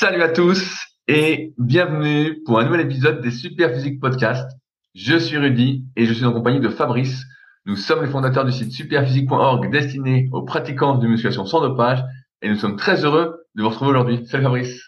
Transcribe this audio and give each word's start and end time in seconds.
Salut 0.00 0.22
à 0.22 0.30
tous 0.30 0.64
et 1.08 1.52
bienvenue 1.58 2.42
pour 2.46 2.58
un 2.58 2.64
nouvel 2.64 2.80
épisode 2.80 3.20
des 3.20 3.30
Super 3.30 3.74
Physique 3.74 4.00
Podcast. 4.00 4.50
Je 4.94 5.18
suis 5.18 5.36
Rudy 5.36 5.84
et 5.94 6.06
je 6.06 6.14
suis 6.14 6.24
en 6.24 6.32
compagnie 6.32 6.58
de 6.58 6.70
Fabrice. 6.70 7.22
Nous 7.66 7.76
sommes 7.76 8.02
les 8.02 8.10
fondateurs 8.10 8.46
du 8.46 8.50
site 8.50 8.72
superphysique.org 8.72 9.70
destiné 9.70 10.30
aux 10.32 10.40
pratiquants 10.40 10.96
de 10.96 11.06
musculation 11.06 11.44
sans 11.44 11.60
dopage 11.60 12.02
et 12.40 12.48
nous 12.48 12.56
sommes 12.56 12.76
très 12.76 13.04
heureux 13.04 13.44
de 13.54 13.62
vous 13.62 13.68
retrouver 13.68 13.90
aujourd'hui. 13.90 14.26
Salut 14.26 14.44
Fabrice. 14.44 14.80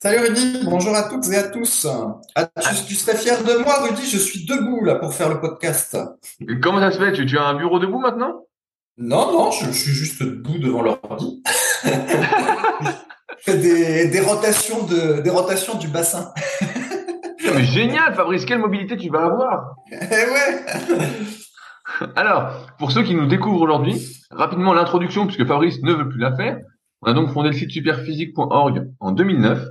Salut 0.00 0.20
Rudy, 0.20 0.60
bonjour 0.62 0.94
à 0.94 1.08
toutes 1.08 1.28
et 1.30 1.36
à 1.36 1.48
tous. 1.48 1.88
Ah, 2.36 2.48
tu, 2.86 2.94
serais 2.94 3.16
fier 3.16 3.42
de 3.42 3.64
moi 3.64 3.82
Rudy, 3.82 4.08
je 4.08 4.18
suis 4.18 4.46
debout 4.46 4.84
là 4.84 4.94
pour 5.00 5.12
faire 5.12 5.30
le 5.30 5.40
podcast. 5.40 5.98
comment 6.62 6.78
ça 6.78 6.92
se 6.92 6.98
fait? 6.98 7.12
Tu, 7.12 7.26
tu 7.26 7.36
as 7.36 7.48
un 7.48 7.54
bureau 7.54 7.80
debout 7.80 7.98
maintenant? 7.98 8.46
Non, 8.98 9.32
non, 9.32 9.50
je, 9.50 9.72
suis 9.72 9.90
juste 9.90 10.22
debout 10.22 10.58
devant 10.58 10.82
l'ordi. 10.82 11.42
des, 13.46 14.08
des, 14.08 14.20
rotations 14.20 14.86
de, 14.86 15.20
des 15.20 15.30
rotations 15.30 15.78
du 15.78 15.88
bassin. 15.88 16.32
mais 17.54 17.64
génial, 17.64 18.14
Fabrice, 18.14 18.44
quelle 18.44 18.58
mobilité 18.58 18.96
tu 18.96 19.10
vas 19.10 19.24
avoir 19.24 19.76
Eh 19.90 19.96
ouais 19.96 20.64
Alors, 22.16 22.66
pour 22.78 22.92
ceux 22.92 23.02
qui 23.02 23.14
nous 23.14 23.26
découvrent 23.26 23.60
aujourd'hui, 23.60 24.00
rapidement 24.30 24.72
l'introduction, 24.72 25.26
puisque 25.26 25.46
Fabrice 25.46 25.82
ne 25.82 25.92
veut 25.92 26.08
plus 26.08 26.20
la 26.20 26.34
faire. 26.34 26.58
On 27.02 27.06
a 27.10 27.12
donc 27.12 27.30
fondé 27.30 27.50
le 27.50 27.54
site 27.54 27.70
superphysique.org 27.70 28.88
en 29.00 29.12
2009 29.12 29.66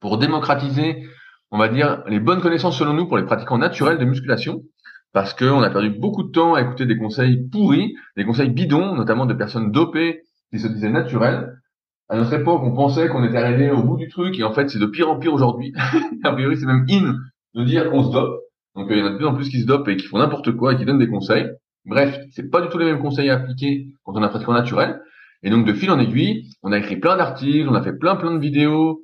pour 0.00 0.18
démocratiser, 0.18 1.06
on 1.50 1.58
va 1.58 1.68
dire, 1.68 2.02
les 2.08 2.18
bonnes 2.18 2.40
connaissances 2.40 2.78
selon 2.78 2.94
nous 2.94 3.06
pour 3.06 3.18
les 3.18 3.24
pratiquants 3.24 3.58
naturels 3.58 3.98
de 3.98 4.04
musculation, 4.04 4.62
parce 5.12 5.34
qu'on 5.34 5.62
a 5.62 5.70
perdu 5.70 5.90
beaucoup 5.90 6.24
de 6.24 6.30
temps 6.30 6.54
à 6.54 6.62
écouter 6.62 6.86
des 6.86 6.96
conseils 6.96 7.48
pourris, 7.48 7.94
des 8.16 8.24
conseils 8.24 8.50
bidons, 8.50 8.94
notamment 8.94 9.26
de 9.26 9.34
personnes 9.34 9.70
dopées 9.70 10.22
qui 10.52 10.58
se 10.58 10.66
disaient 10.66 10.90
naturelles, 10.90 11.59
à 12.10 12.16
notre 12.16 12.32
époque, 12.32 12.60
on 12.64 12.72
pensait 12.72 13.08
qu'on 13.08 13.22
était 13.22 13.36
arrivé 13.36 13.70
au 13.70 13.84
bout 13.84 13.96
du 13.96 14.08
truc, 14.08 14.36
et 14.36 14.42
en 14.42 14.52
fait, 14.52 14.68
c'est 14.68 14.80
de 14.80 14.86
pire 14.86 15.08
en 15.08 15.16
pire 15.16 15.32
aujourd'hui. 15.32 15.72
a 16.24 16.32
priori, 16.32 16.56
c'est 16.56 16.66
même 16.66 16.84
in 16.90 17.14
de 17.54 17.64
dire 17.64 17.88
qu'on 17.88 18.02
se 18.02 18.10
dope. 18.10 18.40
Donc, 18.74 18.90
euh, 18.90 18.96
il 18.96 18.98
y 18.98 19.02
en 19.02 19.06
a 19.06 19.10
de 19.10 19.16
plus 19.16 19.26
en 19.26 19.34
plus 19.34 19.48
qui 19.48 19.60
se 19.60 19.66
dopent 19.66 19.88
et 19.88 19.96
qui 19.96 20.06
font 20.06 20.18
n'importe 20.18 20.50
quoi 20.56 20.72
et 20.72 20.76
qui 20.76 20.84
donnent 20.84 20.98
des 20.98 21.08
conseils. 21.08 21.48
Bref, 21.84 22.18
c'est 22.32 22.50
pas 22.50 22.60
du 22.62 22.68
tout 22.68 22.78
les 22.78 22.84
mêmes 22.84 23.00
conseils 23.00 23.30
à 23.30 23.36
appliquer 23.36 23.94
quand 24.04 24.12
on 24.16 24.22
a 24.24 24.28
pratiquement 24.28 24.54
naturel. 24.54 25.00
Et 25.44 25.50
donc, 25.50 25.64
de 25.64 25.72
fil 25.72 25.88
en 25.90 26.00
aiguille, 26.00 26.50
on 26.64 26.72
a 26.72 26.78
écrit 26.78 26.96
plein 26.96 27.16
d'articles, 27.16 27.68
on 27.68 27.74
a 27.74 27.82
fait 27.82 27.96
plein 27.96 28.16
plein 28.16 28.34
de 28.34 28.40
vidéos, 28.40 29.00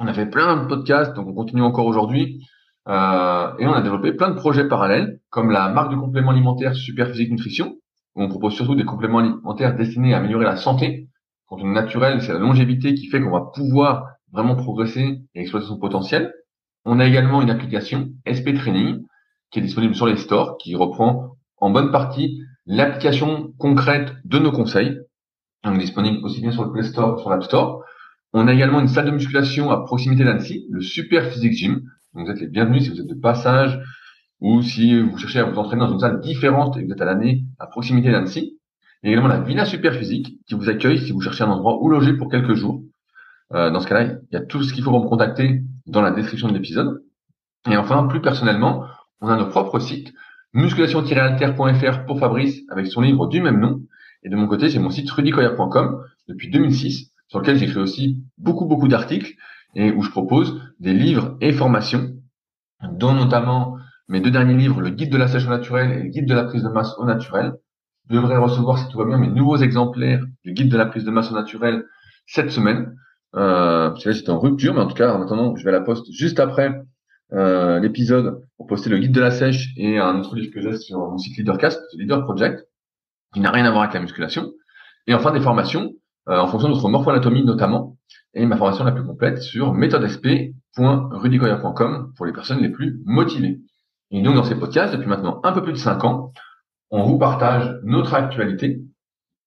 on 0.00 0.08
a 0.08 0.12
fait 0.12 0.26
plein 0.26 0.64
de 0.64 0.66
podcasts, 0.66 1.14
donc 1.14 1.28
on 1.28 1.34
continue 1.34 1.62
encore 1.62 1.86
aujourd'hui. 1.86 2.44
Euh, 2.88 3.52
et 3.58 3.66
on 3.66 3.72
a 3.72 3.82
développé 3.82 4.12
plein 4.12 4.30
de 4.30 4.34
projets 4.34 4.66
parallèles, 4.66 5.20
comme 5.30 5.52
la 5.52 5.68
marque 5.68 5.92
de 5.92 5.96
compléments 5.96 6.32
alimentaires 6.32 6.74
Super 6.74 7.08
Physique 7.08 7.30
Nutrition, 7.30 7.76
où 8.16 8.22
on 8.22 8.28
propose 8.28 8.54
surtout 8.54 8.74
des 8.74 8.84
compléments 8.84 9.18
alimentaires 9.18 9.76
destinés 9.76 10.12
à 10.12 10.18
améliorer 10.18 10.44
la 10.44 10.56
santé 10.56 11.05
quand 11.48 11.58
on 11.60 11.70
est 11.70 11.74
naturel, 11.74 12.20
c'est 12.22 12.32
la 12.32 12.38
longévité 12.38 12.94
qui 12.94 13.06
fait 13.06 13.20
qu'on 13.20 13.30
va 13.30 13.50
pouvoir 13.54 14.16
vraiment 14.32 14.56
progresser 14.56 15.20
et 15.34 15.40
exploiter 15.40 15.66
son 15.66 15.78
potentiel. 15.78 16.32
On 16.84 16.98
a 16.98 17.06
également 17.06 17.40
une 17.40 17.50
application 17.50 18.10
SP 18.26 18.54
Training 18.54 19.04
qui 19.50 19.60
est 19.60 19.62
disponible 19.62 19.94
sur 19.94 20.06
les 20.06 20.16
stores, 20.16 20.56
qui 20.58 20.74
reprend 20.74 21.36
en 21.58 21.70
bonne 21.70 21.92
partie 21.92 22.40
l'application 22.66 23.52
concrète 23.58 24.12
de 24.24 24.38
nos 24.38 24.50
conseils. 24.50 24.98
Donc 25.64 25.78
disponible 25.78 26.24
aussi 26.24 26.40
bien 26.40 26.50
sur 26.50 26.64
le 26.64 26.72
Play 26.72 26.82
Store 26.82 27.14
que 27.14 27.20
sur 27.20 27.30
l'App 27.30 27.44
Store. 27.44 27.82
On 28.32 28.48
a 28.48 28.52
également 28.52 28.80
une 28.80 28.88
salle 28.88 29.06
de 29.06 29.12
musculation 29.12 29.70
à 29.70 29.84
proximité 29.84 30.24
d'Annecy, 30.24 30.66
le 30.70 30.80
Super 30.80 31.30
Physique 31.30 31.52
Gym. 31.52 31.82
Donc 32.14 32.26
vous 32.26 32.32
êtes 32.32 32.40
les 32.40 32.48
bienvenus 32.48 32.84
si 32.84 32.90
vous 32.90 33.00
êtes 33.00 33.06
de 33.06 33.14
passage 33.14 33.78
ou 34.40 34.62
si 34.62 35.00
vous 35.00 35.16
cherchez 35.16 35.38
à 35.38 35.44
vous 35.44 35.56
entraîner 35.56 35.80
dans 35.80 35.92
une 35.92 36.00
salle 36.00 36.20
différente 36.20 36.76
et 36.76 36.84
vous 36.84 36.92
êtes 36.92 37.00
à 37.00 37.04
l'année 37.04 37.44
à 37.58 37.66
proximité 37.66 38.10
d'Annecy. 38.10 38.55
Il 39.06 39.10
y 39.10 39.12
a 39.12 39.18
également 39.18 39.32
la 39.32 39.40
Villa 39.40 39.64
Superphysique 39.64 40.40
qui 40.48 40.54
vous 40.56 40.68
accueille 40.68 40.98
si 40.98 41.12
vous 41.12 41.20
cherchez 41.20 41.44
un 41.44 41.50
endroit 41.50 41.80
où 41.80 41.88
loger 41.88 42.14
pour 42.14 42.28
quelques 42.28 42.54
jours. 42.54 42.82
Euh, 43.54 43.70
dans 43.70 43.78
ce 43.78 43.86
cas-là, 43.86 44.02
il 44.02 44.34
y 44.34 44.36
a 44.36 44.40
tout 44.40 44.64
ce 44.64 44.74
qu'il 44.74 44.82
faut 44.82 44.90
pour 44.90 45.04
me 45.04 45.08
contacter 45.08 45.62
dans 45.86 46.02
la 46.02 46.10
description 46.10 46.48
de 46.48 46.54
l'épisode. 46.54 47.04
Et 47.70 47.76
enfin, 47.76 48.08
plus 48.08 48.20
personnellement, 48.20 48.84
on 49.20 49.28
a 49.28 49.36
nos 49.36 49.46
propres 49.46 49.78
sites, 49.78 50.12
musculation-alter.fr 50.54 52.04
pour 52.04 52.18
Fabrice 52.18 52.62
avec 52.68 52.88
son 52.88 53.00
livre 53.00 53.28
du 53.28 53.40
même 53.40 53.60
nom. 53.60 53.80
Et 54.24 54.28
de 54.28 54.34
mon 54.34 54.48
côté, 54.48 54.70
j'ai 54.70 54.80
mon 54.80 54.90
site 54.90 55.08
rudicoya.com 55.08 56.02
depuis 56.26 56.50
2006 56.50 57.12
sur 57.28 57.38
lequel 57.38 57.58
j'écris 57.58 57.78
aussi 57.78 58.24
beaucoup, 58.38 58.66
beaucoup 58.66 58.88
d'articles 58.88 59.34
et 59.76 59.92
où 59.92 60.02
je 60.02 60.10
propose 60.10 60.60
des 60.80 60.94
livres 60.94 61.36
et 61.40 61.52
formations, 61.52 62.10
dont 62.82 63.14
notamment 63.14 63.76
mes 64.08 64.20
deux 64.20 64.32
derniers 64.32 64.56
livres, 64.56 64.80
le 64.80 64.90
guide 64.90 65.12
de 65.12 65.16
la 65.16 65.28
sèche 65.28 65.46
naturelle 65.46 65.92
et 65.92 66.02
le 66.02 66.08
guide 66.08 66.26
de 66.26 66.34
la 66.34 66.42
prise 66.42 66.64
de 66.64 66.68
masse 66.70 66.92
au 66.98 67.04
naturel, 67.04 67.52
devrais 68.08 68.36
recevoir, 68.36 68.78
si 68.78 68.88
tout 68.88 68.98
va 68.98 69.04
bien, 69.04 69.18
mes 69.18 69.28
nouveaux 69.28 69.56
exemplaires 69.56 70.24
du 70.44 70.52
guide 70.52 70.70
de 70.70 70.76
la 70.76 70.86
prise 70.86 71.04
de 71.04 71.10
masse 71.10 71.32
naturelle 71.32 71.84
cette 72.26 72.50
semaine. 72.50 72.96
Euh, 73.34 73.94
j'étais 73.96 74.30
en 74.30 74.38
rupture, 74.38 74.74
mais 74.74 74.80
en 74.80 74.86
tout 74.86 74.94
cas, 74.94 75.12
en 75.12 75.22
attendant, 75.22 75.56
je 75.56 75.64
vais 75.64 75.70
à 75.70 75.72
la 75.72 75.80
poste 75.80 76.10
juste 76.10 76.40
après 76.40 76.72
euh, 77.32 77.80
l'épisode 77.80 78.42
pour 78.56 78.66
poster 78.66 78.88
le 78.88 78.98
guide 78.98 79.12
de 79.12 79.20
la 79.20 79.30
sèche 79.30 79.72
et 79.76 79.98
un 79.98 80.20
autre 80.20 80.36
livre 80.36 80.52
que 80.54 80.60
j'ai 80.60 80.76
sur 80.76 80.98
mon 80.98 81.18
site 81.18 81.36
Leadercast, 81.36 81.82
Leader 81.94 82.24
Project, 82.24 82.66
qui 83.34 83.40
n'a 83.40 83.50
rien 83.50 83.64
à 83.64 83.70
voir 83.70 83.82
avec 83.82 83.94
la 83.94 84.00
musculation. 84.00 84.52
Et 85.06 85.14
enfin, 85.14 85.32
des 85.32 85.40
formations 85.40 85.92
euh, 86.28 86.38
en 86.38 86.48
fonction 86.48 86.68
de 86.68 86.74
notre 86.74 86.88
morpho-anatomie 86.88 87.44
notamment, 87.44 87.96
et 88.34 88.44
ma 88.46 88.56
formation 88.56 88.82
la 88.84 88.90
plus 88.90 89.04
complète 89.04 89.40
sur 89.42 89.74
méthodesp.rudicoya.com 89.74 92.12
pour 92.16 92.26
les 92.26 92.32
personnes 92.32 92.60
les 92.60 92.70
plus 92.70 93.00
motivées. 93.04 93.60
Et 94.10 94.22
donc, 94.22 94.34
dans 94.34 94.42
ces 94.42 94.56
podcasts, 94.56 94.92
depuis 94.92 95.08
maintenant 95.08 95.40
un 95.44 95.52
peu 95.52 95.62
plus 95.62 95.72
de 95.72 95.78
cinq 95.78 96.02
ans, 96.04 96.32
on 96.90 97.02
vous 97.04 97.18
partage 97.18 97.78
notre 97.82 98.14
actualité, 98.14 98.80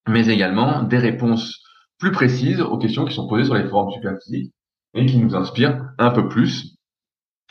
mais 0.08 0.28
également 0.28 0.84
des 0.84 0.98
réponses 0.98 1.64
plus 1.98 2.12
précises 2.12 2.62
aux 2.62 2.78
questions 2.78 3.06
qui 3.06 3.14
sont 3.14 3.28
posées 3.28 3.46
sur 3.46 3.56
les 3.56 3.68
forums 3.68 3.92
superphysiques 3.92 4.54
et 4.94 5.06
qui 5.06 5.18
nous 5.18 5.36
inspirent 5.36 5.86
un 5.98 6.12
peu 6.12 6.28
plus. 6.28 6.78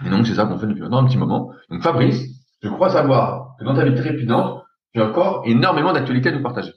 Et 0.05 0.11
donc, 0.11 0.27
c'est 0.27 0.35
ça 0.35 0.47
qu'on 0.47 0.59
fait 0.59 0.67
depuis 0.67 0.83
maintenant 0.83 1.05
un 1.05 1.07
petit 1.07 1.19
moment. 1.19 1.51
Donc, 1.71 1.83
Fabrice, 1.83 2.23
je 2.63 2.69
crois 2.69 2.91
savoir 2.91 3.57
que 3.59 3.65
dans 3.65 3.75
ta 3.75 3.85
vie 3.85 3.95
trépidante, 3.95 4.65
tu 4.93 5.01
as 5.01 5.07
encore 5.07 5.43
énormément 5.47 5.93
d'actualités 5.93 6.31
à 6.31 6.33
nous 6.33 6.43
partager. 6.43 6.73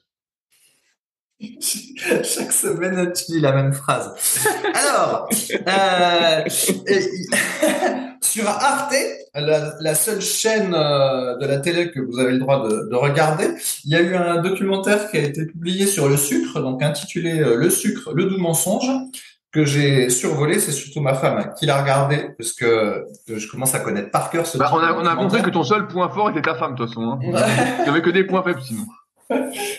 Chaque 1.60 2.52
semaine, 2.52 3.12
tu 3.14 3.24
dis 3.28 3.40
la 3.40 3.52
même 3.52 3.74
phrase. 3.74 4.14
Alors, 4.74 5.28
euh, 5.68 6.44
sur 8.22 8.48
Arte, 8.48 8.96
la, 9.34 9.96
seule 9.96 10.22
chaîne 10.22 10.74
euh, 10.74 11.38
de 11.38 11.46
la 11.46 11.59
télé 11.59 11.92
que 11.92 12.00
vous 12.00 12.19
avez 12.19 12.34
le 12.34 12.40
droit 12.40 12.68
de, 12.68 12.96
regarder, 12.96 13.47
il 13.86 13.92
y 13.92 13.96
a 13.96 14.02
eu 14.02 14.16
un 14.16 14.42
documentaire 14.42 15.09
qui 15.09 15.18
a 15.18 15.22
été 15.22 15.46
publié 15.46 15.86
sur 15.86 16.09
le 16.09 16.18
sucre, 16.18 16.59
donc 16.59 16.84
intitulé 16.84 17.40
euh, 17.40 17.56
Le 17.56 17.69
sucre, 17.69 18.14
le 18.14 18.25
doux 18.25 18.38
mensonge, 18.38 18.92
que 19.52 19.66
j'ai 19.66 20.09
survolé. 20.09 20.59
C'est 20.59 20.72
surtout 20.72 21.02
ma 21.02 21.14
femme 21.14 21.53
qui 21.58 21.66
l'a 21.66 21.81
regardé 21.81 22.30
parce 22.38 22.53
que, 22.53 23.06
je 23.28 23.47
commence 23.47 23.74
à 23.74 23.80
connaître 23.80 24.12
par 24.12 24.30
cœur 24.30 24.46
ce. 24.46 24.58
Bah, 24.58 24.69
on 24.74 24.80
a, 24.80 24.94
on 24.94 25.06
a 25.06 25.16
compris 25.16 25.42
que 25.42 25.50
ton 25.50 25.63
seul 25.63 25.88
point 25.88 26.09
fort 26.09 26.30
était 26.30 26.42
ta 26.42 26.56
femme, 26.56 26.75
de 26.75 26.78
toute 26.78 26.90
façon. 26.90 27.02
Hein. 27.02 27.19
Il 27.22 27.84
n'y 27.84 27.90
avait 27.90 28.02
que 28.02 28.09
des 28.09 28.25
points 28.25 28.44
faibles 28.44 28.62
sinon. 28.62 28.84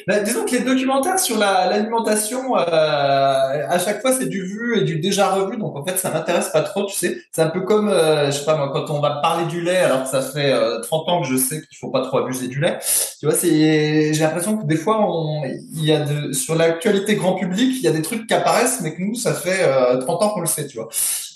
Bah, 0.07 0.21
disons 0.21 0.45
que 0.45 0.53
les 0.53 0.61
documentaires 0.61 1.19
sur 1.19 1.39
l'alimentation, 1.39 2.57
euh, 2.57 2.63
à 2.63 3.79
chaque 3.79 4.01
fois, 4.01 4.13
c'est 4.13 4.27
du 4.27 4.43
vu 4.43 4.79
et 4.79 4.83
du 4.83 4.99
déjà 4.99 5.29
revu. 5.31 5.57
Donc, 5.57 5.77
en 5.77 5.85
fait, 5.85 5.99
ça 5.99 6.11
m'intéresse 6.11 6.49
pas 6.49 6.63
trop, 6.63 6.87
tu 6.87 6.97
sais. 6.97 7.19
C'est 7.31 7.43
un 7.43 7.51
peu 7.51 7.61
comme, 7.61 7.89
euh, 7.89 8.27
je 8.27 8.39
sais 8.39 8.45
pas 8.45 8.57
moi, 8.57 8.71
quand 8.73 8.91
on 8.91 9.01
va 9.01 9.21
parler 9.23 9.47
du 9.47 9.61
lait, 9.61 9.79
alors 9.79 10.05
que 10.05 10.09
ça 10.09 10.23
fait 10.23 10.53
30 10.83 11.09
euh, 11.09 11.11
ans 11.11 11.23
que 11.23 11.29
je 11.29 11.37
sais 11.37 11.63
qu'il 11.63 11.79
faut 11.79 11.91
pas 11.91 12.03
trop 12.03 12.19
abuser 12.19 12.49
du 12.49 12.61
lait. 12.61 12.79
Tu 13.21 13.27
vois, 13.27 13.35
j'ai 13.41 14.13
l'impression 14.13 14.57
que 14.57 14.67
des 14.67 14.77
fois, 14.77 15.07
on, 15.09 15.43
y 15.75 15.93
a 15.93 16.01
de, 16.01 16.33
sur 16.33 16.55
l'actualité 16.55 17.15
grand 17.15 17.35
public, 17.35 17.77
il 17.77 17.83
y 17.83 17.89
a 17.89 17.93
des 17.93 18.03
trucs 18.03 18.27
qui 18.27 18.35
apparaissent, 18.35 18.81
mais 18.83 18.95
que 18.95 19.03
nous, 19.03 19.15
ça 19.15 19.33
fait 19.35 19.65
30 20.01 20.23
ans 20.23 20.31
qu'on 20.31 20.41
le 20.41 20.47
sait, 20.47 20.67
tu 20.67 20.79
vois. 20.79 20.89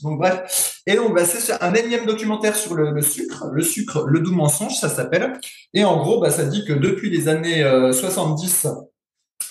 Donc, 0.03 0.19
bref. 0.19 0.83
Et 0.87 0.95
donc, 0.97 1.19
c'est 1.19 1.63
un 1.63 1.75
énième 1.75 2.07
documentaire 2.07 2.55
sur 2.57 2.75
le, 2.75 3.01
sucre, 3.03 3.47
le 3.53 3.63
sucre, 3.63 4.05
le 4.07 4.21
doux 4.21 4.35
mensonge, 4.35 4.75
ça 4.75 4.89
s'appelle. 4.89 5.39
Et 5.75 5.85
en 5.85 5.97
gros, 5.97 6.21
bah, 6.21 6.31
ça 6.31 6.45
dit 6.45 6.65
que 6.65 6.73
depuis 6.73 7.11
les 7.11 7.29
années 7.29 7.65
70, 8.11 8.69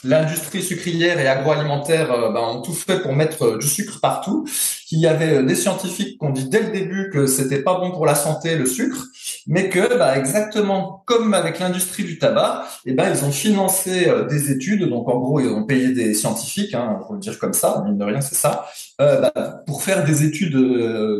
l'industrie 0.05 0.61
sucrière 0.61 1.19
et 1.19 1.27
agroalimentaire 1.27 2.11
euh, 2.11 2.31
ben, 2.31 2.39
ont 2.39 2.61
tout 2.61 2.73
fait 2.73 3.01
pour 3.01 3.13
mettre 3.13 3.43
euh, 3.43 3.57
du 3.57 3.67
sucre 3.67 3.99
partout. 3.99 4.47
Il 4.91 4.99
y 4.99 5.07
avait 5.07 5.35
euh, 5.35 5.43
des 5.43 5.55
scientifiques 5.55 6.17
qui 6.17 6.25
ont 6.25 6.29
dit 6.29 6.47
dès 6.47 6.61
le 6.61 6.71
début 6.71 7.09
que 7.11 7.27
c'était 7.27 7.61
pas 7.61 7.79
bon 7.79 7.91
pour 7.91 8.05
la 8.05 8.15
santé 8.15 8.55
le 8.55 8.65
sucre, 8.65 9.07
mais 9.45 9.67
que 9.69 9.97
bah, 9.97 10.17
exactement 10.17 11.03
comme 11.05 11.33
avec 11.33 11.59
l'industrie 11.59 12.05
du 12.05 12.17
tabac, 12.17 12.65
eh 12.85 12.93
ben 12.93 13.11
ils 13.13 13.25
ont 13.25 13.31
financé 13.31 14.09
des 14.29 14.51
études. 14.51 14.87
Donc 14.87 15.09
en 15.09 15.19
gros 15.19 15.41
ils 15.41 15.49
ont 15.49 15.65
payé 15.65 15.89
des 15.89 16.13
scientifiques, 16.13 16.73
hein, 16.73 16.99
pour 17.05 17.15
le 17.15 17.19
dire 17.19 17.37
comme 17.37 17.53
ça, 17.53 17.83
mine 17.85 17.97
de 17.97 18.05
rien 18.05 18.21
c'est 18.21 18.35
ça, 18.35 18.67
bah, 18.97 19.63
pour 19.65 19.83
faire 19.83 20.03
des 20.05 20.23
études 20.23 20.55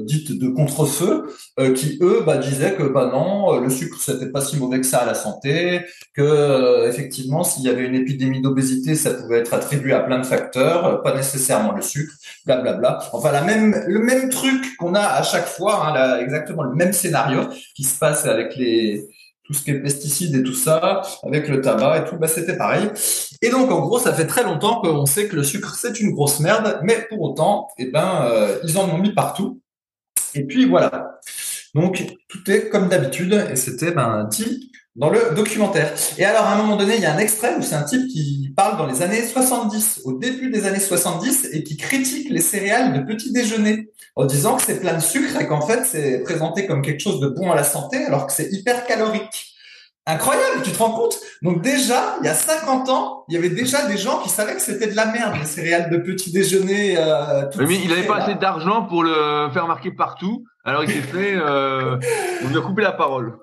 dites 0.06 0.38
de 0.40 0.48
contre-feu, 0.50 1.26
qui 1.76 1.98
eux 2.02 2.24
bah, 2.26 2.38
disaient 2.38 2.74
que 2.76 2.84
bah 2.84 3.10
non 3.12 3.60
le 3.60 3.70
sucre 3.70 4.00
c'était 4.00 4.32
pas 4.32 4.42
si 4.42 4.58
mauvais 4.58 4.80
que 4.80 4.86
ça 4.86 5.00
à 5.00 5.06
la 5.06 5.14
santé, 5.14 5.82
que 6.14 6.88
effectivement 6.88 7.44
s'il 7.44 7.64
y 7.64 7.70
avait 7.70 7.86
une 7.86 7.96
épidémie 7.96 8.42
d'obésité 8.42 8.96
ça 8.96 9.14
pouvait 9.14 9.40
être 9.40 9.54
attribué 9.54 9.94
à 9.94 10.00
plein 10.00 10.20
de 10.20 10.26
facteurs, 10.26 11.02
pas 11.04 11.16
nécessairement 11.16 11.74
le 11.74 11.82
sucre, 11.82 12.14
blablabla. 12.46 13.00
Enfin, 13.14 13.32
la 13.32 13.42
même, 13.42 13.84
le 13.88 14.00
même 14.00 14.30
truc 14.30 14.76
qu'on 14.78 14.94
a 14.96 15.02
à 15.02 15.24
chaque 15.24 15.48
fois, 15.48 15.88
hein, 15.88 16.20
exactement 16.20 16.64
le 16.64 16.76
même 16.76 16.94
scénario 16.94 17.42
qui 17.76 17.84
se 17.84 17.98
passe 17.98 18.26
avec 18.26 18.56
les, 18.56 19.08
tout 19.44 19.54
ce 19.54 19.64
qui 19.64 19.72
est 19.72 19.80
pesticides 19.80 20.36
et 20.36 20.44
tout 20.44 20.54
ça, 20.54 21.02
avec 21.24 21.48
le 21.48 21.62
tabac 21.62 22.00
et 22.00 22.10
tout, 22.10 22.18
bah, 22.18 22.28
c'était 22.28 22.58
pareil. 22.58 22.90
Et 23.46 23.52
donc, 23.52 23.72
en 23.72 23.80
gros, 23.82 24.00
ça 24.00 24.12
fait 24.12 24.26
très 24.26 24.44
longtemps 24.44 24.82
qu'on 24.82 25.06
sait 25.06 25.28
que 25.28 25.36
le 25.36 25.44
sucre, 25.44 25.76
c'est 25.76 26.00
une 26.00 26.16
grosse 26.16 26.40
merde, 26.40 26.80
mais 26.82 27.06
pour 27.08 27.22
autant, 27.22 27.68
eh 27.78 27.92
ben, 27.92 28.24
euh, 28.24 28.58
ils 28.64 28.76
en 28.80 28.90
ont 28.90 28.98
mis 28.98 29.14
partout. 29.14 29.62
Et 30.34 30.46
puis, 30.46 30.68
voilà. 30.68 31.20
Donc, 31.76 32.04
tout 32.28 32.50
est 32.50 32.70
comme 32.70 32.90
d'habitude, 32.90 33.34
et 33.52 33.56
c'était 33.56 33.92
ben, 33.92 34.28
dit 34.32 34.72
dans 34.96 35.12
le 35.12 35.36
documentaire. 35.36 35.94
Et 36.18 36.26
alors, 36.26 36.42
à 36.42 36.56
un 36.56 36.58
moment 36.58 36.76
donné, 36.76 36.96
il 36.96 37.02
y 37.02 37.06
a 37.06 37.14
un 37.14 37.20
extrait 37.20 37.56
où 37.56 37.62
c'est 37.62 37.76
un 37.76 37.84
type 37.84 38.08
qui 38.08 38.52
parle 38.58 38.80
dans 38.80 38.88
les 38.88 39.04
années 39.04 39.22
70, 39.22 40.02
au 40.06 40.18
début 40.18 40.50
des 40.50 40.66
années 40.66 40.80
70, 40.80 41.50
et 41.52 41.64
qui 41.64 41.78
critique 41.78 42.32
les 42.32 42.42
céréales 42.42 42.94
de 42.94 43.06
petit 43.06 43.32
déjeuner, 43.32 43.92
en 44.16 44.26
disant 44.26 44.56
que 44.56 44.64
c'est 44.64 44.80
plein 44.80 44.96
de 44.96 45.04
sucre 45.04 45.40
et 45.40 45.46
qu'en 45.46 45.62
fait, 45.62 45.86
c'est 45.86 46.24
présenté 46.24 46.66
comme 46.66 46.82
quelque 46.82 47.02
chose 47.02 47.20
de 47.20 47.28
bon 47.28 47.52
à 47.52 47.56
la 47.56 47.64
santé, 47.64 47.98
alors 48.06 48.26
que 48.26 48.34
c'est 48.34 48.52
hyper 48.52 48.88
calorique. 48.88 49.55
Incroyable, 50.08 50.62
tu 50.64 50.72
te 50.72 50.78
rends 50.78 50.92
compte? 50.92 51.18
Donc 51.42 51.64
déjà, 51.64 52.18
il 52.22 52.28
y 52.28 52.30
a 52.30 52.36
50 52.36 52.90
ans, 52.90 53.26
il 53.28 53.34
y 53.34 53.38
avait 53.38 53.50
déjà 53.50 53.88
des 53.88 53.98
gens 53.98 54.20
qui 54.20 54.30
savaient 54.30 54.54
que 54.54 54.62
c'était 54.62 54.86
de 54.86 54.96
la 54.96 55.08
merde, 55.08 55.34
les 55.40 55.46
céréales 55.46 55.90
de 55.90 55.98
petit 55.98 56.32
déjeuner. 56.32 56.96
Euh, 56.96 57.50
mais 57.58 57.76
il 57.76 57.90
n'avait 57.90 58.04
pas 58.04 58.18
assez 58.18 58.36
d'argent 58.36 58.84
pour 58.84 59.04
le 59.04 59.50
faire 59.52 59.66
marquer 59.66 59.92
partout, 59.92 60.46
alors 60.64 60.84
il 60.84 60.92
s'est 60.92 61.02
fait... 61.02 61.34
Euh, 61.36 61.98
on 62.46 62.50
lui 62.50 62.58
a 62.58 62.62
coupé 62.62 62.84
la 62.84 62.92
parole. 62.92 63.34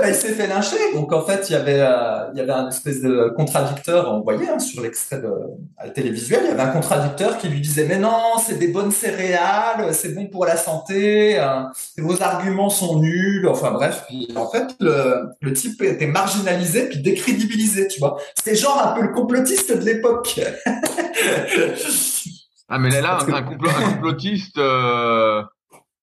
Bah, 0.00 0.08
il 0.08 0.14
s'est 0.14 0.32
fait 0.32 0.46
lyncher. 0.46 0.76
Donc 0.94 1.12
en 1.12 1.22
fait, 1.22 1.50
il 1.50 1.52
y 1.52 1.56
avait, 1.56 1.80
euh, 1.80 2.30
il 2.32 2.38
y 2.38 2.40
avait 2.40 2.52
un 2.52 2.68
espèce 2.68 3.02
de 3.02 3.32
contradicteur, 3.36 4.12
on 4.12 4.20
voyait 4.20 4.48
hein, 4.48 4.58
sur 4.60 4.80
l'extrait 4.82 5.20
de 5.20 5.30
à 5.76 5.88
télévisuel, 5.88 6.40
il 6.44 6.48
y 6.48 6.52
avait 6.52 6.62
un 6.62 6.68
contradicteur 6.68 7.36
qui 7.38 7.48
lui 7.48 7.60
disait 7.60 7.84
mais 7.88 7.98
non, 7.98 8.38
c'est 8.44 8.58
des 8.58 8.68
bonnes 8.68 8.92
céréales, 8.92 9.92
c'est 9.92 10.14
bon 10.14 10.28
pour 10.28 10.46
la 10.46 10.56
santé, 10.56 11.38
hein, 11.38 11.70
vos 11.98 12.22
arguments 12.22 12.70
sont 12.70 13.00
nuls. 13.00 13.48
Enfin 13.48 13.72
bref, 13.72 14.04
puis 14.08 14.28
en 14.36 14.48
fait 14.48 14.68
le, 14.80 15.30
le 15.40 15.52
type 15.52 15.82
était 15.82 16.06
marginalisé 16.06 16.88
puis 16.88 17.00
décrédibilisé, 17.00 17.88
tu 17.88 17.98
vois. 17.98 18.18
C'était 18.36 18.56
genre 18.56 18.80
un 18.80 18.92
peu 18.94 19.02
le 19.02 19.12
complotiste 19.12 19.76
de 19.76 19.84
l'époque. 19.84 20.40
ah 22.68 22.78
mais 22.78 23.00
là, 23.00 23.18
un, 23.20 23.32
un, 23.32 23.42
complotiste. 23.42 24.58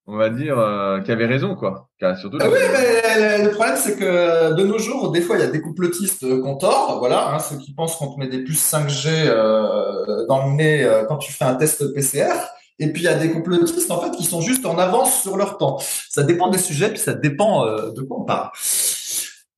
Euh 0.07 0.11
on 0.13 0.17
va 0.17 0.29
dire, 0.29 0.57
euh, 0.59 1.01
qui 1.01 1.11
avait 1.11 1.25
raison, 1.25 1.55
quoi. 1.55 1.89
surtout 2.19 2.37
ah 2.39 2.45
oui, 2.47 2.59
mais 2.71 3.43
le 3.43 3.49
problème, 3.51 3.75
c'est 3.75 3.97
que 3.97 4.53
de 4.53 4.63
nos 4.63 4.77
jours, 4.77 5.11
des 5.11 5.21
fois, 5.21 5.37
il 5.37 5.41
y 5.41 5.43
a 5.43 5.49
des 5.49 5.61
complotistes 5.61 6.27
qu'on 6.41 6.57
tord, 6.57 6.97
voilà, 6.99 7.33
hein, 7.33 7.39
ceux 7.39 7.57
qui 7.57 7.73
pensent 7.73 7.95
qu'on 7.95 8.13
te 8.13 8.19
met 8.19 8.27
des 8.27 8.43
puces 8.43 8.71
5G 8.71 9.07
euh, 9.09 10.25
dans 10.27 10.47
le 10.47 10.53
nez 10.53 10.83
euh, 10.83 11.05
quand 11.05 11.17
tu 11.17 11.31
fais 11.31 11.45
un 11.45 11.55
test 11.55 11.93
PCR. 11.93 12.33
Et 12.77 12.91
puis, 12.91 13.03
il 13.03 13.05
y 13.05 13.07
a 13.07 13.15
des 13.15 13.31
complotistes, 13.31 13.89
en 13.89 14.01
fait, 14.01 14.11
qui 14.11 14.25
sont 14.25 14.41
juste 14.41 14.65
en 14.65 14.77
avance 14.77 15.21
sur 15.21 15.37
leur 15.37 15.57
temps. 15.57 15.79
Ça 16.09 16.23
dépend 16.23 16.49
des 16.49 16.57
sujets, 16.57 16.89
puis 16.89 16.99
ça 16.99 17.13
dépend 17.13 17.65
de 17.65 18.01
quoi 18.01 18.17
on 18.19 18.25
parle. 18.25 18.49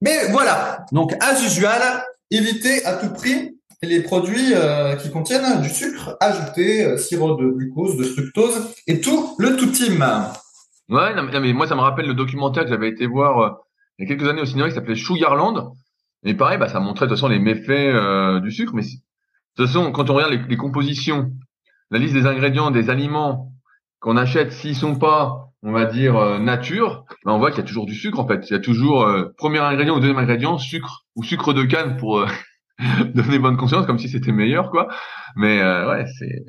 Mais 0.02 0.28
voilà. 0.30 0.86
Donc, 0.92 1.14
as 1.20 1.44
usual, 1.44 1.82
évitez 2.30 2.86
à 2.86 2.94
tout 2.94 3.12
prix 3.12 3.57
les 3.84 4.02
produits 4.02 4.54
euh, 4.54 4.96
qui 4.96 5.12
contiennent 5.12 5.62
du 5.62 5.70
sucre 5.70 6.18
ajouté, 6.20 6.86
euh, 6.86 6.98
sirop 6.98 7.36
de 7.36 7.48
glucose, 7.48 7.98
de 7.98 8.04
fructose 8.04 8.74
et 8.88 9.02
tout 9.02 9.36
le 9.38 9.56
tout. 9.56 9.68
Ouais, 10.90 11.16
non, 11.16 11.24
mais, 11.24 11.54
moi 11.54 11.68
ça 11.68 11.76
me 11.76 11.82
rappelle 11.82 12.08
le 12.08 12.14
documentaire 12.14 12.64
que 12.64 12.70
j'avais 12.70 12.90
été 12.90 13.06
voir 13.06 13.40
euh, 13.40 13.50
il 14.00 14.08
y 14.08 14.12
a 14.12 14.16
quelques 14.16 14.28
années 14.28 14.42
au 14.42 14.46
cinéma 14.46 14.70
qui 14.70 14.76
s'appelait 14.76 14.96
Sugarland. 14.96 15.74
Et 16.24 16.34
pareil, 16.34 16.58
bah, 16.58 16.68
ça 16.68 16.80
montrait 16.80 17.06
de 17.06 17.12
toute 17.12 17.20
façon 17.20 17.28
les 17.28 17.40
méfaits 17.40 18.42
du 18.42 18.52
sucre. 18.52 18.74
Mais 18.74 18.84
de 18.84 18.88
toute 19.56 19.68
façon, 19.68 19.92
quand 19.92 20.10
on 20.10 20.16
regarde 20.16 20.34
les, 20.34 20.42
les 20.50 20.58
compositions, 20.58 21.32
la 21.90 22.00
liste 22.00 22.14
des 22.14 22.26
ingrédients 22.26 22.70
des 22.70 22.90
aliments 22.90 23.52
qu'on 24.00 24.18
achète, 24.18 24.52
s'ils 24.52 24.76
sont 24.76 24.96
pas, 24.96 25.52
on 25.64 25.72
va 25.72 25.86
dire, 25.86 26.40
nature, 26.40 27.06
bah, 27.26 27.34
on 27.34 27.40
voit 27.40 27.50
qu'il 27.52 27.60
y 27.60 27.64
a 27.64 27.68
toujours 27.68 27.86
du 27.86 27.96
sucre 27.96 28.20
en 28.20 28.28
fait. 28.28 28.50
Il 28.50 28.54
y 28.54 28.56
a 28.56 28.60
toujours 28.60 29.08
premier 29.38 29.60
ingrédient 29.60 29.96
ou 29.96 30.00
deuxième 30.00 30.18
ingrédient, 30.18 30.58
sucre 30.58 31.06
ou 31.16 31.24
sucre 31.24 31.54
de 31.54 31.64
canne 31.64 31.98
pour 31.98 32.24
donner 33.16 33.40
bonne 33.40 33.58
conscience 33.58 33.86
comme 33.86 34.00
si 34.00 34.10
c'était 34.10 34.32
meilleur 34.32 34.70
quoi. 34.72 34.88
Mais 35.36 35.62
euh, 35.62 35.90
ouais 35.90 36.06
c'est 36.18 36.46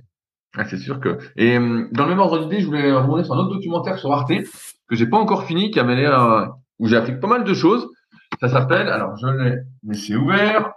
c'est 0.68 0.78
sûr 0.78 1.00
que 1.00 1.18
et 1.36 1.56
euh, 1.56 1.88
dans 1.92 2.04
le 2.04 2.10
même 2.10 2.18
ordre 2.18 2.40
d'idée 2.40 2.60
je 2.60 2.66
voulais 2.66 2.92
remonter 2.92 3.24
sur 3.24 3.34
un 3.34 3.38
autre 3.38 3.54
documentaire 3.54 3.98
sur 3.98 4.12
Arte 4.12 4.32
que 4.88 4.96
j'ai 4.96 5.06
pas 5.06 5.18
encore 5.18 5.44
fini 5.44 5.70
qui 5.70 5.80
avait 5.80 5.96
l'air 5.96 6.20
euh, 6.20 6.46
où 6.78 6.88
j'ai 6.88 6.96
appris 6.96 7.18
pas 7.18 7.28
mal 7.28 7.44
de 7.44 7.54
choses. 7.54 7.88
Ça 8.40 8.48
s'appelle 8.48 8.88
alors 8.88 9.16
je 9.16 9.26
l'ai 9.26 9.56
mais 9.82 9.94
c'est 9.94 10.16
ouvert. 10.16 10.72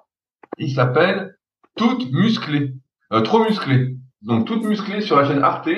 Il 0.58 0.74
s'appelle 0.74 1.36
toute 1.76 2.12
musclée 2.12 2.74
trop 3.24 3.44
musclée 3.44 3.98
donc 4.22 4.46
toute 4.46 4.64
musclée 4.64 5.02
sur 5.02 5.16
la 5.16 5.28
chaîne 5.28 5.44
Arte. 5.44 5.70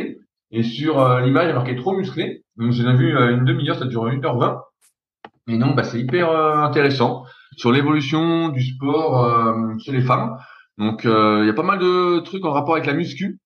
Et 0.56 0.62
sur 0.62 1.20
l'image 1.20 1.46
il 1.46 1.50
est 1.50 1.54
marqué 1.54 1.76
trop 1.76 1.98
musclé 1.98 2.44
donc 2.58 2.72
j'ai 2.74 2.84
vu 2.94 3.12
une 3.18 3.44
demi-heure 3.44 3.80
ça 3.80 3.86
dure 3.86 4.06
1h20 4.06 4.60
et 5.48 5.58
non 5.58 5.74
bah 5.74 5.84
c'est 5.84 6.00
hyper 6.00 6.30
intéressant 6.32 7.26
sur 7.58 7.72
l'évolution 7.72 8.50
du 8.50 8.62
sport 8.64 9.26
euh, 9.26 9.78
chez 9.80 9.92
les 9.92 10.02
femmes. 10.02 10.38
Donc 10.78 11.06
euh, 11.06 11.40
il 11.44 11.48
y 11.48 11.50
a 11.50 11.54
pas 11.54 11.64
mal 11.64 11.80
de 11.80 12.20
trucs 12.20 12.46
en 12.46 12.52
rapport 12.52 12.76
avec 12.76 12.86
la 12.88 12.94
muscu. 12.94 13.40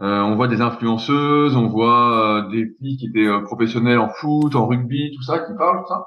Euh, 0.00 0.20
on 0.20 0.36
voit 0.36 0.48
des 0.48 0.60
influenceuses, 0.60 1.56
on 1.56 1.66
voit 1.66 2.48
des 2.50 2.66
filles 2.78 2.96
qui 2.96 3.06
étaient 3.08 3.28
professionnelles 3.42 3.98
en 3.98 4.08
foot, 4.08 4.54
en 4.54 4.66
rugby, 4.66 5.12
tout 5.14 5.22
ça, 5.22 5.40
qui 5.40 5.52
parlent 5.58 5.82
de 5.82 5.86
ça. 5.86 6.04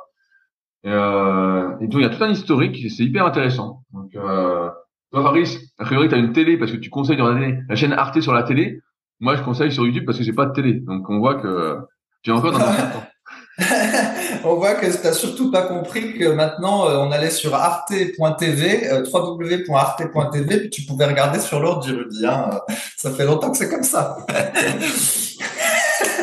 Et, 0.86 1.88
donc 1.88 2.00
il 2.00 2.02
y 2.02 2.06
a 2.06 2.10
tout 2.10 2.24
un 2.24 2.30
historique, 2.30 2.78
c'est 2.90 3.04
hyper 3.04 3.26
intéressant. 3.26 3.84
Donc 3.94 4.12
toi 4.14 5.22
Faris, 5.22 5.60
a 5.78 5.86
priori 5.86 6.10
tu 6.10 6.16
as 6.16 6.18
une 6.18 6.34
télé 6.34 6.58
parce 6.58 6.72
que 6.72 6.78
tu 6.78 6.90
conseilles 6.90 7.18
de 7.18 7.22
regarder 7.22 7.60
la 7.70 7.76
chaîne 7.76 7.94
Arte 7.94 8.20
sur 8.20 8.34
la 8.34 8.44
télé. 8.44 8.80
Moi 9.20 9.36
je 9.36 9.44
conseille 9.44 9.72
sur 9.72 9.86
YouTube 9.86 10.06
parce 10.06 10.18
que 10.18 10.24
j'ai 10.24 10.34
pas 10.34 10.48
de 10.48 10.54
télé. 10.54 10.74
Donc 10.80 11.08
on 11.10 11.20
voit 11.20 11.36
que 11.36 11.78
tu 12.24 12.32
es 12.32 12.34
encore 12.34 12.52
dans 12.52 12.60
temps. 12.60 13.08
on 14.44 14.56
voit 14.56 14.74
que 14.76 14.88
tu 14.88 15.04
n'as 15.04 15.14
surtout 15.14 15.52
pas 15.52 15.62
compris 15.64 16.18
que 16.18 16.26
maintenant 16.30 16.90
euh, 16.90 16.98
on 16.98 17.12
allait 17.12 17.30
sur 17.30 17.54
arte.tv, 17.54 18.92
euh, 18.92 19.04
www.arte.tv, 19.12 20.60
puis 20.60 20.70
tu 20.72 20.82
pouvais 20.84 21.06
regarder 21.06 21.40
sur 21.40 21.60
l'ordre 21.60 21.84
du 21.84 21.94
Rudy. 21.94 22.26
Hein. 22.26 22.50
Ça 22.98 23.12
fait 23.12 23.26
longtemps 23.26 23.52
que 23.52 23.58
c'est 23.58 23.70
comme 23.70 23.84
ça. 23.84 24.18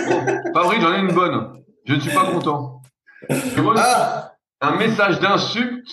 bon, 0.08 0.26
Fabrice, 0.54 0.80
j'en 0.80 0.94
ai 0.94 0.98
une 0.98 1.12
bonne. 1.12 1.62
Je 1.86 1.94
ne 1.94 2.00
suis 2.00 2.12
pas 2.12 2.24
content. 2.24 2.82
Ah. 3.76 4.32
un 4.60 4.76
message 4.76 5.20
d'insulte 5.20 5.88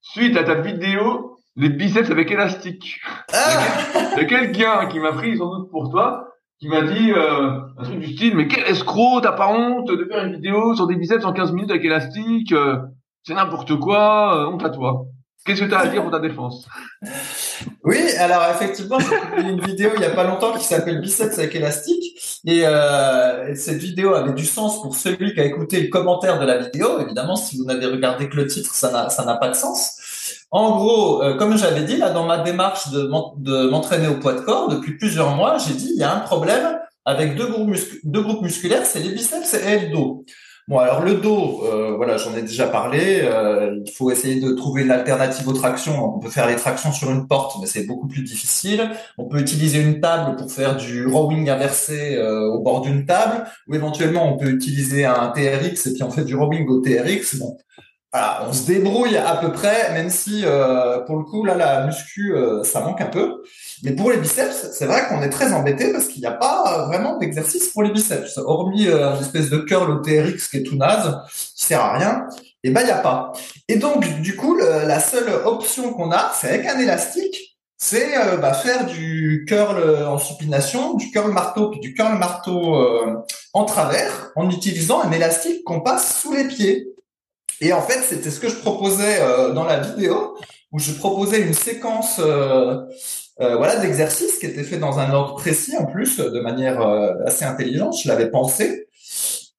suite 0.00 0.36
à 0.36 0.44
ta 0.44 0.54
vidéo 0.54 1.36
les 1.56 1.68
biceps 1.68 2.10
avec 2.10 2.30
élastique. 2.30 3.00
Ah. 3.32 4.16
A 4.16 4.24
quelqu'un 4.24 4.86
qui 4.86 4.98
m'a 4.98 5.12
pris 5.12 5.36
sans 5.38 5.56
doute 5.56 5.70
pour 5.70 5.90
toi 5.90 6.29
qui 6.60 6.68
m'a 6.68 6.82
dit 6.82 7.10
euh, 7.10 7.58
un 7.78 7.82
truc 7.82 7.98
du 7.98 8.14
style 8.14 8.36
mais 8.36 8.46
quel 8.46 8.64
escroc 8.64 9.22
t'as 9.22 9.32
pas 9.32 9.50
honte 9.50 9.88
de 9.88 10.04
faire 10.04 10.24
une 10.24 10.34
vidéo 10.34 10.74
sur 10.76 10.86
des 10.86 10.94
biceps 10.94 11.24
en 11.24 11.32
15 11.32 11.52
minutes 11.52 11.70
avec 11.70 11.84
élastique 11.84 12.52
euh, 12.52 12.76
c'est 13.24 13.34
n'importe 13.34 13.78
quoi 13.78 14.36
euh, 14.36 14.52
honte 14.52 14.64
à 14.64 14.70
toi. 14.70 15.06
Qu'est-ce 15.44 15.62
que 15.62 15.66
tu 15.66 15.74
as 15.74 15.80
à 15.80 15.86
dire 15.86 16.02
pour 16.02 16.10
ta 16.10 16.18
défense? 16.20 16.68
Oui 17.84 17.96
alors 18.18 18.42
effectivement 18.50 18.98
j'ai 18.98 19.16
publié 19.16 19.52
une 19.52 19.60
vidéo 19.60 19.90
il 19.96 20.02
y 20.02 20.04
a 20.04 20.10
pas 20.10 20.24
longtemps 20.24 20.52
qui 20.52 20.64
s'appelle 20.64 21.00
biceps 21.00 21.38
avec 21.38 21.54
élastique 21.54 22.40
et, 22.44 22.60
et, 22.60 23.54
cette 23.54 23.78
vidéo 23.78 24.14
avait 24.14 24.34
du 24.34 24.44
sens 24.44 24.82
pour 24.82 24.94
celui 24.94 25.32
qui 25.32 25.40
a 25.40 25.44
écouté 25.44 25.80
le 25.80 25.88
commentaire 25.88 26.38
de 26.38 26.44
la 26.44 26.58
vidéo. 26.58 27.00
Évidemment 27.00 27.36
si 27.36 27.56
vous 27.56 27.64
n'avez 27.64 27.86
regardé 27.86 28.28
que 28.28 28.36
le 28.36 28.46
titre 28.46 28.74
ça 28.74 28.92
n'a 28.92 29.08
ça 29.08 29.24
n'a 29.24 29.36
pas 29.36 29.48
de 29.48 29.54
sens 29.54 29.99
en 30.50 30.76
gros, 30.76 31.22
euh, 31.22 31.36
comme 31.36 31.56
j'avais 31.56 31.84
dit, 31.84 31.96
là, 31.96 32.10
dans 32.10 32.26
ma 32.26 32.38
démarche 32.38 32.90
de 32.90 33.02
m'entraîner 33.70 34.08
au 34.08 34.14
poids 34.14 34.34
de 34.34 34.40
corps, 34.40 34.68
depuis 34.68 34.96
plusieurs 34.96 35.34
mois, 35.36 35.58
j'ai 35.58 35.74
dit, 35.74 35.90
il 35.94 36.00
y 36.00 36.04
a 36.04 36.14
un 36.14 36.20
problème 36.20 36.78
avec 37.04 37.36
deux 37.36 37.46
groupes, 37.46 38.42
musculaires, 38.42 38.84
c'est 38.84 39.00
les 39.00 39.10
biceps 39.10 39.54
et 39.54 39.78
le 39.80 39.88
dos. 39.92 40.24
Bon, 40.68 40.78
alors 40.78 41.02
le 41.02 41.14
dos, 41.14 41.62
euh, 41.64 41.96
voilà, 41.96 42.16
j'en 42.16 42.36
ai 42.36 42.42
déjà 42.42 42.68
parlé. 42.68 43.22
Euh, 43.22 43.80
il 43.84 43.90
faut 43.90 44.10
essayer 44.10 44.40
de 44.40 44.52
trouver 44.52 44.82
une 44.82 44.92
alternative 44.92 45.48
aux 45.48 45.52
tractions. 45.52 46.16
On 46.16 46.20
peut 46.20 46.30
faire 46.30 46.46
les 46.46 46.54
tractions 46.54 46.92
sur 46.92 47.10
une 47.10 47.26
porte, 47.26 47.56
mais 47.60 47.66
c'est 47.66 47.84
beaucoup 47.84 48.06
plus 48.06 48.22
difficile. 48.22 48.88
On 49.18 49.24
peut 49.24 49.40
utiliser 49.40 49.80
une 49.80 50.00
table 50.00 50.36
pour 50.36 50.52
faire 50.52 50.76
du 50.76 51.06
rowing 51.06 51.48
inversé 51.48 52.20
au 52.22 52.60
bord 52.60 52.82
d'une 52.82 53.04
table, 53.04 53.44
ou 53.66 53.74
éventuellement 53.74 54.32
on 54.32 54.36
peut 54.36 54.50
utiliser 54.50 55.04
un 55.04 55.28
TRX 55.28 55.86
et 55.86 55.94
puis 55.94 56.02
on 56.04 56.10
fait 56.10 56.24
du 56.24 56.36
rowing 56.36 56.68
au 56.68 56.80
TRX. 56.80 57.42
Voilà, 58.12 58.44
on 58.48 58.52
se 58.52 58.66
débrouille 58.66 59.16
à 59.16 59.36
peu 59.36 59.52
près, 59.52 59.92
même 59.92 60.10
si 60.10 60.42
euh, 60.44 60.98
pour 61.02 61.16
le 61.16 61.22
coup 61.22 61.44
là 61.44 61.54
la 61.54 61.86
muscu 61.86 62.34
euh, 62.34 62.64
ça 62.64 62.80
manque 62.80 63.00
un 63.00 63.06
peu. 63.06 63.44
Mais 63.84 63.92
pour 63.92 64.10
les 64.10 64.16
biceps, 64.16 64.70
c'est 64.72 64.86
vrai 64.86 65.06
qu'on 65.08 65.22
est 65.22 65.30
très 65.30 65.52
embêté 65.52 65.92
parce 65.92 66.08
qu'il 66.08 66.20
n'y 66.20 66.26
a 66.26 66.32
pas 66.32 66.86
vraiment 66.88 67.18
d'exercice 67.18 67.68
pour 67.68 67.84
les 67.84 67.92
biceps, 67.92 68.36
hormis 68.38 68.88
euh, 68.88 69.14
une 69.14 69.20
espèce 69.20 69.48
de 69.48 69.58
curl 69.58 69.88
au 69.88 69.98
TRX 69.98 70.48
qui 70.48 70.56
est 70.56 70.62
tout 70.64 70.74
naze, 70.74 71.18
qui 71.54 71.64
sert 71.64 71.80
à 71.80 71.98
rien. 71.98 72.26
Et 72.64 72.70
ben 72.70 72.80
il 72.80 72.88
y 72.88 72.90
a 72.90 72.98
pas. 72.98 73.32
Et 73.68 73.76
donc 73.76 74.04
du 74.20 74.34
coup 74.34 74.56
la 74.56 74.98
seule 74.98 75.30
option 75.44 75.92
qu'on 75.92 76.10
a, 76.10 76.32
c'est 76.34 76.48
avec 76.48 76.66
un 76.66 76.80
élastique, 76.80 77.58
c'est 77.78 78.10
bah, 78.38 78.54
faire 78.54 78.86
du 78.86 79.44
curl 79.46 80.04
en 80.04 80.18
supination, 80.18 80.94
du 80.94 81.12
curl 81.12 81.30
marteau, 81.30 81.70
puis 81.70 81.80
du 81.80 81.94
curl 81.94 82.18
marteau 82.18 82.76
en 83.54 83.64
travers, 83.64 84.32
en 84.34 84.50
utilisant 84.50 85.00
un 85.00 85.12
élastique 85.12 85.62
qu'on 85.64 85.80
passe 85.80 86.20
sous 86.20 86.32
les 86.32 86.48
pieds. 86.48 86.88
Et 87.60 87.72
en 87.72 87.82
fait, 87.82 88.00
c'était 88.02 88.30
ce 88.30 88.40
que 88.40 88.48
je 88.48 88.56
proposais 88.56 89.20
euh, 89.20 89.52
dans 89.52 89.64
la 89.64 89.80
vidéo, 89.80 90.36
où 90.72 90.78
je 90.78 90.92
proposais 90.92 91.40
une 91.40 91.54
séquence 91.54 92.18
euh, 92.18 92.80
euh, 93.40 93.56
voilà, 93.56 93.76
d'exercices 93.76 94.38
qui 94.38 94.46
était 94.46 94.62
fait 94.62 94.78
dans 94.78 94.98
un 94.98 95.12
ordre 95.12 95.34
précis 95.34 95.76
en 95.76 95.86
plus, 95.86 96.18
de 96.18 96.40
manière 96.40 96.80
assez 97.26 97.44
intelligente. 97.44 97.96
Je 98.02 98.08
l'avais 98.08 98.30
pensé. 98.30 98.86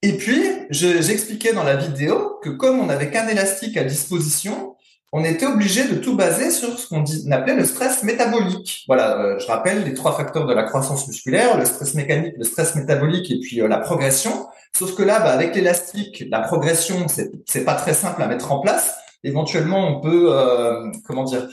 Et 0.01 0.13
puis, 0.13 0.41
j'expliquais 0.70 1.53
dans 1.53 1.63
la 1.63 1.75
vidéo 1.75 2.39
que 2.41 2.50
comme 2.50 2.79
on 2.79 2.86
n'avait 2.86 3.12
qu'un 3.12 3.27
élastique 3.27 3.77
à 3.77 3.84
disposition, 3.84 4.75
on 5.13 5.24
était 5.25 5.46
obligé 5.46 5.88
de 5.88 5.96
tout 5.96 6.15
baser 6.15 6.51
sur 6.51 6.79
ce 6.79 6.88
qu'on 6.88 7.03
appelait 7.31 7.55
le 7.55 7.65
stress 7.65 8.03
métabolique. 8.03 8.86
Voilà, 8.88 9.20
euh, 9.20 9.39
je 9.39 9.46
rappelle 9.48 9.84
les 9.84 9.93
trois 9.93 10.15
facteurs 10.15 10.46
de 10.46 10.53
la 10.53 10.63
croissance 10.63 11.08
musculaire, 11.08 11.58
le 11.58 11.65
stress 11.65 11.96
mécanique, 11.96 12.36
le 12.38 12.46
stress 12.46 12.75
métabolique 12.75 13.29
et 13.29 13.39
puis 13.39 13.62
euh, 13.62 13.67
la 13.67 13.79
progression. 13.79 14.48
Sauf 14.77 14.95
que 14.95 15.03
là, 15.03 15.19
bah, 15.19 15.31
avec 15.31 15.55
l'élastique, 15.55 16.23
la 16.29 16.39
progression, 16.39 17.05
c'est 17.07 17.65
pas 17.65 17.75
très 17.75 17.93
simple 17.93 18.21
à 18.21 18.27
mettre 18.27 18.51
en 18.51 18.59
place. 18.59 18.95
Éventuellement, 19.23 19.87
on 19.87 20.01
peut, 20.01 20.29
euh, 20.29 20.91
comment 21.05 21.23
dire, 21.23 21.47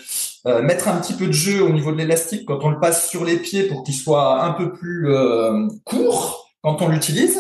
mettre 0.62 0.88
un 0.88 0.96
petit 0.96 1.12
peu 1.12 1.26
de 1.26 1.32
jeu 1.32 1.62
au 1.62 1.68
niveau 1.68 1.92
de 1.92 1.98
l'élastique 1.98 2.46
quand 2.46 2.64
on 2.64 2.70
le 2.70 2.80
passe 2.80 3.10
sur 3.10 3.25
les 3.25 3.37
pieds 3.37 3.64
pour 3.64 3.82
qu'il 3.82 3.94
soit 3.94 4.42
un 4.42 4.52
peu 4.52 4.72
plus 4.72 5.06
court 5.84 6.54
quand 6.62 6.80
on 6.80 6.88
l'utilise. 6.88 7.38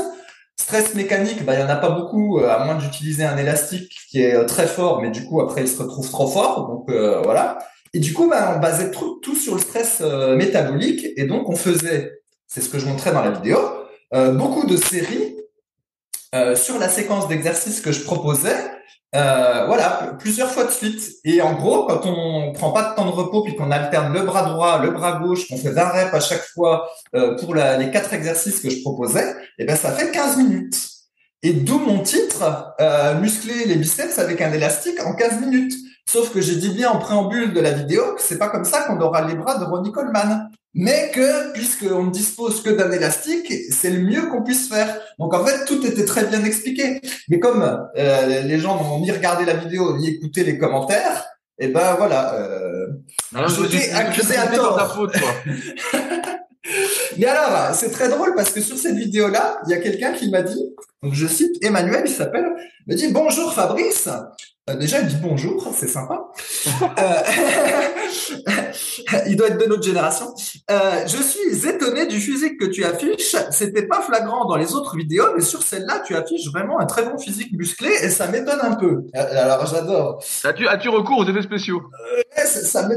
Stress 0.60 0.94
mécanique, 0.94 1.44
bah, 1.44 1.54
il 1.54 1.60
y 1.60 1.62
en 1.62 1.68
a 1.68 1.76
pas 1.76 1.90
beaucoup, 1.90 2.40
euh, 2.40 2.50
à 2.50 2.64
moins 2.64 2.74
d'utiliser 2.74 3.24
un 3.24 3.38
élastique 3.38 3.90
qui 4.10 4.20
est 4.20 4.34
euh, 4.34 4.44
très 4.44 4.66
fort, 4.66 5.00
mais 5.00 5.10
du 5.10 5.24
coup, 5.24 5.40
après, 5.40 5.62
il 5.62 5.68
se 5.68 5.80
retrouve 5.80 6.10
trop 6.10 6.26
fort. 6.26 6.66
Donc, 6.66 6.90
euh, 6.90 7.22
voilà. 7.22 7.58
Et 7.94 8.00
du 8.00 8.12
coup, 8.12 8.28
bah, 8.28 8.54
on 8.54 8.60
basait 8.60 8.90
tout 8.90 9.34
sur 9.34 9.54
le 9.54 9.60
stress 9.60 10.02
métabolique. 10.36 11.06
Et 11.16 11.24
donc, 11.24 11.48
on 11.48 11.56
faisait, 11.56 12.20
c'est 12.46 12.60
ce 12.60 12.68
que 12.68 12.78
je 12.78 12.86
montrais 12.86 13.12
dans 13.12 13.22
la 13.22 13.30
vidéo, 13.30 13.58
beaucoup 14.34 14.66
de 14.66 14.76
séries 14.76 15.27
sur 16.54 16.78
la 16.78 16.88
séquence 16.88 17.28
d'exercices 17.28 17.80
que 17.80 17.92
je 17.92 18.04
proposais 18.04 18.56
euh, 19.14 19.64
voilà, 19.66 20.16
plusieurs 20.18 20.50
fois 20.50 20.64
de 20.64 20.70
suite. 20.70 21.16
Et 21.24 21.40
en 21.40 21.54
gros, 21.54 21.86
quand 21.86 22.04
on 22.04 22.52
prend 22.52 22.72
pas 22.72 22.90
de 22.90 22.94
temps 22.94 23.06
de 23.06 23.10
repos 23.10 23.42
puis 23.42 23.56
qu'on 23.56 23.70
alterne 23.70 24.12
le 24.12 24.22
bras 24.22 24.42
droit, 24.42 24.82
le 24.82 24.90
bras 24.90 25.18
gauche, 25.18 25.48
qu'on 25.48 25.56
fait 25.56 25.70
20 25.70 25.88
reps 25.88 26.14
à 26.14 26.20
chaque 26.20 26.44
fois 26.54 26.88
euh, 27.14 27.36
pour 27.36 27.54
les 27.54 27.90
quatre 27.90 28.12
exercices 28.12 28.60
que 28.60 28.68
je 28.68 28.80
proposais, 28.82 29.30
et 29.30 29.62
eh 29.62 29.64
ben 29.64 29.76
ça 29.76 29.92
fait 29.92 30.10
15 30.10 30.36
minutes. 30.36 30.78
Et 31.42 31.52
d'où 31.52 31.78
mon 31.78 32.00
titre, 32.00 32.74
euh, 32.80 33.18
muscler 33.18 33.64
les 33.64 33.76
biceps 33.76 34.18
avec 34.18 34.42
un 34.42 34.52
élastique 34.52 35.00
en 35.04 35.14
15 35.14 35.40
minutes. 35.40 35.74
Sauf 36.10 36.32
que 36.32 36.40
j'ai 36.40 36.56
dit 36.56 36.70
bien 36.70 36.90
en 36.90 36.98
préambule 36.98 37.52
de 37.52 37.60
la 37.60 37.70
vidéo 37.70 38.14
que 38.14 38.22
c'est 38.22 38.38
pas 38.38 38.48
comme 38.48 38.64
ça 38.64 38.82
qu'on 38.82 39.00
aura 39.00 39.26
les 39.26 39.34
bras 39.34 39.58
de 39.58 39.64
Ronnie 39.64 39.92
Coleman. 39.92 40.50
Mais 40.74 41.10
que, 41.14 41.52
puisqu'on 41.52 42.04
ne 42.04 42.10
dispose 42.10 42.62
que 42.62 42.70
d'un 42.70 42.92
élastique, 42.92 43.52
c'est 43.70 43.90
le 43.90 44.00
mieux 44.00 44.26
qu'on 44.26 44.42
puisse 44.42 44.68
faire. 44.68 45.00
Donc 45.18 45.34
en 45.34 45.44
fait, 45.44 45.64
tout 45.64 45.84
était 45.86 46.04
très 46.04 46.26
bien 46.26 46.44
expliqué. 46.44 47.00
Mais 47.28 47.40
comme 47.40 47.62
euh, 47.96 48.42
les 48.42 48.58
gens 48.58 48.76
n'ont 48.76 49.00
ni 49.00 49.10
regardé 49.10 49.44
la 49.44 49.54
vidéo, 49.54 49.96
ni 49.96 50.08
écouté 50.08 50.44
les 50.44 50.58
commentaires, 50.58 51.24
et 51.60 51.64
eh 51.64 51.68
ben 51.68 51.96
voilà, 51.96 52.34
euh, 52.34 52.86
j'étais 53.48 53.90
accusé 53.90 54.36
à 54.36 54.46
tort. 54.46 54.94
Faute, 54.94 55.12
Mais 57.18 57.26
alors, 57.26 57.74
c'est 57.74 57.90
très 57.90 58.08
drôle 58.08 58.34
parce 58.36 58.50
que 58.50 58.60
sur 58.60 58.76
cette 58.76 58.94
vidéo-là, 58.94 59.58
il 59.66 59.70
y 59.70 59.74
a 59.74 59.78
quelqu'un 59.78 60.12
qui 60.12 60.30
m'a 60.30 60.42
dit, 60.42 60.62
donc 61.02 61.14
je 61.14 61.26
cite 61.26 61.64
Emmanuel, 61.64 62.04
il 62.06 62.12
s'appelle, 62.12 62.46
me 62.86 62.94
dit 62.94 63.08
bonjour 63.08 63.52
Fabrice. 63.52 64.08
Euh, 64.68 64.74
déjà, 64.76 65.00
il 65.00 65.08
dit 65.08 65.16
bonjour, 65.20 65.70
c'est 65.74 65.88
sympa. 65.88 66.28
Euh, 66.82 67.12
il 69.26 69.36
doit 69.36 69.48
être 69.48 69.58
de 69.58 69.66
notre 69.66 69.82
génération. 69.82 70.34
Euh, 70.70 71.06
je 71.06 71.22
suis 71.22 71.68
étonné 71.68 72.06
du 72.06 72.20
physique 72.20 72.58
que 72.58 72.66
tu 72.66 72.84
affiches. 72.84 73.36
C'était 73.50 73.86
pas 73.86 74.00
flagrant 74.00 74.46
dans 74.46 74.56
les 74.56 74.74
autres 74.74 74.96
vidéos, 74.96 75.26
mais 75.34 75.42
sur 75.42 75.62
celle-là, 75.62 76.00
tu 76.06 76.14
affiches 76.14 76.48
vraiment 76.50 76.80
un 76.80 76.86
très 76.86 77.04
bon 77.04 77.18
physique 77.18 77.52
musclé 77.52 77.90
et 78.02 78.10
ça 78.10 78.26
m'étonne 78.28 78.60
un 78.60 78.74
peu. 78.74 79.04
Alors, 79.14 79.66
j'adore. 79.66 80.22
As-tu 80.44 80.68
as 80.68 80.76
recours 80.90 81.18
aux 81.18 81.26
effets 81.26 81.42
spéciaux? 81.42 81.82
Ça 82.44 82.88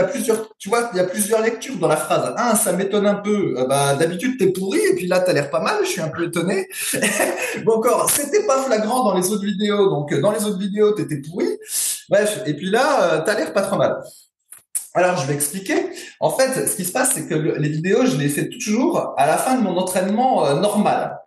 plusieurs, 0.00 0.48
tu 0.58 0.70
vois, 0.70 0.90
il 0.94 0.96
y 0.96 1.00
a 1.00 1.04
plusieurs 1.04 1.42
lectures 1.42 1.76
dans 1.76 1.88
la 1.88 1.96
phrase. 1.96 2.34
Un, 2.38 2.54
ça 2.54 2.72
m'étonne 2.72 3.06
un 3.06 3.16
peu. 3.16 3.54
Euh, 3.58 3.66
bah, 3.66 3.94
d'habitude, 3.94 4.38
t'es 4.38 4.46
pourri, 4.46 4.80
et 4.80 4.94
puis 4.94 5.06
là, 5.06 5.20
t'as 5.20 5.34
l'air 5.34 5.50
pas 5.50 5.60
mal. 5.60 5.76
Je 5.84 5.88
suis 5.88 6.00
un 6.00 6.08
peu 6.08 6.24
étonné. 6.24 6.66
bon, 7.64 7.74
encore, 7.74 8.08
c'était 8.10 8.46
pas 8.46 8.62
flagrant 8.62 9.04
dans 9.04 9.14
les 9.14 9.30
autres 9.30 9.44
vidéos. 9.44 9.90
Donc, 9.90 10.12
euh, 10.12 10.20
dans 10.20 10.32
les 10.32 10.44
autres 10.44 10.58
vidéos, 10.58 10.92
t'étais 10.92 11.18
pourri. 11.18 11.46
Bref. 12.08 12.40
Et 12.46 12.54
puis 12.54 12.70
là, 12.70 13.14
euh, 13.14 13.22
t'as 13.24 13.34
l'air 13.34 13.52
pas 13.52 13.62
trop 13.62 13.76
mal. 13.76 14.02
Alors, 14.94 15.18
je 15.18 15.26
vais 15.26 15.34
expliquer. 15.34 15.90
En 16.20 16.30
fait, 16.30 16.66
ce 16.66 16.76
qui 16.76 16.84
se 16.84 16.92
passe, 16.92 17.12
c'est 17.14 17.26
que 17.26 17.34
les 17.34 17.68
vidéos, 17.68 18.06
je 18.06 18.16
les 18.16 18.28
fais 18.28 18.48
toujours 18.48 19.14
à 19.18 19.26
la 19.26 19.36
fin 19.36 19.56
de 19.56 19.62
mon 19.62 19.76
entraînement 19.76 20.54
normal. 20.54 21.18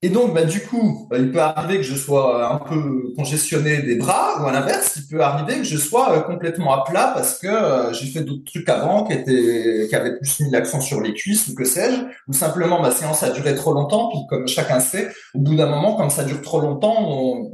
Et 0.00 0.10
donc, 0.10 0.32
bah, 0.32 0.44
du 0.44 0.60
coup, 0.60 1.08
bah, 1.10 1.18
il 1.18 1.32
peut 1.32 1.40
arriver 1.40 1.78
que 1.78 1.82
je 1.82 1.96
sois 1.96 2.52
un 2.52 2.58
peu 2.58 3.12
congestionné 3.16 3.82
des 3.82 3.96
bras, 3.96 4.40
ou 4.40 4.46
à 4.46 4.52
l'inverse, 4.52 4.96
il 4.96 5.08
peut 5.08 5.20
arriver 5.20 5.58
que 5.58 5.64
je 5.64 5.76
sois 5.76 6.12
euh, 6.12 6.20
complètement 6.20 6.72
à 6.72 6.84
plat 6.84 7.10
parce 7.14 7.36
que 7.40 7.48
euh, 7.48 7.92
j'ai 7.92 8.06
fait 8.06 8.20
d'autres 8.20 8.44
trucs 8.44 8.68
avant 8.68 9.02
qui 9.02 9.14
étaient, 9.14 9.88
qui 9.88 9.96
avaient 9.96 10.16
plus 10.16 10.38
mis 10.40 10.50
l'accent 10.52 10.80
sur 10.80 11.00
les 11.00 11.14
cuisses 11.14 11.48
ou 11.48 11.54
que 11.56 11.64
sais-je, 11.64 12.00
ou 12.28 12.32
simplement 12.32 12.80
ma 12.80 12.92
séance 12.92 13.24
a 13.24 13.30
duré 13.30 13.56
trop 13.56 13.72
longtemps, 13.72 14.08
puis 14.10 14.20
comme 14.28 14.46
chacun 14.46 14.78
sait, 14.78 15.08
au 15.34 15.40
bout 15.40 15.56
d'un 15.56 15.66
moment, 15.66 15.96
quand 15.96 16.10
ça 16.10 16.22
dure 16.22 16.42
trop 16.42 16.60
longtemps, 16.60 16.94
on 17.00 17.50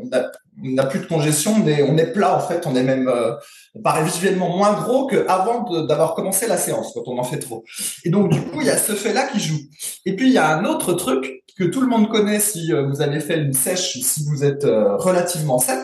n'a 0.63 0.85
plus 0.85 1.01
de 1.01 1.07
congestion, 1.07 1.59
mais 1.65 1.83
on 1.83 1.97
est 1.97 2.13
plat 2.13 2.37
en 2.37 2.41
fait, 2.41 2.67
on 2.67 2.77
est 2.77 2.83
même 2.83 3.09
euh, 3.09 3.33
on 3.75 3.81
paraît 3.81 4.05
visuellement 4.05 4.55
moins 4.55 4.75
gros 4.75 5.07
qu'avant 5.07 5.63
d'avoir 5.87 6.15
commencé 6.15 6.47
la 6.47 6.59
séance 6.59 6.93
quand 6.95 7.03
on 7.07 7.19
en 7.19 7.25
fait 7.25 7.39
trop. 7.39 7.65
Et 8.05 8.11
donc 8.11 8.31
du 8.31 8.41
coup, 8.41 8.61
il 8.61 8.67
y 8.67 8.71
a 8.71 8.77
ce 8.77 8.93
fait-là 8.93 9.29
qui 9.29 9.41
joue. 9.41 9.59
Et 10.05 10.15
puis 10.15 10.29
il 10.29 10.33
y 10.33 10.39
a 10.39 10.57
un 10.57 10.65
autre 10.65 10.93
truc 10.93 11.44
que 11.59 11.65
tout 11.65 11.81
le 11.81 11.87
monde 11.87 12.09
connaît 12.11 12.41
si 12.41 12.73
euh, 12.73 12.87
vous 12.87 13.01
avez 13.01 13.21
fait 13.21 13.39
une 13.39 13.53
sèche, 13.53 13.99
si 14.01 14.25
vous 14.27 14.45
êtes 14.45 14.65
euh, 14.65 14.97
relativement 14.97 15.59
sec, 15.59 15.81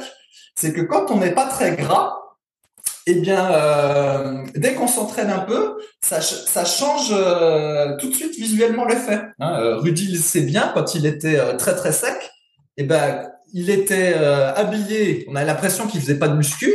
c'est 0.54 0.72
que 0.72 0.80
quand 0.80 1.10
on 1.10 1.18
n'est 1.18 1.32
pas 1.32 1.46
très 1.46 1.76
gras, 1.76 2.16
eh 3.06 3.14
bien, 3.14 3.50
euh, 3.52 4.44
dès 4.54 4.74
qu'on 4.74 4.86
s'entraîne 4.86 5.30
un 5.30 5.38
peu, 5.38 5.78
ça, 6.02 6.20
ça 6.20 6.64
change 6.64 7.08
tout 7.98 8.08
de 8.08 8.14
suite 8.14 8.36
visuellement 8.36 8.84
l'effet. 8.84 9.20
Hein. 9.38 9.76
Rudy 9.78 10.12
le 10.12 10.18
sait 10.18 10.42
bien, 10.42 10.70
quand 10.74 10.94
il 10.94 11.06
était 11.06 11.56
très 11.56 11.74
très 11.74 11.92
sec, 11.92 12.30
eh 12.76 12.84
ben, 12.84 13.28
il 13.52 13.70
était 13.70 14.14
habillé, 14.14 15.26
on 15.28 15.36
a 15.36 15.44
l'impression 15.44 15.86
qu'il 15.86 16.00
faisait 16.00 16.18
pas 16.18 16.28
de 16.28 16.36
muscu. 16.36 16.72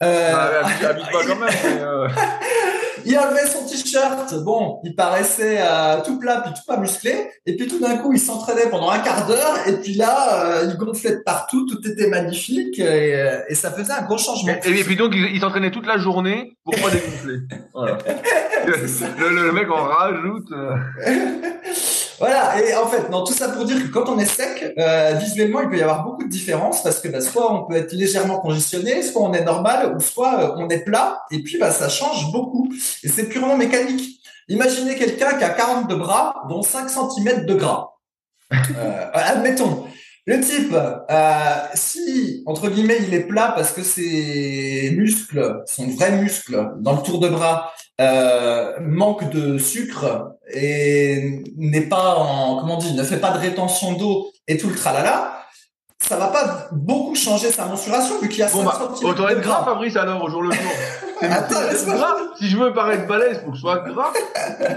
Ah, 0.00 0.66
habille 0.82 1.04
pas 1.12 1.24
quand 1.24 1.36
même. 1.36 2.10
il 3.04 3.16
avait 3.16 3.46
son 3.46 3.66
t-shirt, 3.66 4.34
bon, 4.44 4.80
il 4.84 4.94
paraissait 4.94 5.58
euh, 5.60 6.00
tout 6.04 6.18
plat 6.18 6.40
puis 6.42 6.52
tout 6.52 6.62
pas 6.66 6.78
musclé, 6.78 7.30
et 7.46 7.56
puis 7.56 7.68
tout 7.68 7.80
d'un 7.80 7.98
coup, 7.98 8.12
il 8.12 8.20
s'entraînait 8.20 8.68
pendant 8.70 8.90
un 8.90 8.98
quart 8.98 9.26
d'heure, 9.26 9.58
et 9.66 9.80
puis 9.80 9.94
là, 9.94 10.44
euh, 10.44 10.70
il 10.70 10.76
gonflait 10.76 11.16
de 11.16 11.22
partout, 11.24 11.66
tout 11.66 11.86
était 11.88 12.08
magnifique, 12.08 12.78
et, 12.78 13.14
euh, 13.14 13.40
et 13.48 13.54
ça 13.54 13.70
faisait 13.70 13.92
un 13.92 14.02
gros 14.02 14.18
changement. 14.18 14.54
Et, 14.64 14.84
puis 14.84 14.96
donc, 14.96 15.12
il, 15.14 15.40
s'entraînait 15.40 15.70
toute 15.70 15.86
la 15.86 15.98
journée 15.98 16.56
pour 16.64 16.74
pas 16.74 16.90
dégonfler. 16.90 17.38
Voilà. 17.72 17.98
le, 18.66 19.28
le, 19.28 19.52
mec 19.52 19.70
en 19.70 19.84
rajoute. 19.84 20.48
Voilà, 22.20 22.62
et 22.62 22.74
en 22.74 22.86
fait, 22.86 23.08
non, 23.08 23.24
tout 23.24 23.32
ça 23.32 23.48
pour 23.48 23.64
dire 23.64 23.82
que 23.82 23.88
quand 23.88 24.06
on 24.10 24.18
est 24.18 24.26
sec, 24.26 24.74
euh, 24.76 25.14
visuellement, 25.14 25.62
il 25.62 25.70
peut 25.70 25.78
y 25.78 25.82
avoir 25.82 26.04
beaucoup 26.04 26.22
de 26.22 26.28
différences 26.28 26.82
parce 26.82 27.00
que 27.00 27.08
bah, 27.08 27.22
soit 27.22 27.50
on 27.50 27.64
peut 27.64 27.76
être 27.76 27.94
légèrement 27.94 28.40
congestionné, 28.40 29.02
soit 29.02 29.22
on 29.22 29.32
est 29.32 29.42
normal, 29.42 29.94
ou 29.96 30.00
soit 30.00 30.38
euh, 30.38 30.54
on 30.58 30.68
est 30.68 30.84
plat, 30.84 31.22
et 31.30 31.38
puis 31.42 31.56
bah, 31.56 31.70
ça 31.70 31.88
change 31.88 32.30
beaucoup. 32.30 32.70
Et 33.02 33.08
c'est 33.08 33.24
purement 33.24 33.56
mécanique. 33.56 34.20
Imaginez 34.48 34.96
quelqu'un 34.96 35.38
qui 35.38 35.44
a 35.44 35.48
40 35.48 35.88
de 35.88 35.94
bras, 35.94 36.34
dont 36.50 36.60
5 36.60 36.90
cm 36.90 37.46
de 37.46 37.54
gras. 37.54 37.88
Euh, 38.52 39.06
admettons. 39.14 39.86
Le 40.26 40.40
type, 40.40 40.76
si, 41.74 42.42
entre 42.44 42.68
guillemets, 42.68 42.98
il 43.00 43.14
est 43.14 43.26
plat 43.26 43.52
parce 43.56 43.72
que 43.72 43.82
ses 43.82 44.94
muscles, 44.94 45.62
son 45.66 45.88
vrai 45.88 46.12
muscle 46.12 46.72
dans 46.80 46.96
le 46.96 47.02
tour 47.02 47.18
de 47.18 47.28
bras, 47.28 47.72
euh, 48.00 48.72
manque 48.80 49.30
de 49.30 49.58
sucre 49.58 50.32
et 50.52 51.42
n'est 51.56 51.82
pas 51.82 52.16
en, 52.16 52.58
comment 52.58 52.78
dire, 52.78 52.94
ne 52.94 53.02
fait 53.02 53.18
pas 53.18 53.30
de 53.32 53.38
rétention 53.38 53.92
d'eau 53.92 54.32
et 54.48 54.56
tout 54.56 54.68
le 54.68 54.74
tralala, 54.74 55.40
ça 56.02 56.16
va 56.16 56.28
pas 56.28 56.68
beaucoup 56.72 57.14
changer 57.14 57.52
sa 57.52 57.66
mensuration 57.66 58.18
vu 58.20 58.28
qu'il 58.28 58.38
y 58.38 58.42
a 58.42 58.48
bon, 58.48 58.64
bah, 58.64 58.78
Autant 59.02 59.28
être 59.28 59.42
gras, 59.42 59.64
Fabrice, 59.64 59.96
alors, 59.96 60.24
au 60.24 60.30
jour 60.30 60.42
le 60.42 60.50
jour. 60.50 60.72
Attends, 61.20 61.60
laisse-moi. 61.70 62.16
Si 62.38 62.48
je 62.48 62.56
veux 62.56 62.72
paraître 62.72 63.06
balèze, 63.06 63.42
faut 63.44 63.50
que 63.50 63.56
je 63.56 63.60
sois 63.60 63.80
gras. 63.80 64.12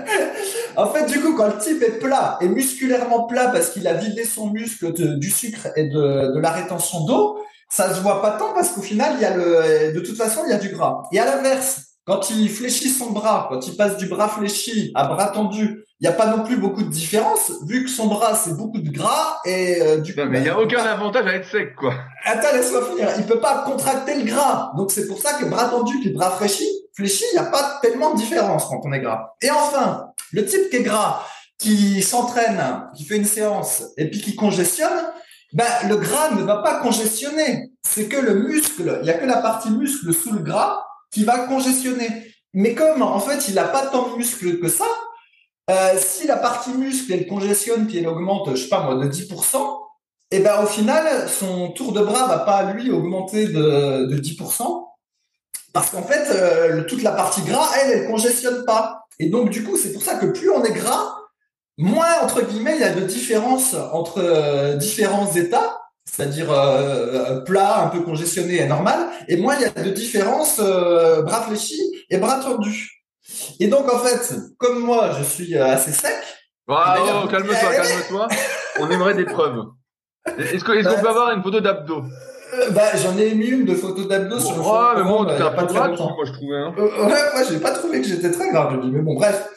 en 0.75 0.88
fait, 0.88 1.06
du 1.06 1.22
coup, 1.22 1.34
quand 1.36 1.48
le 1.48 1.58
type 1.58 1.82
est 1.82 2.00
plat 2.00 2.38
et 2.42 2.50
musculairement 2.50 3.24
plat 3.24 3.48
parce 3.48 3.70
qu'il 3.70 3.88
a 3.88 3.94
vidé 3.94 4.25
son 4.25 4.50
muscle 4.50 4.92
du 5.18 5.30
sucre 5.30 5.70
et 5.77 5.86
de, 5.86 6.36
de 6.36 6.39
la 6.39 6.51
rétention 6.51 7.06
d'eau, 7.06 7.39
ça 7.70 7.94
se 7.94 8.01
voit 8.01 8.22
pas 8.22 8.32
tant 8.32 8.53
parce 8.53 8.70
qu'au 8.72 8.82
final, 8.82 9.13
il 9.15 9.22
y 9.22 9.25
a 9.25 9.36
le, 9.36 9.94
de 9.94 10.00
toute 10.01 10.18
façon, 10.18 10.42
il 10.46 10.51
y 10.51 10.53
a 10.53 10.60
du 10.60 10.70
gras. 10.70 11.03
Et 11.13 11.20
à 11.20 11.25
l'inverse, 11.25 11.92
quand 12.05 12.29
il 12.29 12.50
fléchit 12.50 12.89
son 12.89 13.12
bras, 13.12 13.48
quand 13.50 13.65
il 13.65 13.77
passe 13.77 13.98
du 13.98 14.07
bras 14.07 14.27
fléchi 14.27 14.91
à 14.93 15.07
bras 15.07 15.27
tendu, 15.27 15.86
il 16.00 16.07
n'y 16.07 16.13
a 16.13 16.17
pas 16.17 16.27
non 16.27 16.43
plus 16.43 16.57
beaucoup 16.57 16.83
de 16.83 16.89
différence, 16.89 17.51
vu 17.65 17.86
que 17.86 17.89
son 17.89 18.07
bras, 18.07 18.36
c'est 18.36 18.57
beaucoup 18.57 18.81
de 18.81 18.89
gras 18.89 19.39
et 19.45 19.81
euh, 19.81 19.98
du 20.00 20.13
coup... 20.13 20.22
mais 20.29 20.39
il 20.39 20.43
n'y 20.43 20.50
a 20.50 20.60
aucun 20.60 20.83
avantage 20.83 21.25
à 21.27 21.36
être 21.36 21.50
sec, 21.50 21.75
quoi. 21.75 21.93
Attends, 22.25 22.53
laisse-moi 22.53 22.86
finir. 22.89 23.10
Il 23.17 23.25
peut 23.25 23.39
pas 23.39 23.63
contracter 23.65 24.15
le 24.15 24.25
gras. 24.25 24.74
Donc 24.75 24.91
c'est 24.91 25.07
pour 25.07 25.17
ça 25.17 25.33
que 25.36 25.45
bras 25.45 25.69
tendu 25.69 25.95
et 26.05 26.10
bras 26.10 26.31
fléchi, 26.31 26.67
fléchi, 26.93 27.24
il 27.31 27.39
n'y 27.39 27.45
a 27.45 27.50
pas 27.50 27.79
tellement 27.81 28.13
de 28.13 28.17
différence 28.17 28.65
quand 28.65 28.81
on 28.83 28.91
est 28.91 29.00
gras. 29.00 29.36
Et 29.41 29.50
enfin, 29.50 30.07
le 30.33 30.45
type 30.45 30.69
qui 30.69 30.77
est 30.77 30.83
gras, 30.83 31.24
qui 31.57 32.01
s'entraîne, 32.01 32.89
qui 32.98 33.05
fait 33.05 33.15
une 33.15 33.25
séance 33.25 33.83
et 33.95 34.10
puis 34.10 34.19
qui 34.19 34.36
congestionne, 34.36 35.07
ben, 35.53 35.65
le 35.88 35.95
gras 35.95 36.31
ne 36.31 36.41
va 36.41 36.57
pas 36.57 36.81
congestionner. 36.81 37.72
C'est 37.81 38.10
que 38.10 38.17
le 38.17 38.33
muscle, 38.33 39.00
il 39.01 39.05
n'y 39.05 39.10
a 39.10 39.13
que 39.13 39.25
la 39.25 39.38
partie 39.38 39.69
muscle 39.69 40.13
sous 40.13 40.33
le 40.33 40.39
gras 40.39 40.83
qui 41.13 41.24
va 41.24 41.39
congestionner. 41.39 42.34
Mais 42.53 42.74
comme 42.74 43.01
en 43.01 43.20
fait 43.20 43.48
il 43.48 43.55
n'a 43.55 43.65
pas 43.65 43.88
tant 43.88 44.10
de 44.10 44.17
muscles 44.17 44.60
que 44.60 44.67
ça, 44.67 44.88
euh, 45.70 45.98
si 45.98 46.27
la 46.27 46.38
partie 46.38 46.72
muscle 46.72 47.13
elle 47.13 47.27
congestionne 47.27 47.88
puis 47.88 48.00
elle 48.00 48.08
augmente, 48.08 48.50
je 48.51 48.63
sais 48.63 48.70
pas 48.70 48.82
moi, 48.82 48.96
de 48.96 49.10
10%, 49.10 49.84
et 50.32 50.39
ben 50.39 50.63
au 50.63 50.65
final, 50.65 51.29
son 51.29 51.70
tour 51.70 51.93
de 51.93 52.01
bras 52.01 52.27
va 52.27 52.39
pas 52.39 52.74
lui 52.74 52.91
augmenter 52.91 53.48
de, 53.48 54.05
de 54.05 54.17
10%, 54.17 54.84
parce 55.74 55.91
qu'en 55.91 56.03
fait, 56.03 56.27
euh, 56.32 56.84
toute 56.86 57.03
la 57.03 57.12
partie 57.12 57.41
gras, 57.41 57.70
elle, 57.79 57.91
elle 57.91 58.08
congestionne 58.08 58.65
pas. 58.65 59.05
Et 59.20 59.29
donc 59.29 59.50
du 59.50 59.63
coup, 59.63 59.77
c'est 59.77 59.93
pour 59.93 60.01
ça 60.01 60.15
que 60.15 60.25
plus 60.25 60.50
on 60.50 60.63
est 60.63 60.74
gras, 60.74 61.15
moins 61.77 62.22
entre 62.24 62.41
guillemets 62.41 62.75
il 62.75 62.82
y 62.82 62.84
a 62.84 62.93
de 62.93 63.01
différence 63.01 63.75
entre 63.93 64.20
euh, 64.20 64.75
différents 64.75 65.32
états, 65.34 65.82
c'est-à-dire 66.05 66.51
euh, 66.51 67.41
plat, 67.41 67.83
un 67.83 67.88
peu 67.88 68.01
congestionné 68.01 68.57
et 68.62 68.65
normal, 68.65 69.07
et 69.27 69.38
moins 69.38 69.55
il 69.55 69.62
y 69.62 69.65
a 69.65 69.69
de 69.69 69.89
différence 69.89 70.60
bras 70.60 71.43
fléchis 71.43 71.81
et 72.10 72.17
bras 72.17 72.39
tendus. 72.39 73.03
Et 73.60 73.67
donc 73.67 73.91
en 73.91 74.00
fait, 74.00 74.36
comme 74.57 74.79
moi, 74.79 75.12
je 75.17 75.24
suis 75.24 75.57
assez 75.57 75.91
sec. 75.91 76.15
Wow, 76.67 77.27
calme-toi, 77.29 77.55
calme-toi. 77.55 78.27
On 78.79 78.89
aimerait 78.89 79.15
des 79.15 79.25
preuves. 79.25 79.65
Est-ce 80.38 80.63
qu'on 80.63 80.74
peut 80.74 81.10
avoir 81.10 81.31
une 81.31 81.43
photo 81.43 81.60
d'abdos? 81.60 82.03
euh, 82.53 82.69
bah, 82.72 82.95
j'en 82.95 83.17
ai 83.17 83.33
mis 83.33 83.48
une 83.48 83.65
de 83.65 83.75
photos 83.75 84.07
d'abdos 84.07 84.39
sur 84.39 84.55
le 84.55 84.62
Ouais, 84.62 84.98
mais 84.98 85.03
bon, 85.03 85.25
t'es 85.25 85.38
pas 85.38 85.63
très 85.65 85.88
moi, 85.89 86.25
je 86.25 86.31
trouvais. 86.31 86.57
Hein. 86.57 86.74
Euh, 86.77 87.05
ouais, 87.05 87.33
moi, 87.33 87.43
j'ai 87.50 87.60
pas 87.60 87.72
trouvé 87.72 88.01
que 88.01 88.07
j'étais 88.07 88.31
très 88.31 88.50
grave, 88.50 88.75
je 88.75 88.88
dis. 88.88 88.91
Mais 88.91 89.01
bon, 89.01 89.15
bref. 89.15 89.50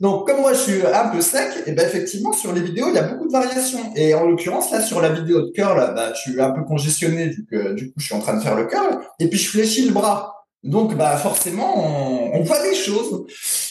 Donc, 0.00 0.26
comme 0.26 0.40
moi, 0.40 0.52
je 0.52 0.58
suis 0.58 0.86
un 0.86 1.08
peu 1.08 1.20
sec, 1.20 1.48
et 1.66 1.72
ben 1.72 1.86
effectivement, 1.86 2.32
sur 2.32 2.52
les 2.52 2.60
vidéos, 2.60 2.88
il 2.88 2.94
y 2.94 2.98
a 2.98 3.04
beaucoup 3.04 3.26
de 3.26 3.32
variations. 3.32 3.92
Et 3.94 4.14
en 4.14 4.26
l'occurrence, 4.26 4.72
là, 4.72 4.80
sur 4.80 5.00
la 5.00 5.10
vidéo 5.10 5.42
de 5.42 5.52
curl, 5.52 5.76
bah, 5.94 6.12
je 6.14 6.30
suis 6.30 6.40
un 6.40 6.50
peu 6.50 6.64
congestionné, 6.64 7.28
vu 7.28 7.46
du 7.74 7.92
coup, 7.92 8.00
je 8.00 8.06
suis 8.06 8.14
en 8.14 8.20
train 8.20 8.36
de 8.36 8.42
faire 8.42 8.56
le 8.56 8.66
curl. 8.66 8.98
Et 9.20 9.28
puis, 9.28 9.38
je 9.38 9.48
fléchis 9.48 9.86
le 9.86 9.92
bras. 9.92 10.42
Donc, 10.62 10.96
bah, 10.96 11.16
forcément, 11.16 12.34
on, 12.34 12.40
voit 12.42 12.62
des 12.62 12.74
choses 12.74 13.26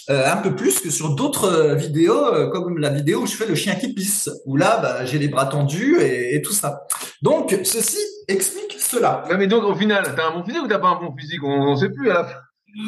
euh, 0.09 0.29
un 0.29 0.37
peu 0.37 0.55
plus 0.55 0.79
que 0.81 0.89
sur 0.89 1.15
d'autres 1.15 1.45
euh, 1.45 1.75
vidéos, 1.75 2.25
euh, 2.33 2.49
comme 2.49 2.77
la 2.79 2.89
vidéo 2.89 3.21
où 3.21 3.25
je 3.25 3.35
fais 3.35 3.45
le 3.45 3.55
chien 3.55 3.75
qui 3.75 3.93
pisse, 3.93 4.29
où 4.45 4.57
là, 4.57 4.77
bah, 4.81 5.05
j'ai 5.05 5.17
les 5.17 5.29
bras 5.29 5.45
tendus 5.45 6.01
et, 6.01 6.41
tout 6.41 6.51
ça. 6.51 6.81
Donc, 7.21 7.57
ceci 7.63 7.97
explique 8.27 8.75
cela. 8.77 9.23
mais 9.37 9.47
donc, 9.47 9.63
au 9.63 9.75
final, 9.75 10.03
t'as 10.17 10.27
un 10.27 10.37
bon 10.37 10.43
physique 10.43 10.63
ou 10.63 10.67
t'as 10.67 10.79
pas 10.79 10.89
un 10.89 10.99
bon 10.99 11.15
physique? 11.17 11.41
On 11.43 11.71
ne 11.71 11.75
sait 11.77 11.89
plus. 11.89 12.11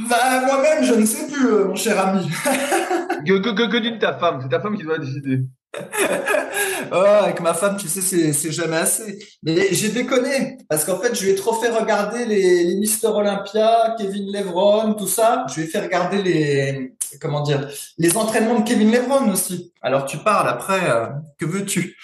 Bah, 0.09 0.41
moi-même, 0.45 0.83
je 0.83 0.93
ne 0.93 1.05
sais 1.05 1.27
plus, 1.27 1.65
mon 1.65 1.75
cher 1.75 1.99
ami. 1.99 2.27
que 3.27 3.39
que, 3.39 3.49
que, 3.49 3.71
que 3.71 3.77
d'une 3.77 3.99
ta 3.99 4.17
femme, 4.17 4.39
c'est 4.41 4.49
ta 4.49 4.61
femme 4.61 4.77
qui 4.77 4.83
doit 4.83 4.97
décider. 4.97 5.41
oh, 6.91 6.95
avec 6.95 7.41
ma 7.41 7.53
femme, 7.53 7.77
tu 7.77 7.87
sais, 7.87 8.31
c'est 8.31 8.51
jamais 8.51 8.77
assez. 8.77 9.19
Mais 9.41 9.73
j'ai 9.73 9.89
déconné 9.89 10.57
parce 10.69 10.85
qu'en 10.85 10.99
fait, 10.99 11.15
je 11.15 11.23
lui 11.23 11.31
ai 11.31 11.35
trop 11.35 11.53
fait 11.53 11.69
regarder 11.69 12.25
les, 12.25 12.63
les 12.63 12.75
Mister 12.75 13.07
Olympia, 13.07 13.95
Kevin 13.97 14.31
Levron, 14.31 14.93
tout 14.93 15.07
ça. 15.07 15.45
Je 15.49 15.55
lui 15.55 15.63
ai 15.63 15.67
fait 15.67 15.81
regarder 15.81 16.21
les 16.21 16.93
comment 17.19 17.41
dire 17.41 17.67
les 17.97 18.17
entraînements 18.17 18.59
de 18.59 18.67
Kevin 18.67 18.91
Levron 18.91 19.29
aussi. 19.31 19.73
Alors 19.81 20.05
tu 20.05 20.17
parles 20.17 20.47
après, 20.47 20.89
euh, 20.89 21.07
que 21.39 21.45
veux-tu? 21.45 21.97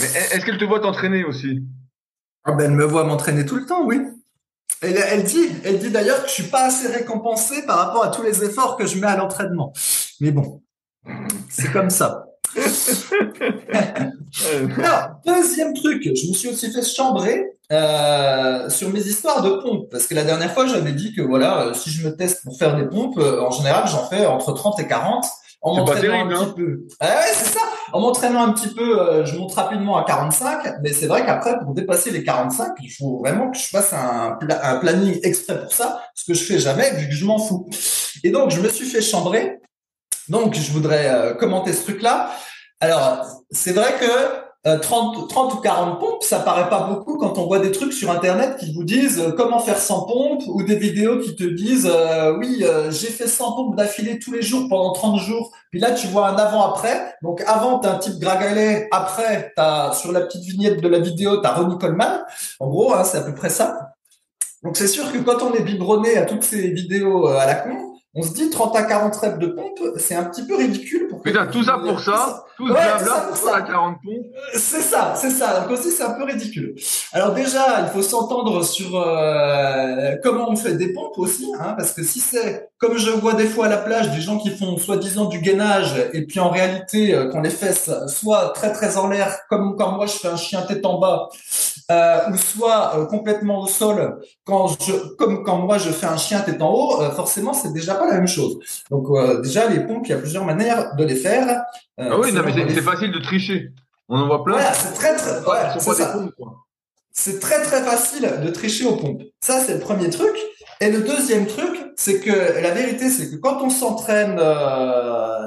Mais 0.00 0.06
est-ce 0.06 0.44
qu'elle 0.44 0.58
te 0.58 0.64
voit 0.64 0.80
t'entraîner 0.80 1.24
aussi? 1.24 1.62
Ah 2.44 2.52
ben, 2.52 2.70
elle 2.70 2.76
me 2.76 2.84
voit 2.84 3.04
m'entraîner 3.04 3.46
tout 3.46 3.56
le 3.56 3.64
temps, 3.64 3.84
oui. 3.84 4.00
Elle, 4.84 4.98
elle 4.98 5.24
dit, 5.24 5.48
elle 5.64 5.78
dit 5.78 5.90
d'ailleurs 5.90 6.22
que 6.22 6.28
je 6.28 6.34
suis 6.34 6.50
pas 6.50 6.66
assez 6.66 6.88
récompensé 6.88 7.64
par 7.66 7.78
rapport 7.78 8.04
à 8.04 8.08
tous 8.08 8.22
les 8.22 8.44
efforts 8.44 8.76
que 8.76 8.86
je 8.86 8.98
mets 8.98 9.06
à 9.06 9.16
l'entraînement. 9.16 9.72
Mais 10.20 10.30
bon, 10.30 10.60
c'est 11.48 11.72
comme 11.72 11.90
ça. 11.90 12.26
Alors, 14.78 15.20
deuxième 15.26 15.72
truc, 15.74 16.02
je 16.04 16.28
me 16.28 16.34
suis 16.34 16.48
aussi 16.48 16.70
fait 16.70 16.82
chambrer 16.82 17.44
euh, 17.72 18.68
sur 18.68 18.90
mes 18.90 19.00
histoires 19.00 19.42
de 19.42 19.50
pompes, 19.62 19.88
parce 19.90 20.06
que 20.06 20.14
la 20.14 20.24
dernière 20.24 20.52
fois, 20.52 20.66
j'avais 20.66 20.92
dit 20.92 21.14
que 21.14 21.22
voilà, 21.22 21.62
euh, 21.62 21.74
si 21.74 21.90
je 21.90 22.06
me 22.06 22.14
teste 22.14 22.44
pour 22.44 22.58
faire 22.58 22.76
des 22.76 22.86
pompes, 22.86 23.18
euh, 23.18 23.40
en 23.40 23.50
général, 23.50 23.88
j'en 23.88 24.06
fais 24.08 24.26
entre 24.26 24.52
30 24.52 24.78
et 24.80 24.86
40. 24.86 25.24
En 25.64 25.76
m'entraînant 25.76 26.26
un 26.26 26.28
petit 26.28 26.44
hein. 26.44 26.54
peu. 26.56 26.86
Ah 27.00 27.06
ouais, 27.06 27.32
c'est 27.32 27.52
ça. 27.54 27.60
En 27.92 28.00
m'entraînant 28.00 28.44
un 28.44 28.52
petit 28.52 28.68
peu, 28.68 29.24
je 29.24 29.36
monte 29.36 29.54
rapidement 29.54 29.96
à 29.96 30.04
45, 30.04 30.80
mais 30.82 30.92
c'est 30.92 31.06
vrai 31.06 31.24
qu'après, 31.24 31.58
pour 31.58 31.74
dépasser 31.74 32.10
les 32.10 32.22
45, 32.22 32.74
il 32.82 32.90
faut 32.90 33.18
vraiment 33.18 33.50
que 33.50 33.58
je 33.58 33.68
fasse 33.68 33.92
un, 33.92 34.38
un 34.62 34.76
planning 34.76 35.18
exprès 35.22 35.60
pour 35.60 35.72
ça, 35.72 36.02
ce 36.14 36.24
que 36.24 36.34
je 36.34 36.44
fais 36.44 36.58
jamais, 36.58 36.90
vu 36.92 37.08
que 37.08 37.14
je 37.14 37.24
m'en 37.24 37.38
fous. 37.38 37.68
Et 38.22 38.30
donc, 38.30 38.50
je 38.50 38.60
me 38.60 38.68
suis 38.68 38.86
fait 38.86 39.00
chambrer 39.00 39.60
donc, 40.28 40.54
je 40.54 40.72
voudrais 40.72 41.08
euh, 41.08 41.34
commenter 41.34 41.72
ce 41.72 41.82
truc-là. 41.82 42.30
Alors, 42.80 43.26
c'est 43.50 43.72
vrai 43.72 43.94
que 44.00 44.06
30, 44.06 44.43
euh, 44.66 44.78
30 44.78 45.16
ou 45.54 45.56
40 45.56 46.00
pompes, 46.00 46.22
ça 46.22 46.40
paraît 46.40 46.68
pas 46.68 46.84
beaucoup 46.84 47.18
quand 47.18 47.38
on 47.38 47.46
voit 47.46 47.58
des 47.58 47.70
trucs 47.70 47.92
sur 47.92 48.10
Internet 48.10 48.56
qui 48.58 48.72
vous 48.72 48.84
disent 48.84 49.20
euh, 49.20 49.32
comment 49.32 49.58
faire 49.58 49.78
100 49.78 50.06
pompes 50.06 50.42
ou 50.48 50.62
des 50.62 50.76
vidéos 50.76 51.18
qui 51.20 51.36
te 51.36 51.44
disent 51.44 51.90
oui, 52.38 52.64
j'ai 52.90 53.08
fait 53.08 53.26
100 53.26 53.52
pompes 53.52 53.76
d'affilée 53.76 54.18
tous 54.18 54.32
les 54.32 54.42
jours 54.42 54.68
pendant 54.68 54.92
30 54.92 55.20
jours. 55.20 55.52
Puis 55.70 55.80
là, 55.80 55.90
tu 55.90 56.06
vois 56.06 56.28
un 56.28 56.36
avant-après. 56.36 57.16
Donc, 57.22 57.42
avant, 57.46 57.80
tu 57.80 57.88
as 57.88 57.94
un 57.94 57.98
type 57.98 58.20
Gragalet. 58.20 58.88
Après, 58.92 59.52
as, 59.56 59.92
sur 60.00 60.12
la 60.12 60.20
petite 60.20 60.44
vignette 60.44 60.80
de 60.80 60.86
la 60.86 61.00
vidéo, 61.00 61.40
tu 61.40 61.46
as 61.48 61.52
Ronnie 61.52 61.78
Coleman. 61.78 62.24
En 62.60 62.68
gros, 62.68 62.94
hein, 62.94 63.02
c'est 63.02 63.18
à 63.18 63.22
peu 63.22 63.34
près 63.34 63.50
ça. 63.50 63.94
Donc, 64.62 64.76
c'est 64.76 64.86
sûr 64.86 65.10
que 65.12 65.18
quand 65.18 65.42
on 65.42 65.52
est 65.52 65.62
biberonné 65.62 66.16
à 66.16 66.26
toutes 66.26 66.44
ces 66.44 66.70
vidéos 66.70 67.26
à 67.26 67.44
la 67.44 67.56
con, 67.56 67.93
on 68.16 68.22
se 68.22 68.32
dit 68.32 68.48
30 68.48 68.76
à 68.76 68.82
40 68.84 69.16
reps 69.16 69.38
de 69.38 69.46
pompe, 69.48 69.80
c'est 69.96 70.14
un 70.14 70.24
petit 70.24 70.46
peu 70.46 70.56
ridicule. 70.56 71.08
Pour 71.08 71.20
Putain, 71.20 71.46
tout 71.46 71.64
ça 71.64 71.78
pour 71.78 71.98
ça, 71.98 72.44
tout 72.56 72.68
ouais, 72.68 72.80
ça 73.04 73.26
pour 73.28 73.36
ça. 73.36 73.62
40 73.62 73.96
pompes. 74.04 74.26
C'est 74.54 74.80
ça, 74.80 75.14
c'est 75.16 75.30
ça. 75.30 75.60
Donc 75.60 75.70
aussi, 75.72 75.90
c'est 75.90 76.04
un 76.04 76.12
peu 76.12 76.24
ridicule. 76.24 76.76
Alors 77.12 77.32
déjà, 77.32 77.80
il 77.80 77.88
faut 77.88 78.02
s'entendre 78.02 78.64
sur 78.64 78.96
euh, 78.96 80.14
comment 80.22 80.48
on 80.48 80.56
fait 80.56 80.74
des 80.74 80.92
pompes 80.92 81.18
aussi, 81.18 81.52
hein, 81.58 81.74
parce 81.76 81.92
que 81.92 82.04
si 82.04 82.20
c'est 82.20 82.68
comme 82.78 82.98
je 82.98 83.10
vois 83.10 83.34
des 83.34 83.46
fois 83.46 83.66
à 83.66 83.68
la 83.68 83.78
plage 83.78 84.10
des 84.10 84.20
gens 84.20 84.38
qui 84.38 84.50
font 84.50 84.76
soi-disant 84.76 85.24
du 85.24 85.40
gainage 85.40 85.94
et 86.12 86.26
puis 86.26 86.38
en 86.38 86.50
réalité 86.50 87.14
euh, 87.14 87.30
quand 87.30 87.40
les 87.40 87.50
fesses 87.50 87.90
soit 88.06 88.50
très 88.50 88.72
très 88.72 88.96
en 88.96 89.08
l'air, 89.08 89.38
comme 89.48 89.74
quand 89.76 89.92
moi 89.92 90.06
je 90.06 90.12
fais 90.12 90.28
un 90.28 90.36
chien 90.36 90.62
tête 90.62 90.84
en 90.86 90.98
bas, 90.98 91.28
euh, 91.90 92.30
ou 92.30 92.36
soit 92.38 92.96
euh, 92.96 93.04
complètement 93.04 93.60
au 93.60 93.66
sol, 93.66 94.18
quand 94.44 94.68
je, 94.68 95.14
comme 95.16 95.44
quand 95.44 95.58
moi 95.58 95.76
je 95.76 95.90
fais 95.90 96.06
un 96.06 96.16
chien 96.16 96.40
tête 96.40 96.62
en 96.62 96.72
haut, 96.72 97.02
euh, 97.02 97.10
forcément 97.10 97.52
c'est 97.52 97.74
déjà 97.74 97.94
pas 97.94 98.06
la 98.06 98.14
même 98.14 98.26
chose. 98.26 98.58
Donc 98.90 99.08
déjà 99.42 99.68
les 99.68 99.80
pompes, 99.80 100.06
il 100.06 100.10
y 100.10 100.14
a 100.14 100.18
plusieurs 100.18 100.46
manières 100.46 100.96
de 100.96 101.04
les 101.04 101.16
faire. 101.16 101.62
ah 101.98 102.18
oui, 102.18 102.32
non 102.32 102.42
mais 102.42 102.52
c'est 102.52 102.80
facile 102.80 103.12
de 103.12 103.18
tricher. 103.18 103.72
On 104.08 104.18
en 104.18 104.26
voit 104.26 104.42
plein. 104.44 104.54
Voilà, 104.54 104.72
c'est 104.72 104.94
très 104.94 105.14
très, 105.16 105.40
ouais. 105.40 106.30
C'est 107.12 107.38
très 107.38 107.62
très 107.62 107.82
facile 107.82 108.30
de 108.42 108.50
tricher 108.50 108.86
aux 108.86 108.96
pompes. 108.96 109.22
Ça 109.42 109.60
c'est 109.60 109.74
le 109.74 109.80
premier 109.80 110.08
truc. 110.08 110.34
Et 110.80 110.90
le 110.90 111.02
deuxième 111.02 111.46
truc, 111.46 111.92
c'est 111.96 112.18
que 112.18 112.60
la 112.60 112.70
vérité, 112.70 113.08
c'est 113.08 113.30
que 113.30 113.36
quand 113.36 113.62
on 113.62 113.70
s'entraîne 113.70 114.40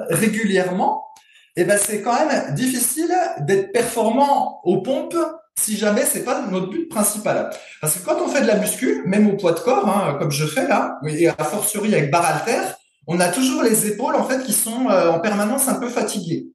régulièrement, 0.09 1.03
eh 1.55 1.63
ben 1.63 1.77
c'est 1.77 2.03
quand 2.03 2.13
même 2.13 2.53
difficile 2.53 3.13
d'être 3.39 3.71
performant 3.71 4.61
aux 4.63 4.81
pompes 4.83 5.17
si 5.59 5.77
jamais 5.77 6.05
c'est 6.05 6.23
pas 6.23 6.41
notre 6.41 6.69
but 6.69 6.87
principal. 6.87 7.49
Parce 7.81 7.95
que 7.95 8.05
quand 8.05 8.21
on 8.23 8.27
fait 8.27 8.41
de 8.41 8.47
la 8.47 8.55
muscu, 8.55 9.03
même 9.05 9.27
au 9.29 9.37
poids 9.37 9.53
de 9.53 9.59
corps, 9.59 9.87
hein, 9.87 10.15
comme 10.19 10.31
je 10.31 10.45
fais 10.45 10.67
là, 10.67 10.99
et 11.07 11.27
a 11.27 11.33
fortiori 11.35 11.93
avec 11.93 12.11
barre 12.11 12.25
alter, 12.25 12.73
on 13.07 13.19
a 13.19 13.29
toujours 13.29 13.63
les 13.63 13.87
épaules 13.87 14.15
en 14.15 14.25
fait 14.25 14.43
qui 14.43 14.53
sont 14.53 14.89
euh, 14.89 15.11
en 15.11 15.19
permanence 15.19 15.67
un 15.67 15.75
peu 15.75 15.89
fatiguées. 15.89 16.47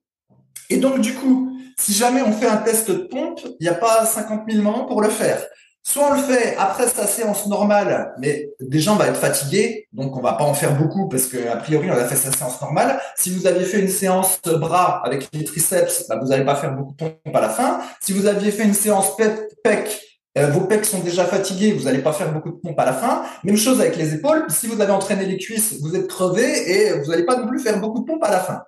Et 0.71 0.77
donc 0.77 1.01
du 1.01 1.15
coup, 1.15 1.53
si 1.79 1.93
jamais 1.93 2.23
on 2.23 2.33
fait 2.33 2.47
un 2.47 2.59
test 2.59 2.91
de 2.91 2.97
pompe, 2.97 3.41
il 3.59 3.65
n'y 3.65 3.69
a 3.69 3.75
pas 3.75 4.05
50 4.05 4.43
000 4.49 4.63
moments 4.63 4.85
pour 4.85 5.03
le 5.03 5.09
faire. 5.09 5.43
Soit 5.85 6.11
on 6.11 6.15
le 6.15 6.23
fait 6.23 6.55
après 6.57 6.87
sa 6.87 7.09
séance 7.09 7.47
normale, 7.49 8.15
mais 8.19 8.51
déjà 8.61 8.93
on 8.93 8.97
va 8.97 9.09
être 9.09 9.17
fatigué, 9.17 9.89
donc 9.93 10.17
on 10.17 10.21
va 10.21 10.35
pas 10.35 10.45
en 10.45 10.55
faire 10.55 10.77
beaucoup 10.79 11.09
parce 11.09 11.27
que 11.27 11.39
priori 11.59 11.91
on 11.91 11.95
a 11.95 12.05
fait 12.05 12.15
sa 12.15 12.31
séance 12.31 12.61
normale. 12.61 13.01
Si 13.17 13.31
vous 13.35 13.49
aviez 13.49 13.65
fait 13.65 13.81
une 13.81 13.89
séance 13.89 14.41
bras 14.43 15.03
avec 15.05 15.29
les 15.33 15.43
triceps, 15.43 16.07
bah, 16.09 16.21
vous 16.23 16.29
n'allez 16.29 16.45
pas 16.45 16.55
faire 16.55 16.73
beaucoup 16.73 16.93
de 16.93 16.97
pompes 16.99 17.35
à 17.37 17.41
la 17.41 17.49
fin. 17.49 17.81
Si 18.01 18.13
vous 18.13 18.27
aviez 18.27 18.53
fait 18.53 18.63
une 18.63 18.75
séance 18.75 19.17
pec, 19.65 20.01
euh, 20.39 20.47
vos 20.51 20.61
pecs 20.61 20.85
sont 20.85 21.01
déjà 21.01 21.25
fatigués, 21.25 21.73
vous 21.73 21.85
n'allez 21.85 21.99
pas 21.99 22.13
faire 22.13 22.33
beaucoup 22.33 22.53
de 22.53 22.57
pompes 22.57 22.79
à 22.79 22.85
la 22.85 22.93
fin. 22.93 23.25
Même 23.43 23.57
chose 23.57 23.81
avec 23.81 23.97
les 23.97 24.15
épaules. 24.15 24.47
Si 24.51 24.69
vous 24.69 24.81
avez 24.81 24.93
entraîné 24.93 25.27
les 25.27 25.37
cuisses, 25.37 25.81
vous 25.81 25.97
êtes 25.97 26.07
crevé 26.07 26.71
et 26.71 26.93
vous 26.93 27.11
n'allez 27.11 27.25
pas 27.25 27.37
non 27.37 27.49
plus 27.49 27.59
faire 27.59 27.81
beaucoup 27.81 28.01
de 28.01 28.05
pompes 28.05 28.25
à 28.25 28.31
la 28.31 28.39
fin. 28.39 28.63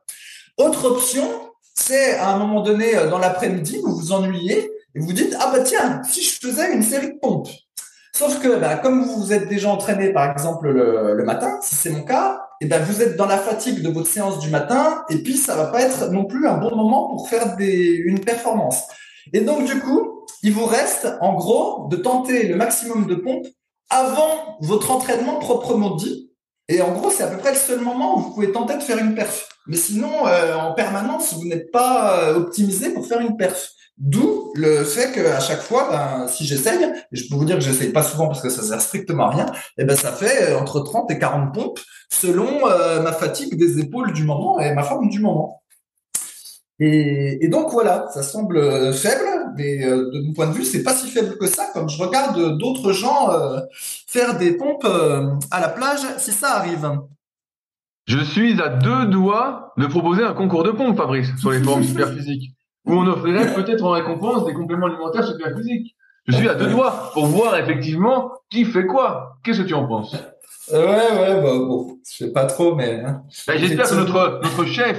Autre 0.58 0.84
option, 0.90 1.30
c'est 1.74 2.16
à 2.16 2.30
un 2.30 2.38
moment 2.38 2.60
donné 2.60 2.96
euh, 2.96 3.08
dans 3.08 3.18
l'après-midi, 3.18 3.80
vous 3.84 3.94
vous 3.94 4.12
ennuyez 4.12 4.73
et 4.94 5.00
vous 5.00 5.12
dites, 5.12 5.36
ah 5.40 5.50
bah 5.52 5.60
tiens, 5.60 6.02
si 6.04 6.22
je 6.22 6.38
faisais 6.38 6.72
une 6.72 6.82
série 6.82 7.14
de 7.14 7.18
pompes. 7.20 7.48
Sauf 8.16 8.40
que, 8.40 8.60
bah, 8.60 8.76
comme 8.76 9.02
vous 9.02 9.22
vous 9.22 9.32
êtes 9.32 9.48
déjà 9.48 9.70
entraîné, 9.70 10.12
par 10.12 10.30
exemple, 10.30 10.70
le, 10.70 11.24
matin, 11.24 11.58
si 11.62 11.74
c'est 11.74 11.90
mon 11.90 12.04
cas, 12.04 12.46
et 12.60 12.66
ben 12.66 12.80
vous 12.84 13.02
êtes 13.02 13.16
dans 13.16 13.26
la 13.26 13.38
fatigue 13.38 13.82
de 13.82 13.90
votre 13.90 14.06
séance 14.06 14.38
du 14.38 14.50
matin, 14.50 15.04
et 15.10 15.18
puis 15.18 15.36
ça 15.36 15.56
va 15.56 15.66
pas 15.66 15.82
être 15.82 16.10
non 16.12 16.24
plus 16.24 16.46
un 16.46 16.58
bon 16.58 16.76
moment 16.76 17.08
pour 17.08 17.28
faire 17.28 17.56
des, 17.56 18.02
une 18.04 18.20
performance. 18.20 18.84
Et 19.32 19.40
donc, 19.40 19.64
du 19.64 19.80
coup, 19.80 20.24
il 20.44 20.52
vous 20.52 20.66
reste, 20.66 21.08
en 21.20 21.34
gros, 21.34 21.88
de 21.88 21.96
tenter 21.96 22.46
le 22.46 22.54
maximum 22.54 23.06
de 23.06 23.16
pompes 23.16 23.46
avant 23.90 24.58
votre 24.60 24.92
entraînement 24.92 25.40
proprement 25.40 25.96
dit. 25.96 26.30
Et 26.68 26.82
en 26.82 26.92
gros, 26.92 27.10
c'est 27.10 27.24
à 27.24 27.26
peu 27.26 27.38
près 27.38 27.52
le 27.52 27.58
seul 27.58 27.80
moment 27.80 28.16
où 28.16 28.20
vous 28.20 28.34
pouvez 28.34 28.52
tenter 28.52 28.76
de 28.76 28.82
faire 28.82 28.98
une 28.98 29.14
perf. 29.14 29.48
Mais 29.66 29.76
sinon, 29.76 30.26
euh, 30.26 30.54
en 30.54 30.72
permanence, 30.72 31.34
vous 31.34 31.46
n'êtes 31.46 31.70
pas 31.72 32.20
euh, 32.20 32.36
optimisé 32.36 32.90
pour 32.90 33.06
faire 33.06 33.20
une 33.20 33.36
perf. 33.36 33.70
D'où 33.96 34.52
le 34.56 34.82
fait 34.84 35.12
qu'à 35.12 35.38
chaque 35.38 35.62
fois, 35.62 35.88
ben, 35.90 36.26
si 36.28 36.44
j'essaye, 36.44 36.82
et 36.82 37.16
je 37.16 37.28
peux 37.28 37.36
vous 37.36 37.44
dire 37.44 37.56
que 37.56 37.62
j'essaye 37.62 37.92
pas 37.92 38.02
souvent 38.02 38.26
parce 38.26 38.40
que 38.40 38.48
ça 38.48 38.62
sert 38.62 38.80
strictement 38.80 39.26
à 39.26 39.30
rien, 39.30 39.46
et 39.46 39.82
eh 39.82 39.84
ben 39.84 39.96
ça 39.96 40.10
fait 40.10 40.50
euh, 40.50 40.58
entre 40.58 40.80
30 40.80 41.10
et 41.12 41.18
40 41.18 41.54
pompes 41.54 41.80
selon 42.10 42.68
euh, 42.68 43.00
ma 43.02 43.12
fatigue 43.12 43.56
des 43.56 43.78
épaules 43.78 44.12
du 44.12 44.24
moment 44.24 44.58
et 44.58 44.72
ma 44.74 44.82
forme 44.82 45.08
du 45.08 45.20
moment. 45.20 45.62
Et, 46.80 47.44
et, 47.44 47.48
donc 47.48 47.70
voilà, 47.70 48.08
ça 48.12 48.24
semble 48.24 48.92
faible, 48.92 49.44
mais 49.56 49.84
euh, 49.84 50.10
de 50.12 50.26
mon 50.26 50.32
point 50.32 50.48
de 50.48 50.52
vue, 50.52 50.64
c'est 50.64 50.82
pas 50.82 50.94
si 50.94 51.08
faible 51.08 51.36
que 51.38 51.46
ça. 51.46 51.68
Comme 51.72 51.88
je 51.88 52.02
regarde 52.02 52.58
d'autres 52.58 52.92
gens 52.92 53.30
euh, 53.30 53.60
faire 54.06 54.36
des 54.38 54.56
pompes 54.56 54.84
euh, 54.84 55.30
à 55.50 55.60
la 55.60 55.68
plage, 55.68 56.00
si 56.18 56.32
ça 56.32 56.56
arrive. 56.56 56.98
Je 58.06 58.18
suis 58.18 58.60
à 58.60 58.68
deux 58.68 59.06
doigts 59.06 59.72
de 59.78 59.86
proposer 59.86 60.24
un 60.24 60.34
concours 60.34 60.64
de 60.64 60.72
pompes, 60.72 60.96
Fabrice, 60.96 61.28
sur 61.38 61.52
les 61.52 61.60
formes 61.62 61.84
superphysiques, 61.84 62.54
où 62.86 62.92
on 62.92 63.06
offrirait 63.06 63.52
peut-être 63.54 63.84
en 63.84 63.90
récompense 63.90 64.46
des 64.46 64.54
compléments 64.54 64.86
alimentaires 64.86 65.26
superphysiques. 65.26 65.96
Je 66.26 66.36
suis 66.36 66.48
à 66.48 66.54
deux 66.54 66.68
doigts 66.68 67.10
pour 67.12 67.26
voir 67.26 67.56
effectivement 67.56 68.32
qui 68.50 68.64
fait 68.64 68.86
quoi. 68.86 69.36
Qu'est-ce 69.42 69.62
que 69.62 69.66
tu 69.66 69.74
en 69.74 69.86
penses? 69.86 70.14
Ouais, 70.72 70.78
ouais, 70.78 71.42
bah, 71.42 71.58
bon, 71.58 71.98
je 72.10 72.24
sais 72.24 72.32
pas 72.32 72.46
trop, 72.46 72.74
mais. 72.74 73.00
Hein. 73.00 73.22
Ben, 73.46 73.58
J'espère 73.58 73.86
que 73.88 73.94
notre 73.96 74.40
notre 74.42 74.64
chef 74.64 74.98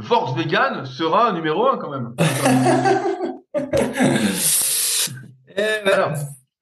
Force 0.00 0.36
Vegan 0.36 0.84
sera 0.86 1.30
numéro 1.32 1.68
un 1.68 1.78
quand 1.78 1.90
même. 1.90 2.14
alors, 5.92 6.12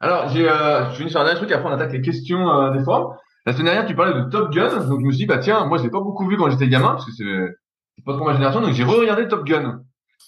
alors 0.01 0.29
j'ai, 0.29 0.49
euh, 0.49 0.91
je 0.91 0.97
finis 0.97 1.11
sur 1.11 1.21
un 1.21 1.25
dernier 1.25 1.39
truc. 1.39 1.53
Après, 1.53 1.69
on 1.69 1.73
attaque 1.73 1.93
les 1.93 2.03
questions 2.03 2.51
euh, 2.51 2.73
des 2.73 2.83
forums. 2.83 3.15
La 3.47 3.53
semaine 3.53 3.67
dernière, 3.67 3.87
tu 3.87 3.95
parlais 3.95 4.15
de 4.15 4.23
Top 4.29 4.53
Gun, 4.53 4.85
donc 4.87 5.01
je 5.01 5.07
me 5.07 5.11
suis 5.11 5.21
dit 5.21 5.27
bah 5.27 5.39
tiens, 5.39 5.65
moi 5.65 5.79
je 5.79 5.85
l'ai 5.85 5.91
pas 5.91 6.01
beaucoup 6.01 6.29
vu 6.29 6.37
quand 6.37 6.51
j'étais 6.51 6.69
gamin 6.69 6.91
parce 6.91 7.07
que 7.07 7.13
c'est, 7.13 7.25
c'est 7.97 8.05
pas 8.05 8.15
trop 8.15 8.27
ma 8.27 8.35
génération, 8.35 8.61
donc 8.61 8.73
j'ai 8.73 8.85
re-regardé 8.85 9.27
Top 9.29 9.47
Gun. 9.47 9.81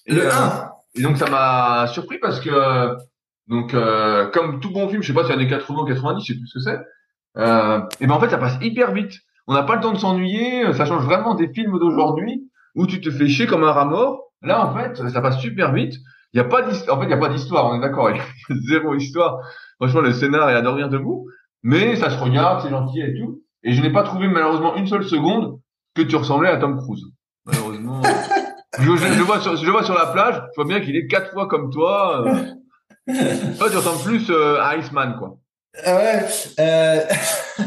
Et, 0.06 0.14
le 0.14 0.26
1. 0.26 0.34
Euh, 0.34 0.48
et 0.94 1.02
donc 1.02 1.16
ça 1.16 1.28
m'a 1.28 1.86
surpris 1.88 2.18
parce 2.18 2.40
que 2.40 2.96
donc 3.46 3.74
euh, 3.74 4.26
comme 4.30 4.60
tout 4.60 4.70
bon 4.70 4.88
film, 4.88 5.02
je 5.02 5.08
sais 5.08 5.14
pas 5.14 5.22
si 5.22 5.28
c'est 5.28 5.34
années 5.34 5.48
80 5.48 5.82
ou 5.82 5.84
90, 5.84 6.24
je 6.24 6.32
sais 6.32 6.38
plus 6.38 6.46
ce 6.48 6.58
que 6.58 6.64
c'est. 6.64 6.78
Euh, 7.36 7.80
et 8.00 8.06
ben 8.06 8.14
en 8.14 8.20
fait 8.20 8.30
ça 8.30 8.38
passe 8.38 8.58
hyper 8.60 8.92
vite. 8.92 9.14
On 9.46 9.54
n'a 9.54 9.62
pas 9.62 9.76
le 9.76 9.82
temps 9.82 9.92
de 9.92 9.98
s'ennuyer, 9.98 10.72
ça 10.74 10.84
change 10.84 11.04
vraiment 11.04 11.34
des 11.34 11.48
films 11.52 11.78
d'aujourd'hui 11.78 12.50
où 12.74 12.86
tu 12.86 13.00
te 13.00 13.10
fais 13.10 13.28
chier 13.28 13.46
comme 13.46 13.64
un 13.64 13.72
rat 13.72 13.84
mort. 13.84 14.30
Là, 14.42 14.64
en 14.64 14.74
fait, 14.74 14.96
ça 15.08 15.20
passe 15.20 15.38
super 15.38 15.72
vite. 15.72 15.94
Il 16.32 16.38
y 16.38 16.40
a 16.40 16.44
pas 16.44 16.62
d'histoire. 16.62 16.96
En 16.96 17.00
fait, 17.00 17.06
il 17.06 17.10
y 17.10 17.14
a 17.14 17.18
pas 17.18 17.28
d'histoire. 17.28 17.66
On 17.66 17.76
est 17.76 17.80
d'accord. 17.80 18.10
Il 18.10 18.16
y 18.16 18.20
a 18.20 18.60
zéro 18.68 18.94
histoire. 18.94 19.40
Franchement, 19.76 20.00
le 20.00 20.12
scénar 20.12 20.48
est 20.50 20.54
à 20.54 20.62
dormir 20.62 20.88
debout. 20.88 21.26
Mais 21.62 21.96
ça 21.96 22.10
se 22.10 22.18
regarde, 22.18 22.62
c'est 22.62 22.70
gentil 22.70 23.00
et 23.00 23.14
tout. 23.18 23.42
Et 23.62 23.72
je 23.72 23.82
n'ai 23.82 23.92
pas 23.92 24.02
trouvé 24.02 24.28
malheureusement 24.28 24.76
une 24.76 24.86
seule 24.86 25.04
seconde 25.04 25.60
que 25.94 26.02
tu 26.02 26.16
ressemblais 26.16 26.48
à 26.48 26.56
Tom 26.56 26.78
Cruise. 26.78 27.04
Malheureusement. 27.44 28.00
je, 28.78 28.84
je, 28.84 29.22
vois 29.22 29.40
sur, 29.40 29.56
je 29.56 29.70
vois 29.70 29.84
sur 29.84 29.94
la 29.94 30.06
plage. 30.06 30.42
Je 30.50 30.54
vois 30.56 30.64
bien 30.64 30.80
qu'il 30.80 30.96
est 30.96 31.06
quatre 31.06 31.32
fois 31.32 31.46
comme 31.48 31.70
toi. 31.70 32.24
toi, 33.58 33.70
tu 33.70 33.76
ressembles 33.76 34.02
plus 34.02 34.30
euh, 34.30 34.60
à 34.60 34.76
Iceman, 34.76 35.16
quoi. 35.18 35.38
Ah 35.84 35.96
ouais. 35.96 36.26
Euh... 36.58 37.00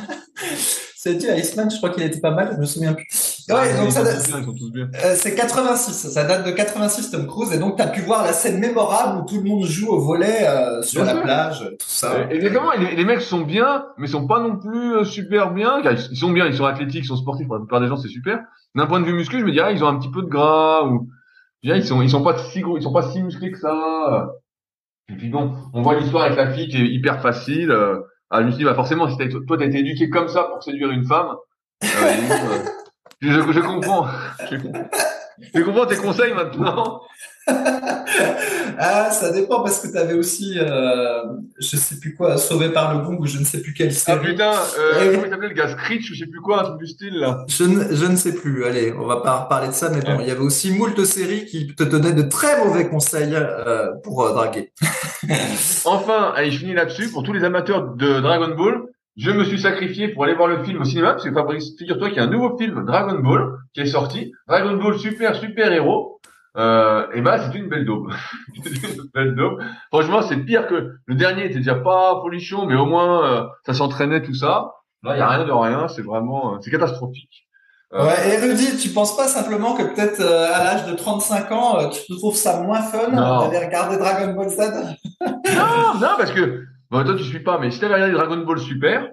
C'était 0.95 1.37
Iceman, 1.37 1.69
je 1.69 1.77
crois 1.77 1.89
qu'il 1.89 2.03
était 2.03 2.21
pas 2.21 2.31
mal, 2.31 2.51
je 2.55 2.59
me 2.59 2.65
souviens 2.65 2.93
plus. 2.93 3.32
Ouais, 3.49 3.77
donc 3.77 3.91
ça, 3.91 4.01
euh, 4.01 5.15
c'est 5.15 5.35
86, 5.35 6.09
ça 6.11 6.23
date 6.23 6.45
de 6.45 6.51
86 6.51 7.11
Tom 7.11 7.27
Cruise, 7.27 7.51
et 7.51 7.59
donc 7.59 7.75
tu 7.75 7.81
as 7.81 7.87
pu 7.87 8.01
voir 8.01 8.23
la 8.23 8.31
scène 8.31 8.59
mémorable 8.59 9.21
où 9.21 9.25
tout 9.25 9.41
le 9.41 9.49
monde 9.49 9.65
joue 9.65 9.89
au 9.89 9.99
volet 9.99 10.47
euh, 10.47 10.81
sur 10.81 11.03
la 11.03 11.15
plage, 11.15 11.59
tout 11.59 11.85
ça. 11.87 12.21
Et, 12.29 12.35
exactement, 12.35 12.71
les, 12.77 12.95
les, 12.95 13.05
mecs 13.05 13.21
sont 13.21 13.41
bien, 13.41 13.85
mais 13.97 14.07
sont 14.07 14.27
pas 14.27 14.39
non 14.39 14.57
plus 14.57 14.95
euh, 14.95 15.03
super 15.03 15.51
bien. 15.51 15.81
Ils 16.11 16.17
sont 16.17 16.31
bien, 16.31 16.45
ils 16.45 16.55
sont 16.55 16.65
athlétiques, 16.65 17.03
ils 17.03 17.07
sont 17.07 17.17
sportifs, 17.17 17.47
pour 17.47 17.55
la 17.55 17.61
plupart 17.61 17.81
des 17.81 17.87
gens 17.87 17.97
c'est 17.97 18.07
super. 18.07 18.39
D'un 18.75 18.87
point 18.87 19.01
de 19.01 19.05
vue 19.05 19.13
muscu, 19.13 19.39
je 19.39 19.45
me 19.45 19.51
dirais 19.51 19.73
ils 19.73 19.83
ont 19.83 19.87
un 19.87 19.99
petit 19.99 20.11
peu 20.11 20.21
de 20.21 20.29
gras 20.29 20.85
ou 20.85 21.09
ils 21.63 21.85
sont 21.85 22.01
ils 22.01 22.09
sont 22.09 22.23
pas 22.23 22.37
si 22.37 22.61
gros, 22.61 22.77
ils 22.77 22.83
sont 22.83 22.93
pas 22.93 23.11
si 23.11 23.21
musclés 23.21 23.51
que 23.51 23.59
ça. 23.59 24.29
Et 25.09 25.15
puis 25.15 25.29
bon, 25.29 25.53
on 25.73 25.81
voit 25.81 25.99
l'histoire 25.99 26.23
avec 26.23 26.37
la 26.37 26.51
fille 26.51 26.69
qui 26.69 26.77
est 26.77 26.87
hyper 26.87 27.21
facile. 27.21 27.75
Ah, 28.35 28.41
je 28.41 28.47
me 28.47 28.51
suis 28.51 28.57
dit, 28.57 28.65
bah 28.65 28.73
forcément, 28.73 29.07
si 29.07 29.15
toi, 29.45 29.57
t'as 29.59 29.65
été 29.65 29.77
éduqué 29.77 30.09
comme 30.09 30.27
ça 30.27 30.45
pour 30.45 30.63
séduire 30.63 30.89
une 30.89 31.05
femme, 31.05 31.35
euh, 31.83 31.87
euh 32.31 32.82
je, 33.31 33.51
je, 33.51 33.59
comprends. 33.59 34.07
Je, 34.49 34.57
je 35.53 35.61
comprends 35.61 35.85
tes 35.85 35.97
conseils 35.97 36.33
maintenant. 36.33 37.01
ah, 37.47 39.11
ça 39.11 39.31
dépend 39.31 39.61
parce 39.63 39.79
que 39.81 39.91
tu 39.91 39.97
avais 39.97 40.13
aussi, 40.13 40.57
euh, 40.57 41.23
je 41.59 41.75
sais 41.75 41.99
plus 41.99 42.15
quoi, 42.15 42.37
Sauvé 42.37 42.69
par 42.69 42.93
le 42.95 43.01
bon 43.01 43.17
ou 43.19 43.25
je 43.25 43.37
ne 43.37 43.43
sais 43.43 43.61
plus 43.61 43.73
quelle 43.73 43.93
série. 43.93 44.19
Ah 44.21 44.25
putain, 44.25 44.51
euh, 44.79 45.11
comment 45.11 45.25
il 45.25 45.29
s'appelait 45.29 45.49
le 45.49 45.53
gars 45.53 45.67
Screech 45.67 46.09
ou 46.09 46.13
je 46.13 46.19
sais 46.19 46.29
plus 46.29 46.39
quoi, 46.39 46.61
un 46.61 46.63
truc 46.63 46.77
du 46.79 46.87
style 46.87 47.19
là. 47.19 47.43
Je 47.49 47.63
ne, 47.65 47.93
je 47.93 48.05
ne 48.05 48.15
sais 48.15 48.33
plus. 48.33 48.65
Allez, 48.65 48.93
on 48.93 49.05
va 49.05 49.17
pas 49.17 49.45
parler 49.49 49.67
de 49.67 49.73
ça, 49.73 49.89
mais 49.89 50.01
bon, 50.01 50.19
il 50.21 50.27
y 50.27 50.31
avait 50.31 50.39
aussi 50.39 50.71
moult 50.71 51.03
séries 51.03 51.45
qui 51.45 51.75
te 51.75 51.83
donnaient 51.83 52.13
de 52.13 52.23
très 52.23 52.63
mauvais 52.63 52.87
conseils 52.87 53.35
euh, 53.35 53.91
pour 54.03 54.23
euh, 54.23 54.33
draguer. 54.33 54.71
enfin, 55.85 56.33
allez, 56.35 56.51
je 56.51 56.59
finis 56.59 56.73
là-dessus. 56.73 57.09
Pour 57.09 57.23
tous 57.23 57.33
les 57.33 57.43
amateurs 57.43 57.93
de 57.95 58.21
Dragon 58.21 58.55
Ball, 58.55 58.83
je 59.15 59.31
me 59.31 59.43
suis 59.43 59.59
sacrifié 59.59 60.07
pour 60.07 60.23
aller 60.23 60.33
voir 60.33 60.47
le 60.47 60.63
film 60.63 60.81
au 60.81 60.83
cinéma 60.83 61.11
parce 61.11 61.23
que 61.23 61.33
Fabrice, 61.33 61.75
figure-toi 61.77 62.09
qu'il 62.09 62.17
y 62.17 62.19
a 62.19 62.23
un 62.23 62.29
nouveau 62.29 62.57
film 62.57 62.83
Dragon 62.85 63.19
Ball 63.19 63.57
qui 63.73 63.81
est 63.81 63.85
sorti. 63.85 64.31
Dragon 64.47 64.77
Ball 64.77 64.97
Super 64.97 65.35
Super 65.35 65.71
Héros 65.71 66.19
euh, 66.55 67.07
et 67.13 67.21
ben 67.21 67.39
c'est 67.39 67.57
une 67.57 67.67
belle 67.67 67.85
daube. 67.85 68.11
une 68.55 69.09
belle 69.13 69.35
daube. 69.35 69.59
Franchement, 69.91 70.21
c'est 70.21 70.37
pire 70.37 70.67
que 70.67 70.95
le 71.05 71.15
dernier 71.15 71.45
était 71.45 71.55
déjà 71.55 71.75
pas 71.75 72.19
folichon, 72.21 72.65
mais 72.65 72.75
au 72.75 72.85
moins 72.85 73.25
euh, 73.25 73.43
ça 73.65 73.73
s'entraînait 73.73 74.21
tout 74.21 74.35
ça. 74.35 74.71
Là, 75.03 75.15
il 75.15 75.19
y 75.19 75.21
a 75.21 75.27
rien 75.27 75.45
de 75.45 75.51
rien, 75.51 75.87
c'est 75.87 76.03
vraiment 76.03 76.55
euh, 76.55 76.57
c'est 76.61 76.71
catastrophique. 76.71 77.47
Euh, 77.93 78.05
ouais, 78.05 78.33
et 78.33 78.37
Rudy, 78.37 78.77
tu 78.77 78.89
penses 78.89 79.15
pas 79.15 79.27
simplement 79.27 79.75
que 79.75 79.83
peut-être 79.83 80.21
à 80.21 80.63
l'âge 80.63 80.85
de 80.85 80.93
35 80.95 81.51
ans, 81.51 81.89
tu 81.89 82.15
trouves 82.17 82.35
ça 82.35 82.61
moins 82.61 82.81
fun 82.81 83.09
d'aller 83.09 83.65
regarder 83.65 83.97
Dragon 83.97 84.33
Ball 84.33 84.49
Z? 84.49 84.59
Non, 85.21 85.99
non, 85.99 86.15
parce 86.17 86.31
que 86.31 86.65
bon, 86.93 87.03
toi 87.03 87.15
tu 87.15 87.23
suis 87.23 87.39
pas, 87.39 87.59
mais 87.59 87.71
si 87.71 87.79
t'avais 87.79 87.95
regardé 87.95 88.13
Dragon 88.13 88.37
Ball 88.37 88.59
Super, 88.59 89.09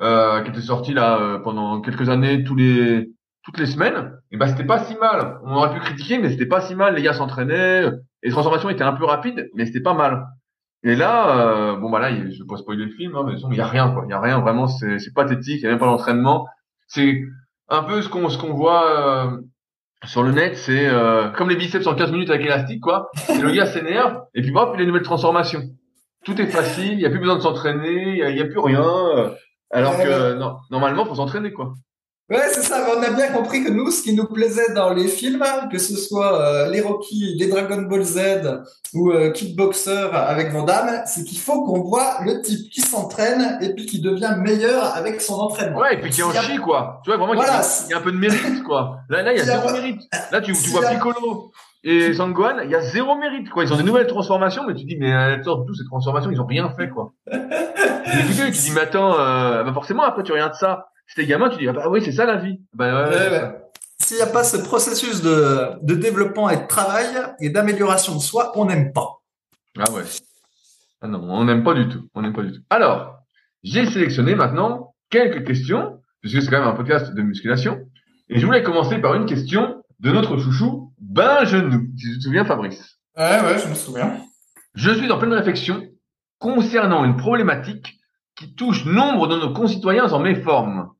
qui 0.00 0.50
était 0.50 0.60
sorti 0.60 0.92
là 0.92 1.38
pendant 1.44 1.80
quelques 1.80 2.08
années 2.08 2.44
tous 2.44 2.56
les 2.56 3.10
toutes 3.44 3.58
les 3.58 3.66
semaines, 3.66 4.12
et 4.30 4.36
ben 4.36 4.46
c'était 4.46 4.64
pas 4.64 4.80
si 4.84 4.94
mal. 4.96 5.38
On 5.44 5.54
aurait 5.54 5.72
pu 5.72 5.80
critiquer, 5.80 6.18
mais 6.18 6.30
c'était 6.30 6.46
pas 6.46 6.60
si 6.60 6.74
mal. 6.74 6.94
Les 6.94 7.02
gars 7.02 7.14
s'entraînaient, 7.14 7.84
les 8.22 8.30
transformations 8.30 8.68
étaient 8.68 8.84
un 8.84 8.92
peu 8.92 9.04
rapides, 9.04 9.48
mais 9.54 9.64
c'était 9.64 9.80
pas 9.80 9.94
mal. 9.94 10.26
Et 10.84 10.94
là, 10.94 11.38
euh, 11.38 11.76
bon 11.76 11.90
bah 11.90 11.98
là, 11.98 12.14
je 12.14 12.22
vais 12.22 12.46
pas 12.48 12.56
spoiler 12.56 12.84
le 12.84 12.92
film, 12.92 13.16
hein, 13.16 13.24
mais 13.26 13.34
il 13.50 13.56
y 13.56 13.60
a 13.60 13.66
rien 13.66 13.90
quoi, 13.90 14.04
il 14.06 14.10
y 14.10 14.14
a 14.14 14.20
rien 14.20 14.38
vraiment, 14.38 14.68
c'est 14.68 14.98
c'est 14.98 15.12
pathétique, 15.12 15.60
il 15.60 15.64
y 15.64 15.66
a 15.66 15.70
même 15.70 15.78
pas 15.78 15.86
d'entraînement. 15.86 16.46
C'est 16.86 17.22
un 17.68 17.82
peu 17.82 18.00
ce 18.00 18.08
qu'on 18.08 18.28
ce 18.28 18.38
qu'on 18.38 18.54
voit 18.54 19.26
euh, 19.26 19.38
sur 20.04 20.22
le 20.22 20.30
net, 20.30 20.56
c'est 20.56 20.86
euh, 20.86 21.30
comme 21.30 21.50
les 21.50 21.56
biceps 21.56 21.86
en 21.86 21.94
15 21.94 22.12
minutes 22.12 22.30
avec 22.30 22.46
élastique 22.46 22.80
quoi. 22.80 23.10
Et 23.28 23.40
le 23.40 23.50
gars 23.50 23.66
s'énerve 23.66 24.22
et 24.34 24.42
puis 24.42 24.52
hop, 24.54 24.72
il 24.74 24.78
a 24.78 24.82
une 24.82 24.88
nouvelle 24.88 25.02
transformation. 25.02 25.62
Tout 26.24 26.40
est 26.40 26.46
facile, 26.46 26.94
il 26.94 27.00
y 27.00 27.06
a 27.06 27.10
plus 27.10 27.20
besoin 27.20 27.36
de 27.36 27.42
s'entraîner, 27.42 28.10
il 28.10 28.16
y 28.16 28.22
a, 28.22 28.30
y 28.30 28.40
a, 28.40 28.44
plus 28.44 28.58
rien. 28.58 28.84
alors 29.70 29.96
que 29.96 30.34
non, 30.34 30.56
normalement, 30.70 31.04
faut 31.06 31.14
s'entraîner 31.14 31.52
quoi. 31.52 31.74
Ouais, 32.30 32.46
c'est 32.52 32.62
ça. 32.62 32.86
On 32.94 33.02
a 33.02 33.10
bien 33.10 33.28
compris 33.28 33.64
que 33.64 33.70
nous, 33.70 33.90
ce 33.90 34.02
qui 34.02 34.12
nous 34.12 34.26
plaisait 34.26 34.74
dans 34.74 34.92
les 34.92 35.08
films, 35.08 35.42
que 35.72 35.78
ce 35.78 35.96
soit 35.96 36.38
euh, 36.38 36.70
les 36.70 36.82
Rocky, 36.82 37.36
les 37.38 37.46
Dragon 37.46 37.80
Ball 37.82 38.02
Z 38.02 38.20
ou 38.92 39.12
euh, 39.12 39.30
Kickboxer 39.30 40.10
avec 40.12 40.52
Van 40.52 40.64
Damme, 40.64 41.02
c'est 41.06 41.24
qu'il 41.24 41.38
faut 41.38 41.64
qu'on 41.64 41.80
voit 41.80 42.18
le 42.26 42.42
type 42.42 42.70
qui 42.70 42.82
s'entraîne 42.82 43.58
et 43.62 43.72
puis 43.74 43.86
qui 43.86 44.02
devient 44.02 44.34
meilleur 44.38 44.94
avec 44.94 45.22
son 45.22 45.36
entraînement. 45.36 45.78
Ouais, 45.78 45.94
et 45.94 46.00
puis 46.00 46.10
qui 46.10 46.22
en 46.22 46.30
chie, 46.32 46.58
quoi. 46.58 47.00
Tu 47.02 47.08
vois, 47.08 47.16
vraiment, 47.16 47.34
voilà, 47.34 47.62
il, 47.86 47.90
y 47.90 47.94
a, 47.94 47.98
un 47.98 48.02
peu 48.02 48.12
de 48.12 48.18
mérite, 48.18 48.62
quoi. 48.62 48.98
Là, 49.08 49.22
là, 49.22 49.32
il 49.32 49.38
y 49.38 49.40
a 49.40 49.44
zéro 49.44 49.72
mérite. 49.72 50.02
Là, 50.30 50.42
tu, 50.42 50.52
tu 50.52 50.68
vois 50.68 50.82
Piccolo 50.86 51.50
et 51.84 52.12
Sangohan, 52.12 52.58
il 52.64 52.70
y 52.70 52.74
a 52.74 52.80
zéro 52.80 53.16
mérite, 53.16 53.50
quoi. 53.50 53.64
Ils 53.64 53.72
ont 53.72 53.76
des 53.76 53.84
nouvelles 53.84 54.06
transformations, 54.06 54.66
mais 54.66 54.74
tu 54.74 54.84
dis, 54.84 54.96
mais 54.96 55.14
euh, 55.14 55.42
toutes 55.42 55.76
ces 55.76 55.84
transformations, 55.84 56.30
ils 56.30 56.40
ont 56.40 56.46
rien 56.46 56.70
fait, 56.70 56.88
quoi. 56.88 57.12
et 57.32 57.36
tu 58.26 58.50
dis, 58.50 58.70
mais 58.74 58.80
attends, 58.80 59.18
euh, 59.18 59.62
bah 59.62 59.72
forcément, 59.72 60.02
après, 60.02 60.22
tu 60.22 60.32
regardes 60.32 60.54
ça 60.54 60.88
si 61.08 61.26
gamin, 61.26 61.48
tu 61.48 61.58
dis, 61.58 61.68
ah 61.68 61.72
bah 61.72 61.88
oui, 61.88 62.02
c'est 62.04 62.12
ça 62.12 62.26
la 62.26 62.36
vie. 62.36 62.60
Bah, 62.74 63.10
S'il 63.98 64.16
n'y 64.18 64.22
a 64.22 64.26
pas 64.26 64.44
ce 64.44 64.58
processus 64.58 65.22
de, 65.22 65.70
de 65.82 65.94
développement 65.94 66.50
et 66.50 66.56
de 66.56 66.66
travail 66.66 67.06
et 67.40 67.50
d'amélioration 67.50 68.14
de 68.14 68.20
soi, 68.20 68.52
on 68.56 68.66
n'aime 68.66 68.92
pas. 68.92 69.22
Ah 69.78 69.90
ouais. 69.92 70.02
Ah 71.00 71.08
non, 71.08 71.20
on 71.22 71.44
n'aime 71.44 71.64
pas 71.64 71.74
du 71.74 71.88
tout. 71.88 72.08
On 72.14 72.22
n'aime 72.22 72.34
pas 72.34 72.42
du 72.42 72.52
tout. 72.52 72.60
Alors, 72.68 73.20
j'ai 73.62 73.86
sélectionné 73.86 74.34
maintenant 74.34 74.94
quelques 75.10 75.46
questions, 75.46 76.00
puisque 76.20 76.42
c'est 76.42 76.50
quand 76.50 76.58
même 76.58 76.68
un 76.68 76.74
podcast 76.74 77.14
de 77.14 77.22
musculation. 77.22 77.80
Et 78.28 78.38
je 78.38 78.44
voulais 78.44 78.62
commencer 78.62 78.98
par 78.98 79.14
une 79.14 79.24
question 79.24 79.82
de 80.00 80.10
notre 80.12 80.36
chouchou, 80.36 80.87
Bengenou. 81.18 81.88
Si 81.96 82.12
tu 82.12 82.18
te 82.18 82.22
souviens, 82.22 82.44
Fabrice? 82.44 83.00
Ouais, 83.16 83.40
ouais, 83.40 83.58
je 83.58 83.68
me 83.68 83.74
souviens. 83.74 84.20
Je 84.74 84.90
suis 84.92 85.10
en 85.10 85.18
pleine 85.18 85.32
réflexion 85.32 85.82
concernant 86.38 87.04
une 87.04 87.16
problématique 87.16 87.98
qui 88.36 88.54
touche 88.54 88.84
nombre 88.84 89.26
de 89.26 89.36
nos 89.36 89.52
concitoyens 89.52 90.12
en 90.12 90.20
méforme. 90.20 90.90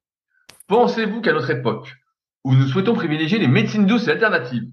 Pensez-vous 0.67 1.21
qu'à 1.21 1.33
notre 1.33 1.51
époque, 1.51 1.95
où 2.43 2.53
nous 2.55 2.67
souhaitons 2.67 2.95
privilégier 2.95 3.39
les 3.39 3.47
médecines 3.47 3.87
douces 3.87 4.09
et 4.09 4.11
alternatives, 4.11 4.69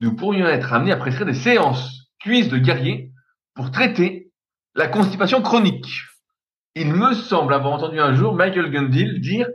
nous 0.00 0.16
pourrions 0.16 0.46
être 0.46 0.72
amenés 0.72 0.92
à 0.92 0.96
prescrire 0.96 1.26
des 1.26 1.34
séances 1.34 2.08
cuisses 2.18 2.48
de 2.48 2.56
guerrier 2.56 3.12
pour 3.54 3.70
traiter 3.70 4.32
la 4.74 4.88
constipation 4.88 5.42
chronique? 5.42 5.90
Il 6.74 6.94
me 6.94 7.12
semble 7.12 7.52
avoir 7.52 7.74
entendu 7.74 8.00
un 8.00 8.14
jour 8.14 8.34
Michael 8.34 8.70
Gundil 8.70 9.20
dire 9.20 9.46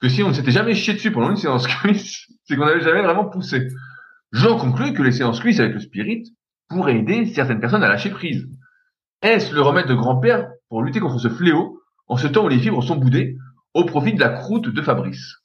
que 0.00 0.08
si 0.08 0.22
on 0.22 0.28
ne 0.28 0.34
s'était 0.34 0.52
jamais 0.52 0.76
chié 0.76 0.94
dessus 0.94 1.10
pendant 1.10 1.30
une 1.30 1.36
séance 1.36 1.66
cuisse, 1.80 2.28
c'est 2.44 2.56
qu'on 2.56 2.66
n'avait 2.66 2.80
jamais 2.80 3.02
vraiment 3.02 3.24
poussé. 3.24 3.66
J'en 4.34 4.58
conclus 4.58 4.92
que 4.94 5.02
les 5.02 5.12
séances 5.12 5.38
cuisses 5.38 5.60
avec 5.60 5.74
le 5.74 5.80
spirit 5.80 6.34
pourraient 6.68 6.98
aider 6.98 7.32
certaines 7.32 7.60
personnes 7.60 7.84
à 7.84 7.88
lâcher 7.88 8.10
prise. 8.10 8.48
Est-ce 9.22 9.54
le 9.54 9.62
remède 9.62 9.86
de 9.86 9.94
grand-père 9.94 10.50
pour 10.68 10.82
lutter 10.82 10.98
contre 10.98 11.20
ce 11.20 11.28
fléau 11.28 11.80
en 12.08 12.16
ce 12.16 12.26
temps 12.26 12.44
où 12.44 12.48
les 12.48 12.58
fibres 12.58 12.82
sont 12.82 12.96
boudées 12.96 13.36
au 13.74 13.84
profit 13.84 14.12
de 14.12 14.18
la 14.18 14.30
croûte 14.30 14.68
de 14.68 14.82
Fabrice? 14.82 15.36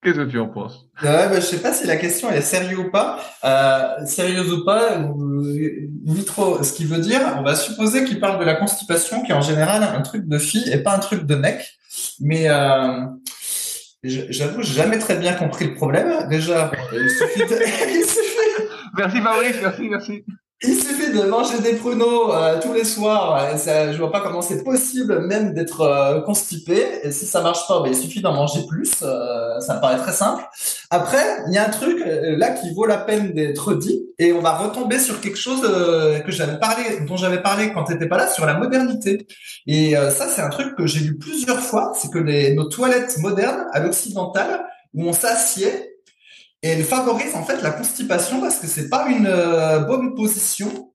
Qu'est-ce 0.00 0.18
que 0.18 0.30
tu 0.30 0.38
en 0.38 0.46
penses? 0.46 0.86
Ouais, 1.02 1.28
bah, 1.28 1.40
Je 1.40 1.40
sais 1.40 1.60
pas 1.60 1.72
si 1.72 1.88
la 1.88 1.96
question 1.96 2.30
est 2.30 2.40
sérieuse 2.40 2.78
ou 2.78 2.90
pas. 2.92 3.18
Euh, 3.42 4.06
sérieuse 4.06 4.52
ou 4.52 4.64
pas, 4.64 4.96
ni 4.96 6.24
trop. 6.24 6.62
Ce 6.62 6.72
qui 6.72 6.84
veut 6.84 7.00
dire, 7.00 7.20
on 7.36 7.42
va 7.42 7.56
supposer 7.56 8.04
qu'il 8.04 8.20
parle 8.20 8.38
de 8.38 8.44
la 8.44 8.54
constipation, 8.54 9.24
qui 9.24 9.32
est 9.32 9.34
en 9.34 9.40
général 9.40 9.82
un 9.82 10.02
truc 10.02 10.28
de 10.28 10.38
fille 10.38 10.70
et 10.72 10.78
pas 10.78 10.94
un 10.94 11.00
truc 11.00 11.24
de 11.24 11.34
mec. 11.34 11.78
Mais 12.20 12.48
euh, 12.48 13.06
j'avoue, 14.08 14.62
j'ai 14.62 14.74
jamais 14.74 14.98
très 14.98 15.16
bien 15.16 15.34
compris 15.34 15.66
le 15.66 15.74
problème. 15.74 16.28
Déjà, 16.28 16.70
il 16.92 17.10
suffit. 17.10 17.42
Merci 18.96 19.20
Fabrice, 19.20 19.56
merci, 19.60 19.88
merci. 19.90 20.24
Il 20.62 20.74
suffit 20.74 21.12
de 21.12 21.20
manger 21.24 21.58
des 21.60 21.74
pruneaux 21.74 22.32
euh, 22.32 22.58
tous 22.62 22.72
les 22.72 22.84
soirs. 22.84 23.58
Ça, 23.58 23.92
je 23.92 23.98
vois 23.98 24.10
pas 24.10 24.22
comment 24.22 24.40
c'est 24.40 24.64
possible 24.64 25.26
même 25.26 25.52
d'être 25.52 25.82
euh, 25.82 26.22
constipé. 26.22 26.82
Et 27.02 27.12
si 27.12 27.26
ça 27.26 27.42
marche 27.42 27.68
pas, 27.68 27.82
ben, 27.82 27.90
il 27.90 27.94
suffit 27.94 28.22
d'en 28.22 28.32
manger 28.32 28.60
plus. 28.66 28.90
Euh, 29.02 29.60
ça 29.60 29.76
me 29.76 29.80
paraît 29.82 29.98
très 29.98 30.12
simple. 30.12 30.42
Après, 30.88 31.22
il 31.48 31.52
y 31.52 31.58
a 31.58 31.66
un 31.66 31.68
truc 31.68 32.02
là 32.06 32.52
qui 32.52 32.72
vaut 32.72 32.86
la 32.86 32.96
peine 32.96 33.34
d'être 33.34 33.74
dit. 33.74 34.06
Et 34.18 34.32
on 34.32 34.40
va 34.40 34.56
retomber 34.56 34.98
sur 34.98 35.20
quelque 35.20 35.36
chose 35.36 35.60
que 35.60 36.32
j'avais 36.32 36.58
parlé, 36.58 37.00
dont 37.06 37.18
j'avais 37.18 37.42
parlé 37.42 37.72
quand 37.74 37.84
t'étais 37.84 38.08
pas 38.08 38.16
là, 38.16 38.26
sur 38.26 38.46
la 38.46 38.54
modernité. 38.54 39.26
Et 39.66 39.94
ça, 39.94 40.26
c'est 40.28 40.40
un 40.40 40.48
truc 40.48 40.74
que 40.74 40.86
j'ai 40.86 41.00
lu 41.00 41.18
plusieurs 41.18 41.60
fois. 41.60 41.92
C'est 41.94 42.10
que 42.10 42.18
les, 42.18 42.54
nos 42.54 42.64
toilettes 42.64 43.18
modernes 43.18 43.66
à 43.72 43.80
l'occidental, 43.80 44.64
où 44.94 45.06
on 45.06 45.12
s'assied 45.12 45.95
et 46.62 46.68
elle 46.68 46.84
favorise 46.84 47.34
en 47.34 47.44
fait 47.44 47.62
la 47.62 47.70
constipation 47.70 48.40
parce 48.40 48.58
que 48.58 48.66
c'est 48.66 48.88
pas 48.88 49.08
une 49.08 49.26
euh, 49.26 49.80
bonne 49.80 50.14
position 50.14 50.92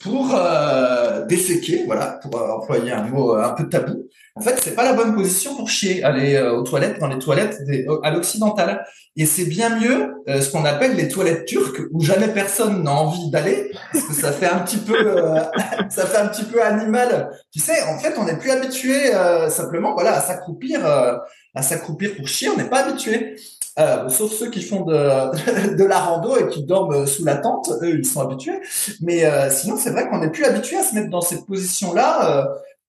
pour 0.00 0.34
euh, 0.34 1.24
déféquer, 1.26 1.84
voilà, 1.86 2.18
pour 2.22 2.40
euh, 2.40 2.50
employer 2.50 2.92
un 2.92 3.04
mot 3.04 3.34
un 3.34 3.50
peu 3.50 3.68
tabou. 3.68 4.08
En 4.38 4.40
fait, 4.40 4.60
c'est 4.62 4.74
pas 4.76 4.84
la 4.84 4.92
bonne 4.92 5.14
position 5.14 5.56
pour 5.56 5.68
chier, 5.68 6.04
aller 6.04 6.40
aux 6.40 6.62
toilettes, 6.62 7.00
dans 7.00 7.08
les 7.08 7.18
toilettes 7.18 7.58
à 8.04 8.10
l'occidental. 8.10 8.86
Et 9.16 9.26
c'est 9.26 9.46
bien 9.46 9.80
mieux 9.80 10.14
ce 10.28 10.48
qu'on 10.50 10.64
appelle 10.64 10.94
les 10.94 11.08
toilettes 11.08 11.44
turques 11.44 11.82
où 11.90 12.00
jamais 12.00 12.28
personne 12.28 12.84
n'a 12.84 12.92
envie 12.92 13.30
d'aller 13.30 13.72
parce 13.92 14.04
que 14.04 14.14
ça 14.14 14.30
fait 14.30 14.46
un 14.46 14.60
petit 14.60 14.76
peu, 14.76 14.94
ça 15.90 16.06
fait 16.06 16.18
un 16.18 16.28
petit 16.28 16.44
peu 16.44 16.62
animal. 16.62 17.30
Tu 17.52 17.58
sais, 17.58 17.82
en 17.82 17.98
fait, 17.98 18.14
on 18.16 18.24
n'est 18.24 18.38
plus 18.38 18.50
habitué 18.50 19.10
simplement, 19.48 19.94
voilà, 19.94 20.18
à 20.18 20.20
s'accroupir, 20.20 20.86
à 20.86 21.62
s'accroupir 21.62 22.14
pour 22.16 22.28
chier. 22.28 22.48
On 22.48 22.56
n'est 22.56 22.70
pas 22.70 22.84
habitué. 22.84 23.36
Euh, 23.78 24.08
sauf 24.08 24.32
ceux 24.32 24.50
qui 24.50 24.62
font 24.62 24.84
de, 24.84 24.94
de 25.76 25.84
la 25.84 25.98
rando 25.98 26.36
et 26.36 26.48
qui 26.48 26.64
dorment 26.64 27.06
sous 27.06 27.24
la 27.24 27.36
tente, 27.36 27.70
eux, 27.82 27.98
ils 27.98 28.04
sont 28.04 28.20
habitués. 28.20 28.60
Mais 29.00 29.24
euh, 29.24 29.50
sinon, 29.50 29.76
c'est 29.76 29.90
vrai 29.90 30.08
qu'on 30.08 30.18
n'est 30.18 30.30
plus 30.30 30.44
habitué 30.44 30.76
à 30.76 30.82
se 30.82 30.94
mettre 30.94 31.10
dans 31.10 31.20
cette 31.20 31.46
position-là. 31.46 32.38
Euh, 32.38 32.44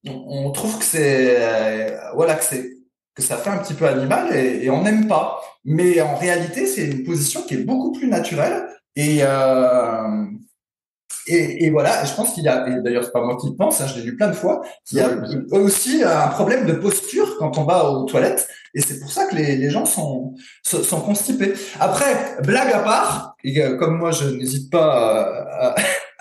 on, 0.06 0.50
trouve 0.50 0.78
que 0.78 0.84
c'est 0.84 1.98
voilà 2.14 2.34
que 2.34 2.44
c'est 2.44 2.70
que 3.14 3.22
ça 3.22 3.36
fait 3.36 3.50
un 3.50 3.58
petit 3.58 3.74
peu 3.74 3.86
animal 3.86 4.34
et, 4.34 4.64
et 4.64 4.70
on 4.70 4.82
n'aime 4.82 5.06
pas. 5.08 5.40
Mais 5.64 6.00
en 6.00 6.16
réalité, 6.16 6.66
c'est 6.66 6.86
une 6.86 7.04
position 7.04 7.42
qui 7.42 7.54
est 7.54 7.64
beaucoup 7.64 7.92
plus 7.92 8.08
naturelle 8.08 8.66
et 8.96 9.22
et, 11.26 11.64
et, 11.64 11.70
voilà, 11.70 12.04
je 12.04 12.14
pense 12.14 12.32
qu'il 12.32 12.44
y 12.44 12.48
a, 12.48 12.66
et 12.66 12.82
d'ailleurs 12.82 13.04
c'est 13.04 13.12
pas 13.12 13.24
moi 13.24 13.36
qui 13.36 13.48
le 13.48 13.54
pense, 13.54 13.80
hein, 13.80 13.86
je 13.86 13.96
l'ai 13.96 14.06
lu 14.06 14.16
plein 14.16 14.28
de 14.28 14.32
fois, 14.32 14.62
qu'il 14.84 14.98
y 14.98 15.00
a 15.00 15.10
aussi 15.52 16.02
un 16.02 16.28
problème 16.28 16.66
de 16.66 16.72
posture 16.72 17.36
quand 17.38 17.58
on 17.58 17.64
va 17.64 17.84
aux 17.84 18.04
toilettes, 18.04 18.48
et 18.74 18.80
c'est 18.80 18.98
pour 19.00 19.12
ça 19.12 19.26
que 19.26 19.36
les, 19.36 19.56
les 19.56 19.70
gens 19.70 19.84
sont, 19.84 20.34
sont 20.62 21.00
constipés. 21.00 21.52
Après, 21.78 22.36
blague 22.42 22.72
à 22.72 22.80
part, 22.80 23.36
et 23.44 23.62
euh, 23.62 23.76
comme 23.76 23.98
moi 23.98 24.10
je 24.10 24.28
n'hésite 24.28 24.70
pas 24.70 24.92
à, 24.92 25.68
à, 25.68 25.74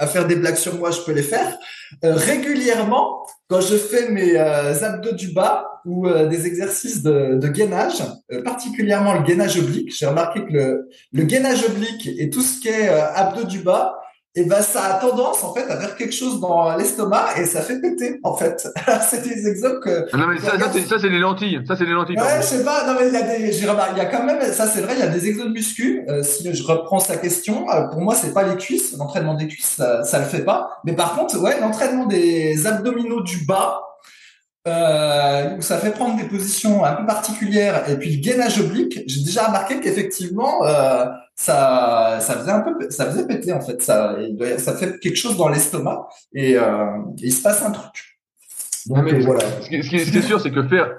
faire 0.07 0.27
des 0.27 0.35
blagues 0.35 0.55
sur 0.55 0.75
moi, 0.75 0.91
je 0.91 1.01
peux 1.01 1.11
les 1.11 1.23
faire, 1.23 1.57
euh, 2.03 2.13
régulièrement, 2.15 3.25
quand 3.47 3.61
je 3.61 3.75
fais 3.75 4.09
mes 4.09 4.37
euh, 4.37 4.83
abdos 4.83 5.13
du 5.13 5.29
bas 5.29 5.65
ou 5.85 6.09
des 6.09 6.45
exercices 6.45 7.01
de, 7.01 7.35
de 7.35 7.47
gainage, 7.47 8.03
particulièrement 8.43 9.13
le 9.13 9.23
gainage 9.23 9.57
oblique, 9.57 9.95
j'ai 9.97 10.05
remarqué 10.05 10.41
que 10.45 10.51
le, 10.51 10.89
le 11.13 11.23
gainage 11.23 11.63
oblique 11.63 12.09
et 12.17 12.29
tout 12.29 12.41
ce 12.41 12.59
qui 12.59 12.67
est 12.67 12.89
abdos 12.89 13.45
du 13.45 13.59
bas, 13.59 13.95
et 14.35 14.43
ben 14.43 14.61
ça 14.61 14.83
a 14.83 14.99
tendance 14.99 15.43
en 15.43 15.53
fait 15.53 15.63
à 15.69 15.79
faire 15.79 15.95
quelque 15.95 16.13
chose 16.13 16.39
dans 16.39 16.75
l'estomac 16.75 17.29
et 17.37 17.45
ça 17.45 17.61
fait 17.61 17.81
péter 17.81 18.19
en 18.23 18.35
fait. 18.35 18.67
c'est 19.09 19.23
des 19.23 19.47
exemples 19.47 19.79
que. 19.79 20.07
Ah 20.13 20.17
non 20.17 20.27
mais 20.27 20.39
ça, 20.39 20.51
ça 20.59 20.99
c'est 21.01 21.09
les 21.09 21.19
lentilles, 21.19 21.61
ça 21.67 21.75
c'est 21.75 21.85
les 21.85 21.93
lentilles. 21.93 22.17
Ouais, 22.17 22.37
je 22.41 22.45
sais 22.45 22.63
pas. 22.63 22.85
Non 22.85 22.99
mais 22.99 23.07
il 23.07 23.13
y 23.13 23.17
a 23.17 23.23
des, 23.23 23.57
il 23.57 23.97
y 23.97 24.01
a 24.01 24.05
quand 24.05 24.23
même, 24.23 24.41
ça 24.53 24.67
c'est 24.67 24.81
vrai, 24.81 24.93
il 24.95 24.99
y 24.99 25.03
a 25.03 25.07
des 25.07 25.27
exos 25.27 25.49
muscu. 25.49 26.03
Euh, 26.07 26.21
si 26.21 26.53
je 26.53 26.63
reprends 26.63 26.99
sa 26.99 27.17
question, 27.17 27.69
euh, 27.71 27.87
pour 27.87 28.01
moi 28.01 28.13
c'est 28.13 28.33
pas 28.33 28.43
les 28.43 28.55
cuisses, 28.55 28.95
l'entraînement 28.97 29.33
des 29.33 29.47
cuisses 29.47 29.75
ça, 29.77 30.03
ça 30.03 30.19
le 30.19 30.25
fait 30.25 30.43
pas. 30.43 30.79
Mais 30.83 30.93
par 30.93 31.15
contre, 31.15 31.39
ouais, 31.39 31.59
l'entraînement 31.59 32.05
des 32.05 32.67
abdominaux 32.67 33.21
du 33.21 33.45
bas, 33.45 33.81
euh, 34.67 35.61
ça 35.61 35.77
fait 35.77 35.91
prendre 35.91 36.17
des 36.17 36.27
positions 36.27 36.83
un 36.83 36.93
peu 36.93 37.05
particulières 37.05 37.89
et 37.89 37.97
puis 37.97 38.15
le 38.15 38.21
gainage 38.21 38.59
oblique, 38.59 38.99
j'ai 39.07 39.23
déjà 39.23 39.47
remarqué 39.47 39.79
qu'effectivement 39.79 40.65
euh, 40.65 41.05
ça 41.33 42.19
ça 42.19 42.33
faisait 42.33 42.51
un 42.51 42.59
peu 42.59 42.89
ça 42.89 43.05
faisait 43.05 43.25
péter 43.25 43.53
en 43.53 43.61
fait 43.61 43.81
ça 43.81 44.17
ça 44.57 44.75
fait 44.75 44.99
quelque 44.99 45.15
chose 45.15 45.37
dans 45.37 45.47
l'estomac 45.47 46.09
et, 46.33 46.57
euh, 46.57 46.87
il 47.19 47.31
se 47.31 47.41
passe 47.41 47.63
un 47.63 47.71
truc. 47.71 48.19
Donc, 48.87 49.03
mais 49.05 49.19
voilà. 49.21 49.41
Ce 49.61 49.69
qui, 49.69 49.75
est, 49.77 50.21
sûr 50.21 50.41
c'est 50.41 50.51
que 50.51 50.67
faire 50.67 50.91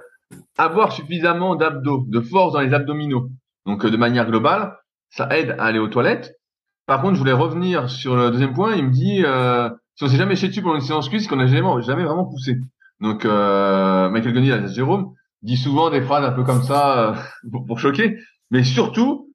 avoir 0.56 0.92
suffisamment 0.92 1.54
d'abdos, 1.54 2.04
de 2.08 2.20
force 2.20 2.54
dans 2.54 2.60
les 2.60 2.72
abdominaux, 2.72 3.28
donc 3.66 3.84
de 3.84 3.96
manière 3.96 4.26
globale, 4.26 4.74
ça 5.10 5.28
aide 5.36 5.54
à 5.58 5.64
aller 5.64 5.78
aux 5.78 5.88
toilettes. 5.88 6.34
Par 6.86 7.02
contre, 7.02 7.14
je 7.14 7.18
voulais 7.18 7.32
revenir 7.32 7.90
sur 7.90 8.16
le 8.16 8.30
deuxième 8.30 8.54
point. 8.54 8.74
Il 8.74 8.86
me 8.86 8.90
dit 8.90 9.22
euh, 9.24 9.68
si 9.96 10.04
on 10.04 10.08
s'est 10.08 10.16
jamais 10.16 10.34
chez 10.34 10.48
dessus 10.48 10.62
pendant 10.62 10.76
une 10.76 10.80
séance 10.80 11.10
cuisse, 11.10 11.28
qu'on 11.28 11.36
n'a 11.36 11.46
jamais, 11.46 11.82
jamais 11.82 12.04
vraiment 12.04 12.24
poussé. 12.24 12.58
Donc 13.00 13.24
euh, 13.24 14.10
Michael 14.10 14.32
Gunny, 14.32 14.52
Jérôme, 14.68 15.14
dit 15.42 15.56
souvent 15.56 15.90
des 15.90 16.02
phrases 16.02 16.24
un 16.24 16.32
peu 16.32 16.44
comme 16.44 16.62
ça 16.62 16.98
euh, 16.98 17.60
pour, 17.66 17.78
choquer, 17.78 18.18
mais 18.50 18.62
surtout, 18.62 19.32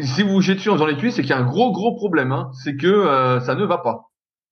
si 0.00 0.22
vous 0.22 0.30
vous 0.30 0.40
jetez 0.40 0.56
dessus 0.56 0.70
en 0.70 0.74
faisant 0.74 0.86
les 0.86 0.96
cuisses, 0.96 1.16
c'est 1.16 1.22
qu'il 1.22 1.30
y 1.30 1.34
a 1.34 1.38
un 1.38 1.46
gros 1.46 1.72
gros 1.72 1.94
problème, 1.96 2.32
hein, 2.32 2.50
c'est 2.62 2.76
que 2.76 2.86
euh, 2.86 3.40
ça 3.40 3.54
ne 3.54 3.64
va 3.64 3.78
pas. 3.78 4.08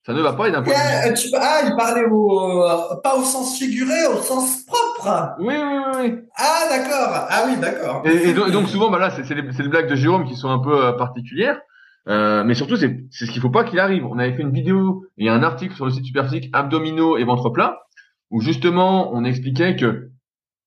Ça 0.06 0.14
ne 0.14 0.22
va 0.22 0.32
pas 0.32 0.48
et 0.48 0.50
d'un 0.50 0.62
point 0.62 0.72
de 0.72 0.78
vue... 0.78 1.30
Ah, 1.38 1.60
il 1.62 1.76
parlait 1.76 2.06
au, 2.10 2.64
pas 3.04 3.16
au 3.16 3.22
sens 3.22 3.58
figuré, 3.58 4.06
au 4.06 4.22
sens 4.22 4.64
propre. 4.64 5.34
Oui, 5.40 5.54
oui, 5.54 5.78
oui. 5.98 6.14
Ah, 6.36 6.62
d'accord. 6.70 7.26
Ah 7.28 7.44
oui, 7.46 7.58
d'accord. 7.60 8.02
Et, 8.06 8.32
donc, 8.32 8.66
souvent, 8.68 8.90
bah 8.90 8.98
là, 8.98 9.10
c'est 9.10 9.34
les, 9.34 9.42
les, 9.42 9.68
blagues 9.68 9.90
de 9.90 9.94
Jérôme 9.96 10.24
qui 10.24 10.36
sont 10.36 10.48
un 10.48 10.58
peu 10.58 10.96
particulières. 10.96 11.60
Euh, 12.08 12.44
mais 12.44 12.54
surtout, 12.54 12.76
c'est 12.76 13.04
ce 13.10 13.30
qu'il 13.30 13.40
faut 13.40 13.50
pas 13.50 13.64
qu'il 13.64 13.78
arrive. 13.78 14.06
On 14.06 14.18
avait 14.18 14.32
fait 14.32 14.42
une 14.42 14.52
vidéo 14.52 15.04
et 15.18 15.28
un 15.28 15.42
article 15.42 15.74
sur 15.74 15.84
le 15.84 15.92
site 15.92 16.04
Superphysique 16.04 16.50
abdominaux 16.52 17.16
et 17.16 17.24
ventre 17.24 17.50
plat 17.50 17.82
où 18.30 18.40
justement 18.40 19.12
on 19.12 19.24
expliquait 19.24 19.76
que 19.76 20.10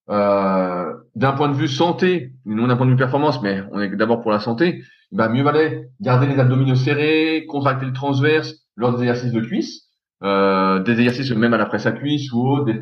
euh, 0.09 0.93
d'un 1.15 1.31
point 1.33 1.49
de 1.49 1.55
vue 1.55 1.67
santé, 1.67 2.33
non 2.45 2.67
d'un 2.67 2.75
point 2.75 2.85
de 2.85 2.91
vue 2.91 2.97
performance, 2.97 3.41
mais 3.41 3.63
on 3.71 3.79
est 3.79 3.89
d'abord 3.95 4.21
pour 4.21 4.31
la 4.31 4.39
santé, 4.39 4.83
bah 5.11 5.29
mieux 5.29 5.43
valait 5.43 5.89
garder 6.01 6.27
les 6.27 6.39
abdominaux 6.39 6.75
serrés, 6.75 7.45
contracter 7.47 7.85
le 7.85 7.93
transverse 7.93 8.55
lors 8.75 8.93
des 8.95 9.03
exercices 9.03 9.31
de 9.31 9.41
cuisse, 9.41 9.87
euh, 10.23 10.79
des 10.79 10.93
exercices 10.93 11.31
même 11.31 11.53
à 11.53 11.57
la 11.57 11.65
presse 11.65 11.85
à 11.85 11.91
cuisse 11.91 12.31
ou 12.33 12.47
autre, 12.47 12.65
des 12.65 12.79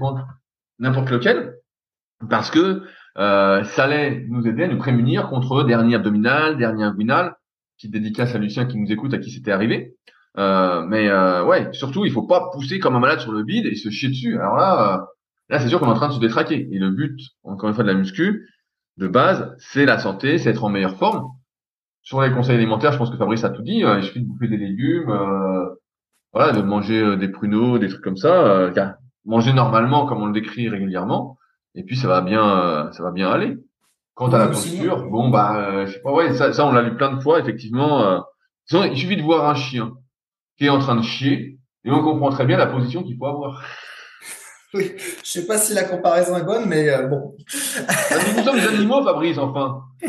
n'importe 0.80 1.12
lequel, 1.12 1.56
parce 2.30 2.50
que 2.50 2.84
euh, 3.18 3.64
ça 3.64 3.84
allait 3.84 4.26
nous 4.30 4.48
aider 4.48 4.64
à 4.64 4.68
nous 4.68 4.78
prémunir 4.78 5.28
contre 5.30 5.64
dernier 5.64 5.96
abdominal, 5.96 6.58
dernier 6.58 6.84
inguinal, 6.84 7.36
petite 7.78 7.92
dédicace 7.92 8.34
à 8.36 8.38
Lucien 8.38 8.66
qui 8.66 8.78
nous 8.78 8.92
écoute, 8.92 9.14
à 9.14 9.18
qui 9.18 9.32
c'était 9.32 9.52
arrivé. 9.52 9.96
Euh, 10.38 10.86
mais 10.86 11.10
euh, 11.10 11.44
ouais, 11.46 11.70
surtout, 11.74 12.06
il 12.06 12.12
faut 12.12 12.24
pas 12.24 12.50
pousser 12.52 12.80
comme 12.80 12.96
un 12.96 13.00
malade 13.00 13.20
sur 13.20 13.32
le 13.32 13.44
bide 13.44 13.66
et 13.66 13.76
se 13.76 13.90
chier 13.90 14.10
dessus. 14.10 14.40
Alors 14.40 14.56
là, 14.56 14.96
euh, 14.96 14.98
là, 15.50 15.60
c'est 15.60 15.68
sûr 15.68 15.80
qu'on 15.80 15.88
est 15.88 15.92
en 15.92 15.96
train 15.96 16.08
de 16.08 16.14
se 16.14 16.20
détraquer. 16.20 16.68
Et 16.72 16.80
le 16.80 16.90
but, 16.90 17.20
encore 17.44 17.70
une 17.70 17.76
fois, 17.76 17.84
de 17.84 17.90
la 17.90 17.96
muscu, 17.96 18.48
de 18.98 19.08
base, 19.08 19.56
c'est 19.60 19.86
la 19.86 20.00
santé, 20.00 20.38
c'est 20.38 20.50
être 20.50 20.64
en 20.64 20.70
meilleure 20.70 20.98
forme. 20.98 21.28
Sur 22.04 22.22
les 22.22 22.32
conseils 22.32 22.56
alimentaires, 22.56 22.94
je 22.94 22.98
pense 22.98 23.12
que 23.12 23.18
Fabrice 23.18 23.44
a 23.44 23.50
tout 23.50 23.62
dit. 23.62 23.84
il 23.86 24.04
suffit 24.04 24.22
de 24.22 24.28
bouffer 24.28 24.48
des 24.48 24.58
légumes, 24.58 25.14
voilà, 26.34 26.52
de 26.52 26.62
manger 26.62 27.16
des 27.16 27.28
pruneaux, 27.28 27.78
des 27.78 27.90
trucs 27.90 28.04
comme 28.04 28.18
ça. 28.18 28.72
manger 29.24 29.54
normalement, 29.54 30.08
comme 30.08 30.22
on 30.22 30.26
le 30.26 30.34
décrit 30.34 30.68
régulièrement, 30.68 31.38
et 31.76 31.84
puis 31.84 31.96
ça 31.96 32.08
va 32.08 32.22
bien, 32.22 32.90
ça 32.92 33.04
va 33.04 33.12
bien 33.12 33.30
aller. 33.30 33.60
Quant 34.16 34.32
à 34.32 34.40
la 34.40 34.48
posture, 34.48 35.08
bon 35.10 35.30
bah, 35.30 35.86
je 35.86 35.92
sais 35.92 36.02
pas, 36.02 36.12
ouais, 36.12 36.34
ça, 36.34 36.54
ça 36.54 36.66
on 36.66 36.72
l'a 36.72 36.82
lu 36.82 36.96
plein 36.96 37.14
de 37.14 37.20
fois, 37.20 37.40
effectivement. 37.40 38.26
il 38.72 38.98
suffit 38.98 39.18
de 39.18 39.22
voir 39.22 39.48
un 39.48 39.54
chien 39.54 39.94
qui 40.62 40.70
en 40.70 40.78
train 40.78 40.96
de 40.96 41.02
chier, 41.02 41.58
et 41.84 41.90
on 41.90 42.04
comprend 42.04 42.30
très 42.30 42.46
bien 42.46 42.56
la 42.56 42.68
position 42.68 43.02
qu'il 43.02 43.18
faut 43.18 43.26
avoir. 43.26 43.64
Oui, 44.74 44.94
je 45.22 45.30
sais 45.30 45.46
pas 45.46 45.58
si 45.58 45.74
la 45.74 45.84
comparaison 45.84 46.38
est 46.38 46.44
bonne, 46.44 46.66
mais 46.66 46.90
euh, 46.90 47.08
bon. 47.08 47.36
Nous 48.38 48.44
sommes 48.44 48.58
des 48.58 48.68
animaux, 48.68 49.04
Fabrice, 49.04 49.38
enfin. 49.38 49.84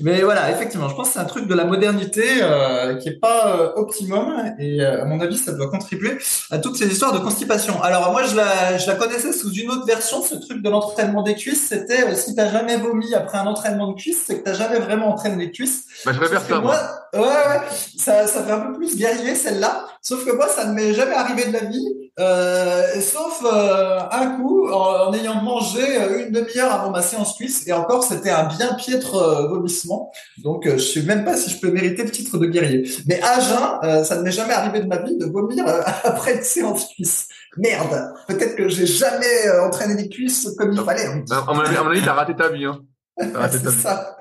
mais 0.00 0.22
voilà, 0.22 0.50
effectivement, 0.50 0.88
je 0.88 0.94
pense 0.94 1.08
que 1.08 1.12
c'est 1.14 1.20
un 1.20 1.26
truc 1.26 1.46
de 1.46 1.54
la 1.54 1.64
modernité 1.64 2.24
euh, 2.40 2.96
qui 2.96 3.10
est 3.10 3.20
pas 3.20 3.54
euh, 3.54 3.72
optimum, 3.76 4.34
et 4.58 4.82
à 4.82 5.04
mon 5.04 5.20
avis, 5.20 5.36
ça 5.36 5.52
doit 5.52 5.68
contribuer 5.70 6.16
à 6.50 6.58
toutes 6.58 6.76
ces 6.76 6.90
histoires 6.90 7.12
de 7.12 7.18
constipation. 7.18 7.82
Alors 7.82 8.10
moi, 8.12 8.24
je 8.24 8.34
la, 8.34 8.78
je 8.78 8.86
la 8.86 8.94
connaissais 8.94 9.34
sous 9.34 9.52
une 9.52 9.70
autre 9.70 9.84
version, 9.84 10.22
ce 10.22 10.36
truc 10.36 10.62
de 10.62 10.70
l'entraînement 10.70 11.22
des 11.22 11.34
cuisses. 11.34 11.68
C'était 11.68 12.14
si 12.14 12.34
t'as 12.34 12.50
jamais 12.50 12.78
vomi 12.78 13.14
après 13.14 13.36
un 13.36 13.46
entraînement 13.46 13.92
de 13.92 13.94
cuisses, 13.94 14.24
c'est 14.26 14.38
que 14.38 14.44
t'as 14.44 14.54
jamais 14.54 14.78
vraiment 14.78 15.10
entraîné 15.10 15.44
les 15.44 15.52
cuisses. 15.52 15.84
Bah, 16.06 16.12
je 16.14 16.18
préfère 16.18 16.40
ça. 16.40 16.60
Moi, 16.60 16.76
ouais, 17.12 17.20
ouais, 17.20 17.60
ça, 17.98 18.26
ça 18.26 18.42
fait 18.42 18.52
un 18.52 18.60
peu 18.60 18.72
plus 18.72 18.96
guerrier 18.96 19.34
celle-là. 19.34 19.86
Sauf 20.00 20.24
que 20.24 20.32
moi, 20.34 20.48
ça 20.48 20.64
ne 20.64 20.72
m'est 20.72 20.94
jamais 20.94 21.14
arrivé 21.14 21.44
de 21.44 21.52
la 21.52 21.64
vie, 21.64 22.05
sauf 22.18 23.42
euh, 23.44 24.00
un 24.10 24.36
coup 24.36 24.68
en, 24.68 25.12
ayant 25.12 25.42
mangé 25.42 26.00
euh, 26.00 26.26
une 26.26 26.32
demi-heure 26.32 26.72
avant 26.72 26.90
ma 26.90 27.02
séance 27.02 27.36
cuisse 27.36 27.66
et 27.68 27.72
encore 27.74 28.02
c'était 28.04 28.30
un 28.30 28.44
bien 28.44 28.72
piètre 28.74 29.14
euh, 29.16 29.48
vomissement. 29.48 30.10
Donc, 30.38 30.66
je 30.66 30.78
sais 30.78 31.02
même 31.02 31.24
pas 31.24 31.36
si 31.36 31.50
je 31.50 31.60
peux 31.60 31.70
mériter 31.70 32.04
le 32.04 32.10
titre 32.10 32.38
de 32.38 32.46
guerrier. 32.46 32.88
Mais 33.06 33.20
à 33.22 33.40
jeun, 33.40 34.04
ça 34.04 34.16
ne 34.16 34.22
m'est 34.22 34.30
jamais 34.30 34.54
arrivé 34.54 34.80
de 34.80 34.86
ma 34.86 34.98
vie 34.98 35.16
de 35.16 35.26
vomir 35.26 35.64
après 36.04 36.36
une 36.36 36.42
séance 36.42 36.88
cuisse. 36.88 37.28
Merde. 37.58 38.12
Peut-être 38.28 38.54
que 38.54 38.68
j'ai 38.68 38.86
jamais 38.86 39.50
entraîné 39.62 39.94
les 39.94 40.08
cuisses 40.08 40.50
comme 40.58 40.72
il 40.72 40.80
fallait. 40.80 41.06
Hein. 41.06 41.24
À 41.30 41.54
mon 41.54 41.60
avis, 41.60 42.02
t'as 42.02 42.12
raté 42.12 42.34
ta 42.34 42.48
vie. 42.48 42.66
Hein. 42.66 42.80
raté 43.34 43.62
ta 43.62 43.70
vie. 43.70 43.76
ça. 43.76 44.18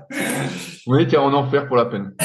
Oui, 0.88 1.08
t'es 1.08 1.18
en 1.18 1.34
enfer 1.34 1.68
pour 1.68 1.76
la 1.76 1.86
peine. 1.86 2.14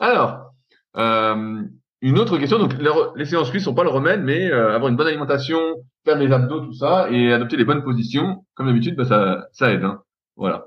Alors, 0.00 0.52
euh, 0.96 1.62
une 2.02 2.18
autre 2.18 2.36
question, 2.36 2.58
donc 2.58 2.74
les 3.14 3.24
séances 3.24 3.50
cuisses 3.50 3.64
sont 3.64 3.74
pas 3.74 3.84
le 3.84 3.88
remède, 3.88 4.22
mais 4.22 4.50
euh, 4.50 4.74
avoir 4.74 4.90
une 4.90 4.96
bonne 4.96 5.06
alimentation, 5.06 5.60
faire 6.04 6.18
les 6.18 6.32
abdos, 6.32 6.60
tout 6.60 6.72
ça, 6.72 7.08
et 7.10 7.32
adopter 7.32 7.56
les 7.56 7.64
bonnes 7.64 7.84
positions, 7.84 8.44
comme 8.54 8.66
d'habitude, 8.66 8.96
bah, 8.96 9.04
ça, 9.04 9.46
ça 9.52 9.72
aide. 9.72 9.84
Hein. 9.84 10.02
Voilà. 10.36 10.64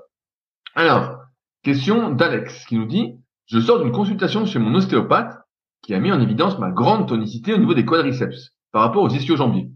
Alors, 0.74 1.18
question 1.62 2.10
d'Alex 2.10 2.64
qui 2.64 2.76
nous 2.76 2.86
dit 2.86 3.14
Je 3.46 3.60
sors 3.60 3.82
d'une 3.82 3.92
consultation 3.92 4.46
chez 4.46 4.58
mon 4.58 4.74
ostéopathe 4.74 5.36
qui 5.82 5.92
a 5.92 6.00
mis 6.00 6.10
en 6.10 6.20
évidence 6.20 6.58
ma 6.58 6.70
grande 6.70 7.06
tonicité 7.06 7.52
au 7.52 7.58
niveau 7.58 7.74
des 7.74 7.84
quadriceps 7.84 8.52
par 8.72 8.82
rapport 8.82 9.02
aux 9.02 9.10
ischio-jambiers. 9.10 9.70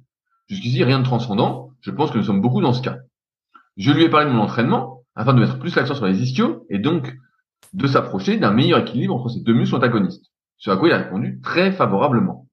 Jusqu'ici, 0.49 0.83
rien 0.83 0.99
de 0.99 1.05
transcendant. 1.05 1.73
Je 1.83 1.91
pense 1.91 2.11
que 2.11 2.19
nous 2.19 2.25
sommes 2.25 2.41
beaucoup 2.41 2.63
dans 2.63 2.73
ce 2.73 2.83
cas. 2.83 2.99
Je 3.77 3.93
lui 3.93 4.05
ai 4.05 4.09
parlé 4.09 4.27
de 4.27 4.33
mon 4.33 4.43
entraînement 4.43 5.05
afin 5.15 5.35
de 5.35 5.41
mettre 5.41 5.59
plus 5.59 5.77
l'accent 5.77 5.95
sur 5.95 6.07
les 6.07 6.23
ischios 6.23 6.67
et 6.71 6.79
donc 6.79 7.15
de 7.75 7.87
s'approcher 7.87 8.39
d'un 8.39 8.51
meilleur 8.51 8.81
équilibre 8.81 9.15
entre 9.15 9.29
ces 9.29 9.41
deux 9.41 9.55
muscles 9.55 9.77
antagonistes. 9.77 10.30
Ce 10.61 10.71
à 10.71 10.77
quoi 10.77 10.89
il 10.89 10.93
a 10.93 10.99
répondu 10.99 11.41
très 11.43 11.73
favorablement. 11.73 12.47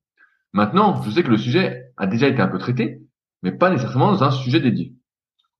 Maintenant, 0.53 1.01
je 1.03 1.11
sais 1.11 1.23
que 1.23 1.29
le 1.29 1.37
sujet 1.37 1.91
a 1.97 2.07
déjà 2.07 2.27
été 2.27 2.41
un 2.41 2.47
peu 2.47 2.57
traité, 2.57 3.01
mais 3.43 3.51
pas 3.51 3.69
nécessairement 3.69 4.11
dans 4.11 4.23
un 4.23 4.31
sujet 4.31 4.61
dédié. 4.61 4.93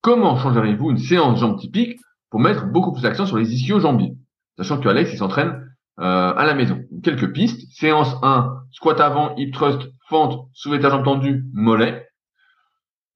Comment 0.02 0.38
changeriez-vous 0.38 0.92
une 0.92 0.98
séance 0.98 1.42
jambes 1.42 1.60
typique 1.60 2.00
pour 2.30 2.40
mettre 2.40 2.66
beaucoup 2.66 2.94
plus 2.94 3.02
d'accent 3.02 3.26
sur 3.26 3.38
les 3.38 3.54
ischios 3.54 3.82
jambiers 3.82 4.16
Sachant 4.58 4.80
que 4.80 4.88
Alex, 4.88 5.12
il 5.12 5.18
s'entraîne 5.18 5.76
euh, 6.00 6.34
à 6.34 6.46
la 6.46 6.54
maison. 6.54 6.80
Quelques 7.04 7.34
pistes. 7.34 7.70
Séance 7.72 8.16
1, 8.24 8.64
squat 8.72 9.00
avant, 9.02 9.36
hip 9.36 9.52
thrust, 9.52 9.82
fente, 10.08 10.48
soulevé 10.54 10.86
à 10.86 10.90
jambes 10.90 11.04
tendues, 11.04 11.46
mollet. 11.54 12.08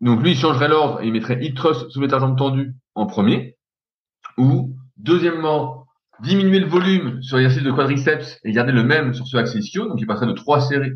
Donc 0.01 0.21
lui, 0.21 0.31
il 0.31 0.37
changerait 0.37 0.67
l'ordre 0.67 1.01
et 1.01 1.07
il 1.07 1.13
mettrait 1.13 1.41
hip 1.41 1.53
thrust, 1.53 1.89
soulevé 1.89 2.13
à 2.13 2.19
jambes 2.19 2.37
tendues 2.37 2.73
en 2.95 3.05
premier. 3.05 3.57
Ou, 4.37 4.75
deuxièmement, 4.97 5.80
diminuer 6.23 6.59
le 6.59 6.67
volume 6.67 7.21
sur 7.21 7.37
l'exercice 7.37 7.63
de 7.63 7.71
quadriceps 7.71 8.39
et 8.43 8.51
garder 8.51 8.71
le 8.71 8.83
même 8.83 9.13
sur 9.13 9.27
ce 9.27 9.37
axe 9.37 9.55
ischio. 9.55 9.87
Donc, 9.87 9.99
il 9.99 10.07
passerait 10.07 10.27
de 10.27 10.33
trois 10.33 10.61
séries 10.61 10.93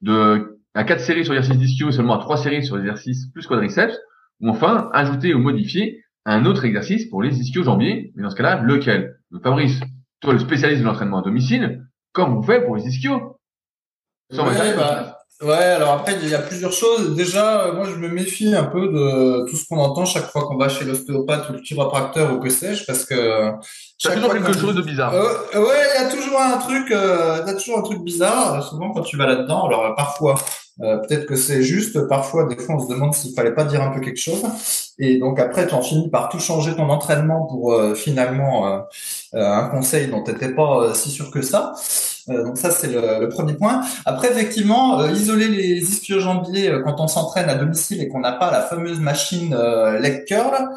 de, 0.00 0.58
à 0.74 0.84
quatre 0.84 1.00
séries 1.00 1.24
sur 1.24 1.34
l'exercice 1.34 1.62
ischio 1.62 1.88
et 1.88 1.92
seulement 1.92 2.14
à 2.14 2.18
trois 2.18 2.36
séries 2.36 2.64
sur 2.64 2.76
l'exercice 2.76 3.28
plus 3.32 3.46
quadriceps. 3.46 3.98
Ou 4.40 4.48
enfin, 4.48 4.90
ajouter 4.92 5.34
ou 5.34 5.38
modifier 5.38 6.02
un 6.24 6.44
autre 6.46 6.64
exercice 6.64 7.06
pour 7.06 7.22
les 7.22 7.38
ischio-jambiers. 7.38 8.12
Mais 8.14 8.22
dans 8.22 8.30
ce 8.30 8.36
cas-là, 8.36 8.62
lequel? 8.62 9.18
Donc, 9.30 9.42
Fabrice, 9.42 9.80
toi, 10.20 10.32
le 10.32 10.38
spécialiste 10.38 10.80
de 10.82 10.86
l'entraînement 10.86 11.20
à 11.20 11.22
domicile, 11.22 11.84
comment 12.12 12.36
vous 12.36 12.42
faites 12.42 12.64
pour 12.64 12.76
les 12.76 12.86
ischios? 12.86 13.38
Ouais, 14.32 14.38
alors 15.40 15.92
après, 15.92 16.16
il 16.22 16.28
y 16.28 16.34
a 16.34 16.38
plusieurs 16.38 16.72
choses. 16.72 17.16
Déjà, 17.16 17.62
euh, 17.62 17.72
moi, 17.72 17.86
je 17.86 17.96
me 17.96 18.08
méfie 18.08 18.54
un 18.54 18.64
peu 18.64 18.88
de 18.88 19.48
tout 19.48 19.56
ce 19.56 19.66
qu'on 19.66 19.78
entend 19.78 20.04
chaque 20.04 20.30
fois 20.30 20.42
qu'on 20.42 20.56
va 20.56 20.68
chez 20.68 20.84
l'ostéopathe 20.84 21.48
ou 21.48 21.54
le 21.54 21.60
chiropracteur 21.60 22.32
ou 22.32 22.38
que 22.38 22.48
sais-je, 22.48 22.84
parce 22.84 23.04
que 23.04 23.52
chaque 24.02 24.16
toujours 24.16 24.32
quelque 24.32 24.52
chose 24.52 24.74
de 24.74 24.82
bizarre. 24.82 25.14
Euh, 25.14 25.60
ouais, 25.60 25.76
il 25.96 26.02
y 26.02 26.04
a 26.04 26.08
toujours 26.08 26.40
un 26.40 26.58
truc, 26.58 26.90
euh, 26.90 27.40
t'as 27.44 27.54
toujours 27.54 27.78
un 27.78 27.82
truc 27.82 28.02
bizarre. 28.02 28.62
Souvent, 28.68 28.90
quand 28.90 29.02
tu 29.02 29.16
vas 29.16 29.26
là-dedans, 29.26 29.66
alors 29.66 29.94
parfois, 29.94 30.34
euh, 30.80 30.98
peut-être 30.98 31.26
que 31.26 31.36
c'est 31.36 31.62
juste, 31.62 32.08
parfois, 32.08 32.46
des 32.46 32.56
fois, 32.56 32.76
on 32.76 32.80
se 32.80 32.88
demande 32.92 33.14
s'il 33.14 33.34
fallait 33.34 33.54
pas 33.54 33.64
dire 33.64 33.80
un 33.80 33.90
peu 33.90 34.00
quelque 34.00 34.20
chose. 34.20 34.42
Et 34.98 35.18
donc 35.18 35.38
après, 35.38 35.68
tu 35.68 35.74
en 35.74 35.82
finis 35.82 36.10
par 36.10 36.28
tout 36.28 36.40
changer 36.40 36.74
ton 36.74 36.88
entraînement 36.88 37.46
pour 37.46 37.74
finalement 37.94 38.84
un 39.32 39.68
conseil 39.68 40.08
dont 40.08 40.22
tu 40.22 40.32
n'étais 40.32 40.50
pas 40.50 40.94
si 40.94 41.10
sûr 41.10 41.30
que 41.30 41.42
ça. 41.42 41.74
Euh, 42.28 42.44
donc 42.44 42.58
ça, 42.58 42.70
c'est 42.70 42.88
le, 42.88 43.28
premier 43.28 43.54
point. 43.54 43.82
Après, 44.04 44.30
effectivement, 44.30 45.00
euh, 45.00 45.10
isoler 45.10 45.48
les 45.48 45.80
ischio-jambiers 45.80 46.68
euh, 46.68 46.82
quand 46.82 47.00
on 47.00 47.08
s'entraîne 47.08 47.48
à 47.48 47.54
domicile 47.54 48.02
et 48.02 48.08
qu'on 48.08 48.20
n'a 48.20 48.32
pas 48.32 48.50
la 48.50 48.60
fameuse 48.60 49.00
machine 49.00 49.56
leg 50.00 50.24
curl, 50.24 50.68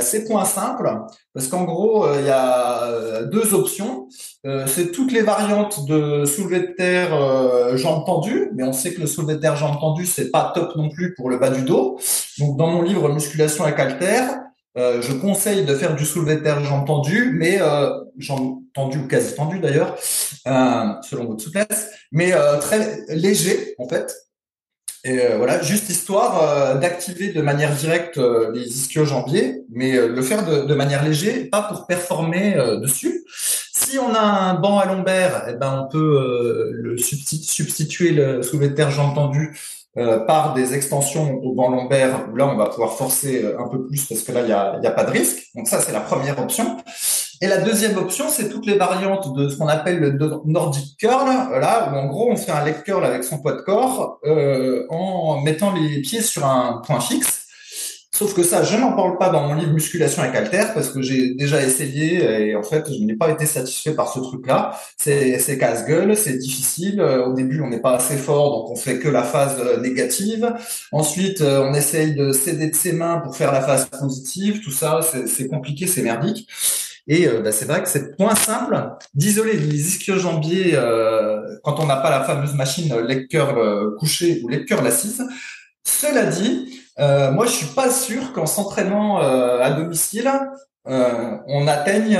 c'est 0.00 0.24
point 0.26 0.44
simple. 0.44 0.90
Parce 1.32 1.48
qu'en 1.48 1.64
gros, 1.64 2.06
il 2.18 2.26
y 2.26 2.30
a 2.30 3.22
deux 3.24 3.54
options. 3.54 4.08
c'est 4.66 4.92
toutes 4.92 5.12
les 5.12 5.22
variantes 5.22 5.86
de 5.86 6.24
soulevé 6.24 6.60
de 6.60 6.72
terre 6.76 7.76
jambes 7.76 8.04
tendues, 8.06 8.50
mais 8.54 8.62
on 8.62 8.72
sait 8.72 8.94
que 8.94 9.00
le 9.00 9.06
soulevé 9.06 9.34
de 9.34 9.40
terre 9.40 9.56
jambes 9.56 9.80
tendues, 9.80 10.06
c'est 10.06 10.30
pas 10.30 10.52
top 10.54 10.76
non 10.76 10.88
plus 10.88 11.14
pour 11.14 11.30
le 11.30 11.38
bas 11.38 11.50
du 11.50 11.62
dos. 11.62 11.98
Donc 12.38 12.56
dans 12.56 12.68
mon 12.68 12.82
livre 12.82 13.08
Musculation 13.08 13.64
avec 13.64 13.78
haltère, 13.78 14.44
euh, 14.76 15.00
je 15.00 15.12
conseille 15.12 15.64
de 15.64 15.74
faire 15.74 15.94
du 15.94 16.04
soulevé 16.04 16.36
de 16.36 16.40
terre 16.40 16.62
jambes 16.64 16.86
tendues, 16.86 17.32
mais 17.32 17.58
euh, 17.60 17.90
tendues 18.74 18.98
ou 18.98 19.08
quasi 19.08 19.34
tendues 19.34 19.60
d'ailleurs, 19.60 19.96
euh, 20.46 20.84
selon 21.02 21.26
votre 21.26 21.42
souplesse, 21.42 21.90
mais 22.12 22.32
euh, 22.32 22.58
très 22.58 22.98
léger 23.08 23.74
en 23.78 23.88
fait. 23.88 24.14
Et 25.06 25.20
euh, 25.20 25.36
voilà, 25.36 25.62
juste 25.62 25.90
histoire 25.90 26.78
d'activer 26.80 27.28
de 27.28 27.42
manière 27.42 27.74
directe 27.74 28.18
les 28.54 28.66
ischio-jambiers, 28.66 29.62
mais 29.70 29.92
le 29.92 30.22
faire 30.22 30.44
de, 30.66 30.74
manière 30.74 31.04
léger, 31.04 31.44
pas 31.44 31.62
pour 31.62 31.86
performer 31.86 32.54
dessus. 32.80 33.22
Si 33.74 33.98
on 33.98 34.14
a 34.14 34.20
un 34.20 34.54
banc 34.54 34.78
à 34.78 34.86
lombaire, 34.86 35.44
eh 35.48 35.54
ben 35.54 35.84
on 35.84 35.88
peut 35.90 36.70
le 36.72 36.96
substituer 36.96 38.12
le 38.12 38.42
soulevé 38.42 38.70
de 38.70 38.74
terre 38.74 38.90
jambes 38.90 39.14
tendues 39.14 39.58
par 40.26 40.54
des 40.54 40.72
extensions 40.72 41.34
au 41.34 41.52
banc 41.52 41.68
lombaire, 41.68 42.26
où 42.32 42.36
là, 42.36 42.46
on 42.46 42.56
va 42.56 42.66
pouvoir 42.66 42.94
forcer 42.94 43.44
un 43.58 43.68
peu 43.68 43.86
plus 43.86 44.06
parce 44.06 44.22
que 44.22 44.32
là, 44.32 44.40
il 44.40 44.80
n'y 44.80 44.84
y 44.84 44.88
a 44.88 44.90
pas 44.90 45.04
de 45.04 45.10
risque. 45.10 45.50
Donc 45.54 45.68
ça, 45.68 45.80
c'est 45.80 45.92
la 45.92 46.00
première 46.00 46.38
option. 46.38 46.78
Et 47.40 47.46
la 47.46 47.58
deuxième 47.58 47.96
option, 47.96 48.28
c'est 48.28 48.48
toutes 48.48 48.66
les 48.66 48.76
variantes 48.76 49.34
de 49.34 49.48
ce 49.48 49.56
qu'on 49.56 49.68
appelle 49.68 49.98
le 49.98 50.18
Nordic 50.44 50.96
Curl, 50.98 51.26
là 51.60 51.90
où 51.90 51.96
en 51.96 52.06
gros, 52.06 52.30
on 52.30 52.36
fait 52.36 52.52
un 52.52 52.64
leg 52.64 52.82
curl 52.82 53.04
avec 53.04 53.24
son 53.24 53.38
poids 53.38 53.52
de 53.52 53.62
corps 53.62 54.18
euh, 54.24 54.86
en 54.90 55.40
mettant 55.40 55.72
les 55.72 56.00
pieds 56.00 56.22
sur 56.22 56.46
un 56.46 56.82
point 56.86 57.00
fixe. 57.00 57.44
Sauf 58.14 58.32
que 58.32 58.44
ça, 58.44 58.62
je 58.62 58.76
n'en 58.76 58.92
parle 58.92 59.18
pas 59.18 59.28
dans 59.28 59.48
mon 59.48 59.54
livre 59.54 59.72
Musculation 59.72 60.22
avec 60.22 60.36
Alter 60.36 60.66
parce 60.72 60.88
que 60.90 61.02
j'ai 61.02 61.34
déjà 61.34 61.60
essayé 61.60 62.46
et 62.46 62.54
en 62.54 62.62
fait, 62.62 62.84
je 62.88 63.02
n'ai 63.02 63.16
pas 63.16 63.28
été 63.28 63.44
satisfait 63.44 63.92
par 63.92 64.08
ce 64.08 64.20
truc-là. 64.20 64.78
C'est, 64.96 65.58
casse-gueule, 65.58 66.16
c'est 66.16 66.38
difficile. 66.38 67.00
Euh, 67.00 67.26
au 67.26 67.32
début, 67.32 67.60
on 67.60 67.68
n'est 67.68 67.80
pas 67.80 67.96
assez 67.96 68.16
fort, 68.16 68.56
donc 68.56 68.70
on 68.70 68.76
fait 68.76 69.00
que 69.00 69.08
la 69.08 69.24
phase 69.24 69.56
euh, 69.58 69.80
négative. 69.80 70.54
Ensuite, 70.92 71.40
euh, 71.40 71.68
on 71.68 71.74
essaye 71.74 72.14
de 72.14 72.30
céder 72.30 72.68
de 72.68 72.76
ses 72.76 72.92
mains 72.92 73.18
pour 73.18 73.34
faire 73.34 73.50
la 73.50 73.62
phase 73.62 73.86
positive. 73.86 74.60
Tout 74.62 74.70
ça, 74.70 75.00
c'est, 75.26 75.48
compliqué, 75.48 75.88
c'est 75.88 76.02
merdique. 76.02 76.48
Et 77.06 77.28
bah, 77.28 77.52
c'est 77.52 77.66
vrai 77.66 77.82
que 77.82 77.88
c'est 77.88 78.16
point 78.16 78.34
simple 78.34 78.82
d'isoler 79.12 79.54
les 79.54 79.88
ischio-jambiers 79.88 80.78
quand 81.62 81.78
on 81.78 81.86
n'a 81.86 81.96
pas 81.96 82.10
la 82.10 82.24
fameuse 82.24 82.54
machine 82.54 82.98
leg 83.00 83.28
curl 83.28 83.96
couché 83.98 84.40
ou 84.42 84.48
leg 84.48 84.64
curl 84.64 84.86
assise. 84.86 85.22
Cela 85.86 86.24
dit, 86.24 86.80
euh, 86.98 87.32
moi, 87.32 87.46
je 87.46 87.52
suis 87.52 87.74
pas 87.74 87.90
sûr 87.90 88.32
qu'en 88.32 88.46
s'entraînant 88.46 89.22
euh, 89.22 89.60
à 89.60 89.70
domicile, 89.70 90.30
euh, 90.86 91.36
on 91.46 91.66
atteigne 91.66 92.18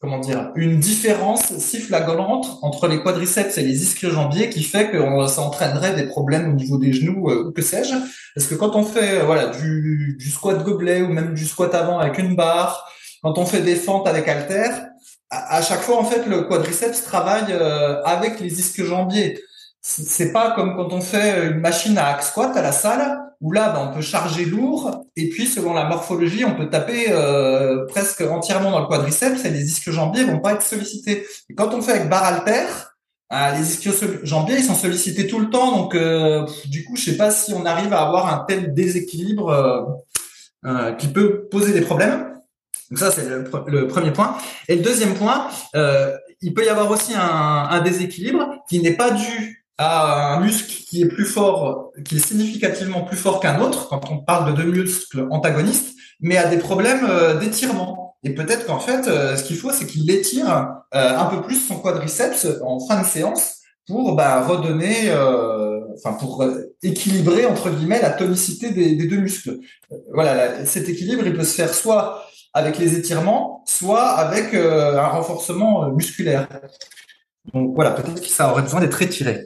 comment 0.00 0.20
dire 0.20 0.52
une 0.54 0.78
différence 0.78 1.58
si 1.58 1.80
flagrante 1.80 2.46
entre 2.62 2.86
les 2.86 3.02
quadriceps 3.02 3.58
et 3.58 3.62
les 3.62 3.82
ischio-jambiers 3.82 4.48
qui 4.48 4.62
fait 4.62 4.90
que 4.90 5.26
ça 5.26 5.42
entraînerait 5.42 5.94
des 5.96 6.06
problèmes 6.06 6.50
au 6.50 6.54
niveau 6.54 6.78
des 6.78 6.92
genoux 6.92 7.28
ou 7.28 7.50
que 7.50 7.62
sais-je. 7.62 7.94
Parce 8.34 8.46
que 8.46 8.54
quand 8.54 8.76
on 8.76 8.84
fait 8.84 9.24
voilà 9.24 9.46
du, 9.46 10.16
du 10.18 10.30
squat 10.30 10.62
gobelet 10.62 11.02
ou 11.02 11.08
même 11.08 11.34
du 11.34 11.44
squat 11.44 11.74
avant 11.74 11.98
avec 11.98 12.18
une 12.18 12.36
barre, 12.36 12.88
quand 13.22 13.38
on 13.38 13.46
fait 13.46 13.62
des 13.62 13.76
fentes 13.76 14.06
avec 14.06 14.28
halter, 14.28 14.70
à, 15.30 15.60
chaque 15.60 15.80
fois 15.80 15.98
en 15.98 16.04
fait 16.04 16.26
le 16.26 16.42
quadriceps 16.42 17.02
travaille 17.02 17.52
avec 18.04 18.40
les 18.40 18.60
ischio-jambiers 18.60 19.38
c'est 19.80 20.32
pas 20.32 20.50
comme 20.52 20.76
quand 20.76 20.92
on 20.92 21.00
fait 21.00 21.48
une 21.48 21.60
machine 21.60 21.96
à 21.98 22.08
hack 22.08 22.22
squat 22.22 22.56
à 22.56 22.62
la 22.62 22.72
salle 22.72 23.18
où 23.40 23.52
là 23.52 23.70
ben, 23.70 23.88
on 23.88 23.94
peut 23.94 24.02
charger 24.02 24.44
lourd 24.44 25.04
et 25.16 25.28
puis 25.28 25.46
selon 25.46 25.72
la 25.72 25.84
morphologie 25.84 26.44
on 26.44 26.54
peut 26.54 26.68
taper 26.68 27.06
euh, 27.10 27.86
presque 27.86 28.20
entièrement 28.20 28.70
dans 28.70 28.80
le 28.80 28.86
quadriceps 28.86 29.44
et 29.44 29.50
les 29.50 29.64
ischio-jambiers 29.64 30.24
vont 30.24 30.40
pas 30.40 30.54
être 30.54 30.62
sollicités. 30.62 31.26
Quand 31.56 31.72
on 31.72 31.80
fait 31.80 31.92
avec 31.92 32.08
barre 32.08 32.24
alter, 32.24 32.66
euh, 33.32 33.56
les 33.56 33.72
ischio-jambiers 33.72 34.56
ils 34.58 34.64
sont 34.64 34.74
sollicités 34.74 35.26
tout 35.26 35.38
le 35.38 35.48
temps 35.48 35.76
donc 35.76 35.94
euh, 35.94 36.44
du 36.66 36.84
coup 36.84 36.96
je 36.96 37.04
sais 37.04 37.16
pas 37.16 37.30
si 37.30 37.54
on 37.54 37.64
arrive 37.64 37.92
à 37.92 38.02
avoir 38.02 38.32
un 38.32 38.44
tel 38.46 38.74
déséquilibre 38.74 40.04
qui 40.98 41.06
peut 41.06 41.48
poser 41.50 41.72
des 41.72 41.80
problèmes. 41.82 42.37
Donc 42.90 42.98
ça 42.98 43.10
c'est 43.10 43.28
le, 43.28 43.86
premier 43.86 44.12
point. 44.12 44.36
Et 44.68 44.76
le 44.76 44.82
deuxième 44.82 45.14
point, 45.14 45.48
il 46.40 46.54
peut 46.54 46.64
y 46.64 46.68
avoir 46.68 46.90
aussi 46.90 47.14
un, 47.14 47.68
un 47.70 47.80
déséquilibre 47.80 48.62
qui 48.68 48.80
n'est 48.80 48.96
pas 48.96 49.10
dû 49.10 49.58
à 49.78 50.34
un 50.34 50.40
muscle 50.40 50.68
qui 50.88 51.02
est 51.02 51.08
plus 51.08 51.24
fort, 51.24 51.92
qui 52.04 52.16
est 52.16 52.26
significativement 52.26 53.02
plus 53.02 53.16
fort 53.16 53.40
qu'un 53.40 53.60
autre, 53.60 53.88
quand 53.88 54.10
on 54.10 54.18
parle 54.18 54.52
de 54.52 54.62
deux 54.62 54.70
muscles 54.70 55.28
antagonistes, 55.30 55.94
mais 56.20 56.36
a 56.36 56.48
des 56.48 56.58
problèmes 56.58 57.06
euh, 57.08 57.38
d'étirement. 57.38 58.16
Et 58.24 58.34
peut-être 58.34 58.66
qu'en 58.66 58.80
fait, 58.80 59.06
euh, 59.06 59.36
ce 59.36 59.44
qu'il 59.44 59.56
faut, 59.56 59.70
c'est 59.70 59.86
qu'il 59.86 60.10
étire 60.10 60.68
euh, 60.94 61.16
un 61.16 61.26
peu 61.26 61.42
plus 61.42 61.56
son 61.56 61.76
quadriceps 61.76 62.46
en 62.64 62.80
fin 62.80 63.00
de 63.00 63.06
séance 63.06 63.54
pour 63.86 64.16
bah, 64.16 64.44
redonner 64.44 65.10
enfin 65.96 66.12
pour 66.12 66.44
équilibrer 66.82 67.46
entre 67.46 67.70
guillemets 67.70 68.02
la 68.02 68.10
tonicité 68.10 68.70
des 68.70 68.94
deux 68.94 69.16
muscles. 69.16 69.60
voilà, 70.12 70.66
cet 70.66 70.90
équilibre, 70.90 71.26
il 71.26 71.32
peut 71.32 71.44
se 71.44 71.54
faire 71.54 71.72
soit 71.72 72.27
avec 72.54 72.78
les 72.78 72.96
étirements, 72.96 73.64
soit 73.66 74.04
avec 74.04 74.54
un 74.54 75.06
renforcement 75.06 75.90
musculaire. 75.92 76.48
Donc 77.52 77.74
voilà, 77.74 77.92
peut-être 77.92 78.20
que 78.20 78.26
ça 78.26 78.50
aurait 78.50 78.62
besoin 78.62 78.80
d'être 78.80 79.00
étiré. 79.00 79.44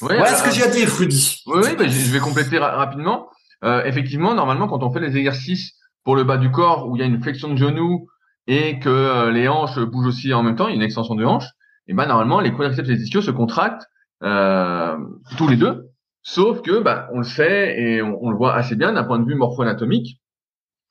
voilà 0.00 0.34
ce 0.34 0.44
que 0.44 0.50
j'ai 0.50 0.62
à 0.62 0.68
dire, 0.68 0.88
Rudy. 0.88 1.42
Oui, 1.46 1.62
oui 1.78 1.90
je 1.90 2.12
vais 2.12 2.20
compléter 2.20 2.58
rapidement. 2.58 3.28
Euh, 3.64 3.84
effectivement, 3.84 4.34
normalement, 4.34 4.68
quand 4.68 4.82
on 4.82 4.92
fait 4.92 5.00
les 5.00 5.16
exercices 5.16 5.74
pour 6.04 6.16
le 6.16 6.24
bas 6.24 6.36
du 6.36 6.50
corps 6.50 6.88
où 6.88 6.96
il 6.96 7.00
y 7.00 7.02
a 7.02 7.06
une 7.06 7.22
flexion 7.22 7.52
de 7.52 7.56
genou 7.56 8.08
et 8.46 8.78
que 8.78 8.88
euh, 8.88 9.30
les 9.30 9.48
hanches 9.48 9.78
bougent 9.78 10.06
aussi 10.06 10.32
en 10.32 10.42
même 10.42 10.56
temps, 10.56 10.68
il 10.68 10.70
y 10.70 10.74
a 10.74 10.76
une 10.76 10.82
extension 10.82 11.14
de 11.14 11.24
hanches, 11.24 11.50
et 11.86 11.94
ben 11.94 12.06
normalement 12.06 12.40
les 12.40 12.52
quadriceps 12.52 12.88
et 12.88 12.92
les 12.92 13.02
ischios 13.02 13.22
se 13.22 13.30
contractent 13.30 13.86
euh, 14.22 14.96
tous 15.36 15.48
les 15.48 15.56
deux. 15.56 15.90
Sauf 16.22 16.62
que, 16.62 16.80
bah, 16.80 17.08
on 17.12 17.18
le 17.18 17.24
sait 17.24 17.80
et 17.80 18.02
on, 18.02 18.30
le 18.30 18.36
voit 18.36 18.54
assez 18.54 18.76
bien 18.76 18.92
d'un 18.92 19.04
point 19.04 19.18
de 19.18 19.24
vue 19.24 19.34
morpho-anatomique, 19.34 20.20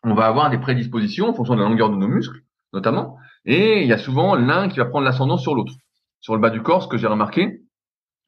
on 0.08 0.16
va 0.16 0.26
avoir 0.26 0.50
des 0.50 0.58
prédispositions 0.58 1.30
en 1.30 1.34
fonction 1.34 1.56
de 1.56 1.62
la 1.62 1.70
longueur 1.70 1.90
de 1.90 1.96
nos 1.96 2.08
muscles, 2.08 2.40
notamment, 2.74 3.18
et 3.46 3.82
il 3.82 3.88
y 3.88 3.94
a 3.94 3.98
souvent 3.98 4.36
l'un 4.36 4.70
qui 4.70 4.80
va 4.80 4.86
prendre 4.86 5.06
l'ascendant 5.06 5.38
sur 5.38 5.56
l'autre. 5.56 5.74
Sur 6.20 6.36
le 6.36 6.42
bas 6.42 6.50
du 6.50 6.62
corps, 6.62 6.84
ce 6.84 6.88
que 6.88 6.98
j'ai 6.98 7.08
remarqué, 7.08 7.62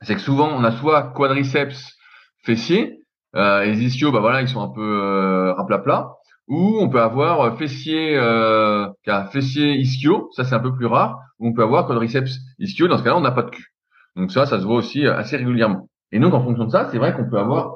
c'est 0.01 0.15
que 0.15 0.21
souvent 0.21 0.49
on 0.49 0.63
a 0.63 0.71
soit 0.71 1.11
quadriceps 1.13 1.97
fessiers, 2.43 2.99
euh, 3.35 3.65
les 3.65 3.83
ischios, 3.83 4.11
bah 4.11 4.19
voilà, 4.19 4.41
ils 4.41 4.47
sont 4.47 4.61
un 4.61 4.69
peu 4.69 4.81
euh, 4.81 5.53
raplapla, 5.53 6.13
ou 6.47 6.79
on 6.79 6.89
peut 6.89 7.01
avoir 7.01 7.41
euh, 7.41 7.51
fessier, 7.57 8.17
euh, 8.17 8.87
fessier 9.31 9.75
ischio, 9.75 10.29
ça 10.35 10.43
c'est 10.43 10.55
un 10.55 10.59
peu 10.59 10.73
plus 10.73 10.87
rare, 10.87 11.19
ou 11.39 11.47
on 11.47 11.53
peut 11.53 11.63
avoir 11.63 11.85
quadriceps 11.85 12.39
ischio, 12.59 12.87
dans 12.87 12.97
ce 12.97 13.03
cas-là 13.03 13.17
on 13.17 13.21
n'a 13.21 13.31
pas 13.31 13.43
de 13.43 13.51
cul. 13.51 13.73
Donc 14.15 14.31
ça, 14.31 14.45
ça 14.45 14.59
se 14.59 14.65
voit 14.65 14.75
aussi 14.75 15.05
euh, 15.05 15.15
assez 15.15 15.37
régulièrement. 15.37 15.89
Et 16.11 16.19
donc 16.19 16.33
en 16.33 16.43
fonction 16.43 16.65
de 16.65 16.71
ça, 16.71 16.89
c'est 16.91 16.97
vrai 16.97 17.13
qu'on 17.15 17.29
peut 17.29 17.39
avoir 17.39 17.73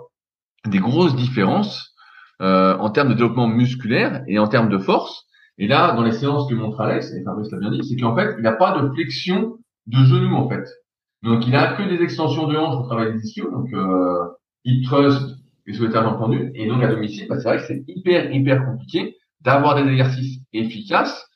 des 0.65 0.79
grosses 0.79 1.15
différences 1.15 1.92
euh, 2.41 2.77
en 2.77 2.89
termes 2.89 3.09
de 3.09 3.13
développement 3.13 3.47
musculaire 3.47 4.23
et 4.27 4.39
en 4.39 4.47
termes 4.47 4.69
de 4.69 4.77
force. 4.77 5.25
Et 5.57 5.67
là, 5.67 5.93
dans 5.93 6.03
les 6.03 6.11
séances 6.11 6.49
que 6.49 6.55
montre 6.55 6.81
Alex, 6.81 7.13
et 7.13 7.23
Fabrice 7.23 7.51
l'a 7.51 7.59
bien 7.59 7.71
dit, 7.71 7.83
c'est 7.83 7.95
qu'en 7.95 8.15
fait, 8.15 8.35
il 8.37 8.41
n'a 8.41 8.53
pas 8.53 8.79
de 8.79 8.89
flexion 8.93 9.57
de 9.87 9.97
genou 9.97 10.35
en 10.35 10.49
fait. 10.49 10.65
Donc 11.21 11.47
il 11.47 11.55
a 11.55 11.73
que 11.75 11.83
des 11.83 12.03
extensions 12.03 12.47
de 12.47 12.57
hanches 12.57 12.75
pour 12.75 12.87
travailler 12.87 13.13
les 13.13 13.19
ischios, 13.19 13.49
donc 13.49 13.71
euh, 13.73 14.27
hip 14.65 14.83
thrust 14.85 15.37
et 15.67 15.73
souhaitage 15.73 16.05
entendu. 16.05 16.51
Et 16.55 16.67
donc 16.67 16.83
à 16.83 16.87
domicile, 16.87 17.27
bah, 17.29 17.37
c'est 17.37 17.47
vrai 17.47 17.57
que 17.57 17.63
c'est 17.67 17.83
hyper 17.87 18.31
hyper 18.33 18.65
compliqué 18.65 19.15
d'avoir 19.41 19.75
des 19.75 19.89
exercices 19.89 20.39
efficaces, 20.51 21.29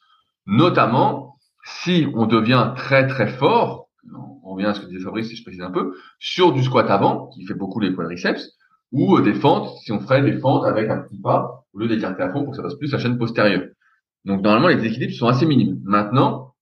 notamment 0.45 1.37
si 1.63 2.07
on 2.15 2.25
devient 2.25 2.73
très 2.75 3.07
très 3.07 3.27
fort. 3.27 3.87
On 4.43 4.53
revient 4.53 4.67
à 4.67 4.73
ce 4.73 4.81
que 4.81 4.85
disait 4.87 5.03
Fabrice, 5.03 5.27
si 5.27 5.35
je 5.35 5.43
précise 5.43 5.61
un 5.61 5.71
peu, 5.71 5.93
sur 6.19 6.53
du 6.53 6.63
squat 6.63 6.89
avant, 6.89 7.27
qui 7.27 7.45
fait 7.45 7.53
beaucoup 7.53 7.79
les 7.79 7.93
quadriceps, 7.93 8.56
ou 8.91 9.19
des 9.21 9.33
fentes, 9.33 9.69
si 9.79 9.91
on 9.91 9.99
ferait 9.99 10.21
des 10.21 10.39
fentes 10.39 10.65
avec 10.65 10.89
un 10.89 10.99
petit 10.99 11.19
pas, 11.19 11.65
au 11.73 11.79
lieu 11.79 11.87
d'écarter 11.87 12.23
à 12.23 12.31
fond 12.31 12.43
pour 12.43 12.51
que 12.51 12.57
ça 12.57 12.63
passe 12.63 12.75
plus 12.75 12.91
la 12.91 12.99
chaîne 12.99 13.17
postérieure. 13.17 13.63
Donc 14.25 14.41
normalement, 14.41 14.67
les 14.67 14.85
équilibres 14.85 15.13
sont 15.13 15.27
assez 15.27 15.45
minimes. 15.45 15.79
Maintenant, 15.83 16.53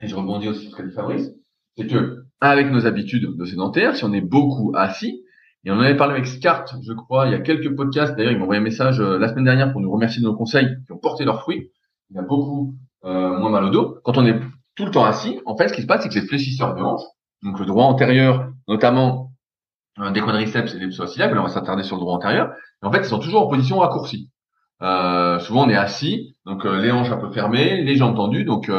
et 0.00 0.06
je 0.06 0.14
rebondis 0.14 0.48
aussi 0.48 0.62
sur 0.62 0.72
ce 0.72 0.76
qu'a 0.76 0.84
dit 0.84 0.92
Fabrice, 0.94 1.30
c'est 1.76 1.86
que 1.86 2.24
avec 2.40 2.70
nos 2.70 2.86
habitudes 2.86 3.36
de 3.36 3.44
sédentaires, 3.44 3.96
si 3.96 4.04
on 4.04 4.12
est 4.12 4.20
beaucoup 4.20 4.72
assis, 4.76 5.24
et 5.64 5.70
on 5.70 5.74
en 5.74 5.80
avait 5.80 5.96
parlé 5.96 6.14
avec 6.14 6.26
Scart, 6.26 6.66
je 6.82 6.92
crois, 6.92 7.26
il 7.26 7.32
y 7.32 7.34
a 7.34 7.40
quelques 7.40 7.74
podcasts, 7.74 8.16
d'ailleurs 8.16 8.32
ils 8.32 8.38
m'ont 8.38 8.44
envoyé 8.44 8.60
un 8.60 8.64
message 8.64 9.00
euh, 9.00 9.18
la 9.18 9.28
semaine 9.28 9.44
dernière 9.44 9.72
pour 9.72 9.80
nous 9.80 9.90
remercier 9.90 10.22
de 10.22 10.26
nos 10.26 10.36
conseils 10.36 10.68
qui 10.86 10.92
ont 10.92 10.98
porté 10.98 11.24
leurs 11.24 11.40
fruits, 11.40 11.72
il 12.10 12.16
y 12.16 12.18
a 12.18 12.22
beaucoup 12.22 12.74
euh, 13.04 13.38
moins 13.38 13.50
mal 13.50 13.64
au 13.64 13.70
dos. 13.70 13.98
Quand 14.04 14.16
on 14.16 14.26
est 14.26 14.38
tout 14.76 14.84
le 14.84 14.90
temps 14.92 15.04
assis, 15.04 15.40
en 15.46 15.56
fait 15.56 15.68
ce 15.68 15.74
qui 15.74 15.82
se 15.82 15.86
passe 15.86 16.04
c'est 16.04 16.08
que 16.08 16.14
les 16.14 16.26
fléchisseurs 16.26 16.74
de 16.76 16.80
hanches, 16.80 17.02
donc 17.42 17.58
le 17.58 17.66
droit 17.66 17.84
antérieur, 17.84 18.52
notamment 18.68 19.24
euh, 19.24 19.27
des 20.12 20.20
quadriceps 20.20 20.74
et 20.74 20.78
des 20.78 20.88
psoas 20.88 21.12
on 21.18 21.42
va 21.42 21.48
s'attarder 21.48 21.82
sur 21.82 21.96
le 21.96 22.00
droit 22.00 22.14
antérieur, 22.14 22.52
et 22.82 22.86
en 22.86 22.92
fait 22.92 23.00
ils 23.00 23.04
sont 23.04 23.18
toujours 23.18 23.42
en 23.42 23.48
position 23.48 23.78
raccourcie. 23.78 24.30
Euh, 24.80 25.38
souvent 25.40 25.66
on 25.66 25.68
est 25.68 25.76
assis, 25.76 26.36
donc 26.46 26.64
les 26.64 26.92
hanches 26.92 27.10
un 27.10 27.16
peu 27.16 27.30
fermées, 27.32 27.82
les 27.82 27.96
jambes 27.96 28.16
tendues, 28.16 28.44
donc 28.44 28.70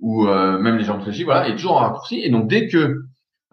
ou 0.00 0.26
euh, 0.26 0.58
même 0.58 0.76
les 0.76 0.84
jambes 0.84 1.02
fléchies, 1.02 1.24
voilà, 1.24 1.48
et 1.48 1.56
toujours 1.56 1.72
en 1.72 1.80
raccourci. 1.80 2.20
Et 2.20 2.30
donc 2.30 2.48
dès 2.48 2.68
que 2.68 3.02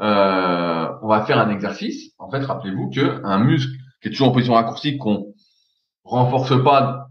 euh, 0.02 0.88
on 1.02 1.08
va 1.08 1.26
faire 1.26 1.40
un 1.40 1.50
exercice, 1.50 2.14
en 2.20 2.30
fait, 2.30 2.40
rappelez-vous 2.40 2.90
que 2.90 3.22
un 3.24 3.40
muscle 3.40 3.72
qui 4.02 4.10
est 4.10 4.12
toujours 4.12 4.30
en 4.30 4.32
position 4.32 4.54
raccourcie, 4.54 4.98
qu'on 4.98 5.34
renforce 6.04 6.64
pas, 6.64 7.08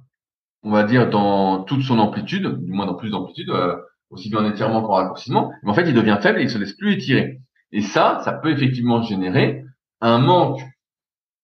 on 0.63 0.71
va 0.71 0.85
dire 0.85 1.11
dans 1.11 1.65
toute 1.65 1.83
son 1.83 1.99
amplitude, 1.99 2.47
du 2.63 2.73
moins 2.73 2.87
dans 2.87 2.95
plus 2.95 3.11
d'amplitude, 3.11 3.51
euh, 3.51 3.77
aussi 4.11 4.31
bien 4.31 4.41
en 4.41 4.51
étirement 4.51 4.83
qu'en 4.83 4.95
raccourcissement, 4.95 5.51
mais 5.63 5.71
en 5.71 5.75
fait, 5.75 5.89
il 5.89 5.95
devient 5.95 6.19
faible 6.21 6.39
et 6.41 6.43
il 6.43 6.51
se 6.51 6.59
laisse 6.59 6.75
plus 6.75 6.93
étirer. 6.95 7.41
Et 7.73 7.83
ça, 7.83 8.21
ça 8.25 8.33
peut 8.33 8.51
effectivement 8.51 9.03
générer 9.03 9.65
un 10.01 10.19
manque 10.19 10.63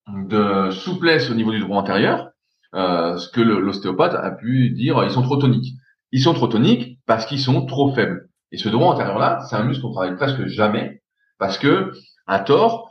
de 0.08 0.70
souplesse 0.70 1.30
au 1.30 1.34
niveau 1.34 1.52
du 1.52 1.60
droit 1.60 1.78
antérieur, 1.78 2.30
euh, 2.74 3.16
ce 3.18 3.28
que 3.28 3.40
l'ostéopathe 3.40 4.14
a 4.14 4.30
pu 4.30 4.70
dire, 4.70 5.02
ils 5.04 5.10
sont 5.10 5.22
trop 5.22 5.36
toniques. 5.36 5.74
Ils 6.12 6.22
sont 6.22 6.34
trop 6.34 6.48
toniques 6.48 6.98
parce 7.06 7.26
qu'ils 7.26 7.40
sont 7.40 7.66
trop 7.66 7.92
faibles. 7.94 8.28
Et 8.52 8.58
ce 8.58 8.68
droit 8.68 8.92
antérieur-là, 8.92 9.44
c'est 9.48 9.56
un 9.56 9.64
muscle 9.64 9.82
qu'on 9.82 9.92
travaille 9.92 10.16
presque 10.16 10.46
jamais 10.46 11.02
parce 11.38 11.58
que, 11.58 11.92
à 12.26 12.40
tort, 12.40 12.90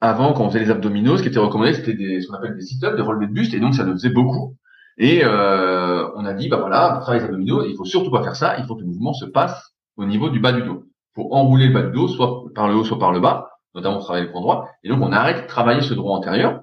avant, 0.00 0.32
quand 0.32 0.44
on 0.44 0.48
faisait 0.48 0.64
les 0.64 0.70
abdominaux, 0.70 1.16
ce 1.16 1.22
qui 1.22 1.28
était 1.28 1.38
recommandé, 1.38 1.74
c'était 1.74 2.20
ce 2.20 2.26
qu'on 2.26 2.34
appelle 2.34 2.54
des 2.54 2.62
sit-ups, 2.62 2.96
des 2.96 3.02
relevés 3.02 3.26
de 3.26 3.32
buste, 3.32 3.54
et 3.54 3.60
donc 3.60 3.74
ça 3.74 3.84
le 3.84 3.92
faisait 3.92 4.10
beaucoup. 4.10 4.56
Et 4.96 5.20
euh, 5.24 6.08
on 6.16 6.24
a 6.24 6.32
dit, 6.32 6.48
bah 6.48 6.58
voilà, 6.58 6.90
pour 6.92 7.00
travailler 7.02 7.20
les 7.20 7.26
abdominaux, 7.26 7.64
il 7.64 7.76
faut 7.76 7.84
surtout 7.84 8.10
pas 8.10 8.22
faire 8.22 8.36
ça, 8.36 8.58
il 8.58 8.66
faut 8.66 8.74
que 8.74 8.80
le 8.80 8.86
mouvement 8.86 9.12
se 9.12 9.26
passe 9.26 9.74
au 9.96 10.04
niveau 10.04 10.30
du 10.30 10.40
bas 10.40 10.52
du 10.52 10.62
dos. 10.62 10.84
Il 10.84 11.22
faut 11.22 11.34
enrouler 11.34 11.68
le 11.68 11.74
bas 11.74 11.82
du 11.82 11.92
dos, 11.92 12.08
soit 12.08 12.44
par 12.54 12.68
le 12.68 12.74
haut, 12.74 12.84
soit 12.84 12.98
par 12.98 13.12
le 13.12 13.20
bas, 13.20 13.49
notamment 13.74 13.98
travailler 13.98 14.26
le 14.26 14.32
point 14.32 14.40
droit. 14.40 14.68
Et 14.82 14.88
donc 14.88 15.00
on 15.02 15.12
arrête 15.12 15.42
de 15.42 15.46
travailler 15.46 15.82
ce 15.82 15.94
droit 15.94 16.16
antérieur, 16.16 16.62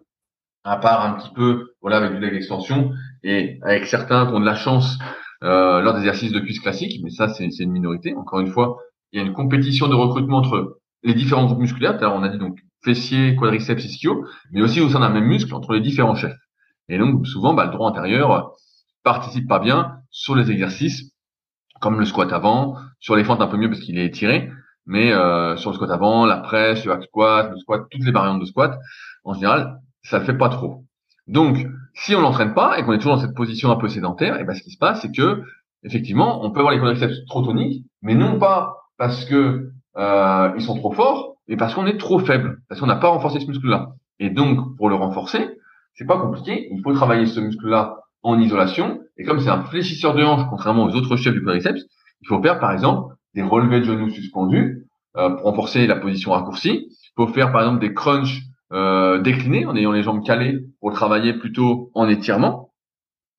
à 0.64 0.78
part 0.78 1.06
un 1.06 1.14
petit 1.14 1.32
peu, 1.34 1.74
voilà, 1.82 1.98
avec 1.98 2.14
du 2.14 2.20
leg 2.20 2.34
extension, 2.34 2.92
et 3.24 3.60
avec 3.64 3.86
certains 3.86 4.26
qui 4.26 4.34
ont 4.34 4.40
de 4.40 4.46
la 4.46 4.56
chance 4.56 4.98
euh, 5.44 5.82
lors 5.82 5.94
d'exercices 5.94 6.32
de 6.32 6.40
cuisse 6.40 6.60
classiques, 6.60 7.00
mais 7.04 7.10
ça 7.10 7.30
c'est 7.30 7.48
une 7.60 7.72
minorité. 7.72 8.16
Encore 8.16 8.40
une 8.40 8.48
fois, 8.48 8.78
il 9.12 9.20
y 9.20 9.24
a 9.24 9.26
une 9.26 9.34
compétition 9.34 9.88
de 9.88 9.96
recrutement 9.96 10.38
entre 10.38 10.80
les 11.04 11.14
différents 11.14 11.46
groupes 11.46 11.60
musculaires. 11.60 11.98
On 12.02 12.24
a 12.24 12.30
dit 12.30 12.38
donc 12.38 12.60
fessiers, 12.84 13.36
quadriceps, 13.36 13.86
ischio, 13.86 14.26
mais 14.52 14.62
aussi 14.62 14.82
au 14.82 14.90
sein 14.90 15.00
d'un 15.00 15.10
même 15.10 15.26
muscle 15.26 15.54
entre 15.54 15.74
les 15.74 15.82
différents 15.82 16.16
chefs. 16.16 16.36
Et 16.90 16.98
donc 16.98 17.28
souvent, 17.28 17.54
bah, 17.54 17.66
le 17.66 17.72
droit 17.72 17.90
antérieur 17.90 18.54
participe 19.04 19.48
pas 19.48 19.60
bien 19.60 20.00
sur 20.10 20.36
les 20.36 20.52
exercices 20.52 21.12
comme 21.80 22.00
le 22.00 22.06
squat 22.06 22.32
avant, 22.34 22.76
sur 23.00 23.16
les 23.16 23.24
fentes 23.24 23.42
un 23.42 23.48
peu 23.48 23.58
mieux 23.58 23.70
parce 23.70 23.82
qu'il 23.82 23.98
est 24.00 24.06
étiré, 24.06 24.50
mais 24.88 25.12
euh, 25.12 25.56
sur 25.58 25.70
le 25.70 25.76
squat 25.76 25.92
avant, 25.92 26.26
la 26.26 26.38
presse, 26.38 26.86
le 26.86 26.94
hack 26.94 27.04
squat, 27.04 27.52
le 27.52 27.58
squat, 27.58 27.84
toutes 27.92 28.06
les 28.06 28.12
variantes 28.12 28.40
de 28.40 28.46
squat, 28.46 28.80
en 29.24 29.34
général, 29.34 29.80
ça 30.02 30.20
le 30.20 30.26
fait 30.26 30.38
pas 30.38 30.50
trop. 30.50 30.86
Donc, 31.28 31.68
si 31.94 32.16
on 32.16 32.22
l'entraîne 32.22 32.54
pas 32.54 32.80
et 32.80 32.84
qu'on 32.84 32.94
est 32.94 32.98
toujours 32.98 33.16
dans 33.16 33.22
cette 33.22 33.36
position 33.36 33.70
un 33.70 33.76
peu 33.76 33.90
sédentaire, 33.90 34.40
et 34.40 34.46
ben 34.46 34.56
ce 34.56 34.64
qui 34.64 34.72
se 34.72 34.78
passe, 34.78 35.02
c'est 35.02 35.12
que 35.12 35.44
effectivement, 35.84 36.44
on 36.44 36.52
peut 36.52 36.60
avoir 36.60 36.74
les 36.74 36.80
quadriceps 36.80 37.26
trop 37.26 37.44
toniques, 37.44 37.86
mais 38.02 38.16
non 38.16 38.40
pas 38.40 38.78
parce 38.98 39.26
que 39.26 39.72
euh, 39.98 40.52
ils 40.56 40.62
sont 40.62 40.76
trop 40.76 40.94
forts, 40.94 41.36
mais 41.48 41.58
parce 41.58 41.74
qu'on 41.74 41.86
est 41.86 41.98
trop 41.98 42.20
faible, 42.20 42.62
parce 42.70 42.80
qu'on 42.80 42.88
n'a 42.88 42.96
pas 42.96 43.10
renforcé 43.10 43.40
ce 43.40 43.48
muscle-là. 43.48 43.90
Et 44.20 44.30
donc, 44.30 44.78
pour 44.78 44.90
le 44.90 44.96
renforcer, 44.96 45.58
c'est 45.96 46.06
pas 46.06 46.18
compliqué. 46.18 46.70
Il 46.72 46.82
faut 46.82 46.94
travailler 46.94 47.26
ce 47.26 47.40
muscle-là 47.40 47.98
en 48.24 48.40
isolation. 48.40 49.02
Et 49.18 49.24
comme 49.24 49.40
c'est 49.40 49.50
un 49.50 49.64
fléchisseur 49.64 50.14
de 50.14 50.24
hanche, 50.24 50.48
contrairement 50.50 50.86
aux 50.86 50.96
autres 50.96 51.16
chefs 51.18 51.34
du 51.34 51.44
quadriceps, 51.44 51.82
il 52.22 52.28
faut 52.28 52.42
faire 52.42 52.60
par 52.60 52.72
exemple 52.72 53.16
des 53.38 53.44
relevés 53.44 53.80
de 53.80 53.86
genoux 53.86 54.10
suspendus 54.10 54.88
euh, 55.16 55.30
pour 55.30 55.44
renforcer 55.44 55.86
la 55.86 55.96
position 55.96 56.32
raccourcie. 56.32 56.88
Il 56.90 57.12
faut 57.16 57.28
faire 57.28 57.52
par 57.52 57.62
exemple 57.62 57.80
des 57.80 57.94
crunchs 57.94 58.42
euh, 58.74 59.20
décliner 59.20 59.66
en 59.66 59.76
ayant 59.76 59.92
les 59.92 60.04
jambes 60.04 60.26
calées 60.26 60.60
pour 60.82 60.92
travailler 60.92 61.34
plutôt 61.34 61.92
en 61.94 62.10
étirement. 62.10 62.74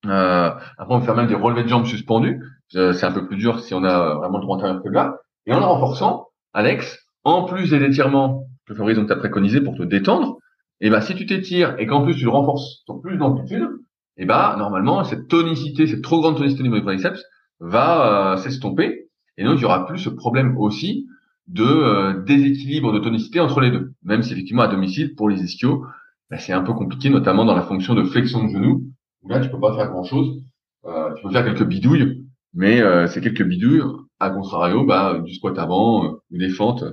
Euh, 0.05 0.51
après, 0.77 0.95
on 0.95 0.99
peut 0.99 1.05
faire 1.05 1.15
même 1.15 1.27
des 1.27 1.35
relevés 1.35 1.63
de 1.63 1.67
jambes 1.67 1.85
suspendus. 1.85 2.41
Euh, 2.75 2.93
c'est 2.93 3.05
un 3.05 3.11
peu 3.11 3.27
plus 3.27 3.35
dur 3.35 3.59
si 3.59 3.73
on 3.73 3.83
a 3.83 4.15
vraiment 4.15 4.37
le 4.37 4.43
droit 4.43 4.55
antérieur 4.55 4.81
que 4.81 4.89
là. 4.89 5.17
Et 5.45 5.53
en 5.53 5.59
renforçant, 5.59 6.27
Alex, 6.53 6.97
en 7.25 7.43
plus 7.43 7.71
des 7.71 7.83
étirements 7.83 8.45
que 8.67 8.73
Fabrice 8.73 8.97
t'a 9.05 9.17
préconisé 9.17 9.61
pour 9.61 9.75
te 9.75 9.83
détendre, 9.83 10.37
et 10.81 10.87
eh 10.87 10.89
ben 10.89 11.01
si 11.01 11.13
tu 11.13 11.25
t'étires 11.25 11.75
et 11.77 11.87
qu'en 11.87 12.03
plus 12.03 12.15
tu 12.15 12.27
renforces 12.29 12.83
sur 12.85 13.01
plus 13.01 13.17
d'amplitude, 13.17 13.67
et 14.15 14.23
eh 14.23 14.25
ben 14.25 14.55
normalement 14.57 15.03
cette 15.03 15.27
tonicité, 15.27 15.87
cette 15.87 16.01
trop 16.01 16.21
grande 16.21 16.37
tonicité 16.37 16.63
du 16.63 16.69
quadriceps 16.69 17.21
va 17.59 18.37
s'estomper 18.37 19.08
et 19.39 19.45
donc 19.45 19.57
il 19.57 19.61
y 19.61 19.65
aura 19.65 19.87
plus 19.87 19.97
ce 19.97 20.09
problème 20.09 20.57
aussi 20.57 21.07
de 21.47 21.63
euh, 21.63 22.21
déséquilibre 22.23 22.91
de 22.91 22.99
tonicité 22.99 23.39
entre 23.39 23.61
les 23.61 23.71
deux. 23.71 23.93
Même 24.03 24.21
si 24.21 24.33
effectivement 24.33 24.63
à 24.63 24.67
domicile, 24.67 25.15
pour 25.15 25.29
les 25.29 25.41
ischios, 25.41 25.85
bah, 26.29 26.37
c'est 26.37 26.51
un 26.51 26.61
peu 26.61 26.73
compliqué, 26.73 27.09
notamment 27.09 27.45
dans 27.45 27.55
la 27.55 27.63
fonction 27.63 27.95
de 27.95 28.03
flexion 28.03 28.43
de 28.43 28.49
genou, 28.49 28.83
là 29.27 29.39
tu 29.39 29.49
peux 29.49 29.59
pas 29.59 29.73
faire 29.75 29.89
grand 29.89 30.03
chose. 30.03 30.43
Euh, 30.85 31.13
tu 31.15 31.23
peux 31.23 31.31
faire 31.31 31.45
quelques 31.45 31.65
bidouilles, 31.65 32.25
mais 32.53 32.81
euh, 32.81 33.07
c'est 33.07 33.21
quelques 33.21 33.43
bidouilles, 33.43 33.81
à 34.19 34.29
contrario, 34.29 34.85
bah, 34.85 35.19
du 35.23 35.33
squat 35.33 35.57
avant 35.57 36.19
ou 36.29 36.37
des 36.37 36.49
fentes 36.49 36.83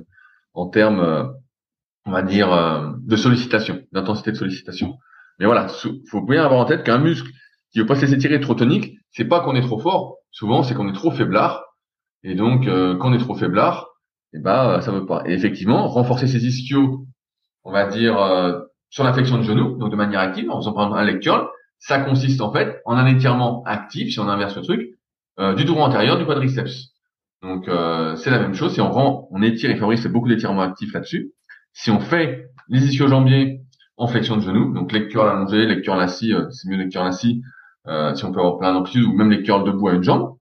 en 0.53 0.67
termes, 0.69 1.33
on 2.05 2.11
va 2.11 2.21
dire, 2.23 2.95
de 2.97 3.15
sollicitation, 3.15 3.81
d'intensité 3.91 4.31
de 4.31 4.37
sollicitation. 4.37 4.95
Mais 5.37 5.45
voilà, 5.45 5.67
faut 6.09 6.21
bien 6.21 6.43
avoir 6.43 6.61
en 6.61 6.65
tête 6.65 6.83
qu'un 6.83 6.97
muscle 6.97 7.29
qui 7.71 7.79
veut 7.79 7.85
pas 7.85 7.95
se 7.95 8.01
laisser 8.01 8.17
tirer 8.17 8.39
trop 8.39 8.55
tonique, 8.55 8.97
c'est 9.11 9.25
pas 9.25 9.41
qu'on 9.41 9.55
est 9.55 9.61
trop 9.61 9.77
fort, 9.77 10.15
souvent 10.31 10.63
c'est 10.63 10.73
qu'on 10.73 10.89
est 10.89 10.93
trop 10.93 11.11
faiblard. 11.11 11.66
Et 12.23 12.35
donc, 12.35 12.65
quand 12.65 13.09
on 13.09 13.13
est 13.13 13.19
trop 13.19 13.35
faiblard, 13.35 13.87
eh 14.33 14.39
ben 14.39 14.81
ça 14.81 14.91
veut 14.91 15.05
pas. 15.05 15.23
Effectivement, 15.25 15.87
renforcer 15.87 16.27
ses 16.27 16.45
ischios 16.45 17.07
on 17.67 17.71
va 17.73 17.85
dire, 17.85 18.17
euh, 18.17 18.61
sur 18.89 19.03
la 19.03 19.11
flexion 19.11 19.37
de 19.37 19.43
genou, 19.43 19.77
donc 19.77 19.91
de 19.91 19.95
manière 19.97 20.21
active, 20.21 20.49
en 20.49 20.57
faisant 20.57 20.71
par 20.71 20.85
exemple 20.85 21.01
un 21.01 21.05
leg 21.05 21.19
curl. 21.19 21.49
Ça 21.79 21.99
consiste 21.99 22.39
en 22.39 22.51
fait 22.51 22.81
en 22.85 22.95
un 22.95 23.05
étirement 23.05 23.61
actif, 23.65 24.13
si 24.13 24.19
on 24.19 24.29
inverse 24.29 24.55
le 24.55 24.61
truc, 24.61 24.89
euh, 25.39 25.53
du 25.53 25.65
dos 25.65 25.75
antérieur 25.75 26.17
du 26.17 26.25
quadriceps. 26.25 26.93
Donc 27.43 27.67
euh, 27.67 28.15
c'est 28.15 28.31
la 28.31 28.39
même 28.39 28.53
chose. 28.53 28.73
Si 28.73 28.79
on 28.79 28.89
rend, 28.89 29.27
on 29.31 29.41
étire, 29.41 29.69
et 29.69 29.97
fait 29.97 30.09
beaucoup 30.09 30.29
d'étirements 30.29 30.61
actifs 30.61 30.93
là-dessus. 30.93 31.33
Si 31.73 31.91
on 31.91 31.99
fait 31.99 32.49
les 32.69 32.85
ischio-jambiers 32.87 33.59
en 33.97 34.07
flexion 34.07 34.37
de 34.37 34.41
genou, 34.41 34.73
donc 34.73 34.93
leg 34.93 35.09
curl 35.09 35.27
allongé, 35.27 35.65
leg 35.65 35.83
curl 35.83 35.99
assis, 35.99 36.33
c'est 36.49 36.69
mieux 36.69 36.77
leg 36.77 36.89
curl 36.89 37.05
assis, 37.05 37.41
si 38.15 38.25
on 38.25 38.31
peut 38.31 38.39
avoir 38.39 38.57
plein 38.57 38.73
d'amplitude, 38.73 39.03
ou 39.03 39.13
même 39.13 39.29
leg 39.29 39.43
curl 39.43 39.65
debout 39.65 39.89
à 39.89 39.93
une 39.93 40.03
jambe, 40.03 40.37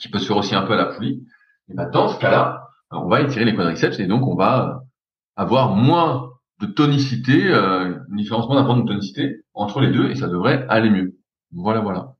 qui 0.00 0.08
peut 0.08 0.18
se 0.18 0.26
faire 0.26 0.36
aussi 0.36 0.54
un 0.54 0.62
peu 0.62 0.72
à 0.72 0.76
la 0.76 0.86
poulie. 0.86 1.26
Et 1.70 1.74
ben 1.74 1.88
dans 1.90 2.08
ce 2.08 2.18
cas-là, 2.18 2.68
on 2.90 3.08
va 3.08 3.20
étirer 3.20 3.44
les 3.44 3.54
quadriceps 3.54 3.98
et 4.00 4.06
donc 4.06 4.26
on 4.26 4.34
va 4.34 4.82
avoir 5.36 5.70
moins 5.70 6.30
de 6.60 6.66
tonicité, 6.66 7.48
euh, 7.48 7.96
un 8.10 8.16
différencement 8.16 8.56
d'un 8.56 8.64
point 8.64 8.76
de 8.76 8.86
tonicité 8.86 9.42
entre 9.54 9.80
les 9.80 9.90
deux 9.90 10.10
et 10.10 10.14
ça 10.14 10.28
devrait 10.28 10.66
aller 10.68 10.90
mieux. 10.90 11.16
Voilà, 11.52 11.80
voilà. 11.80 12.14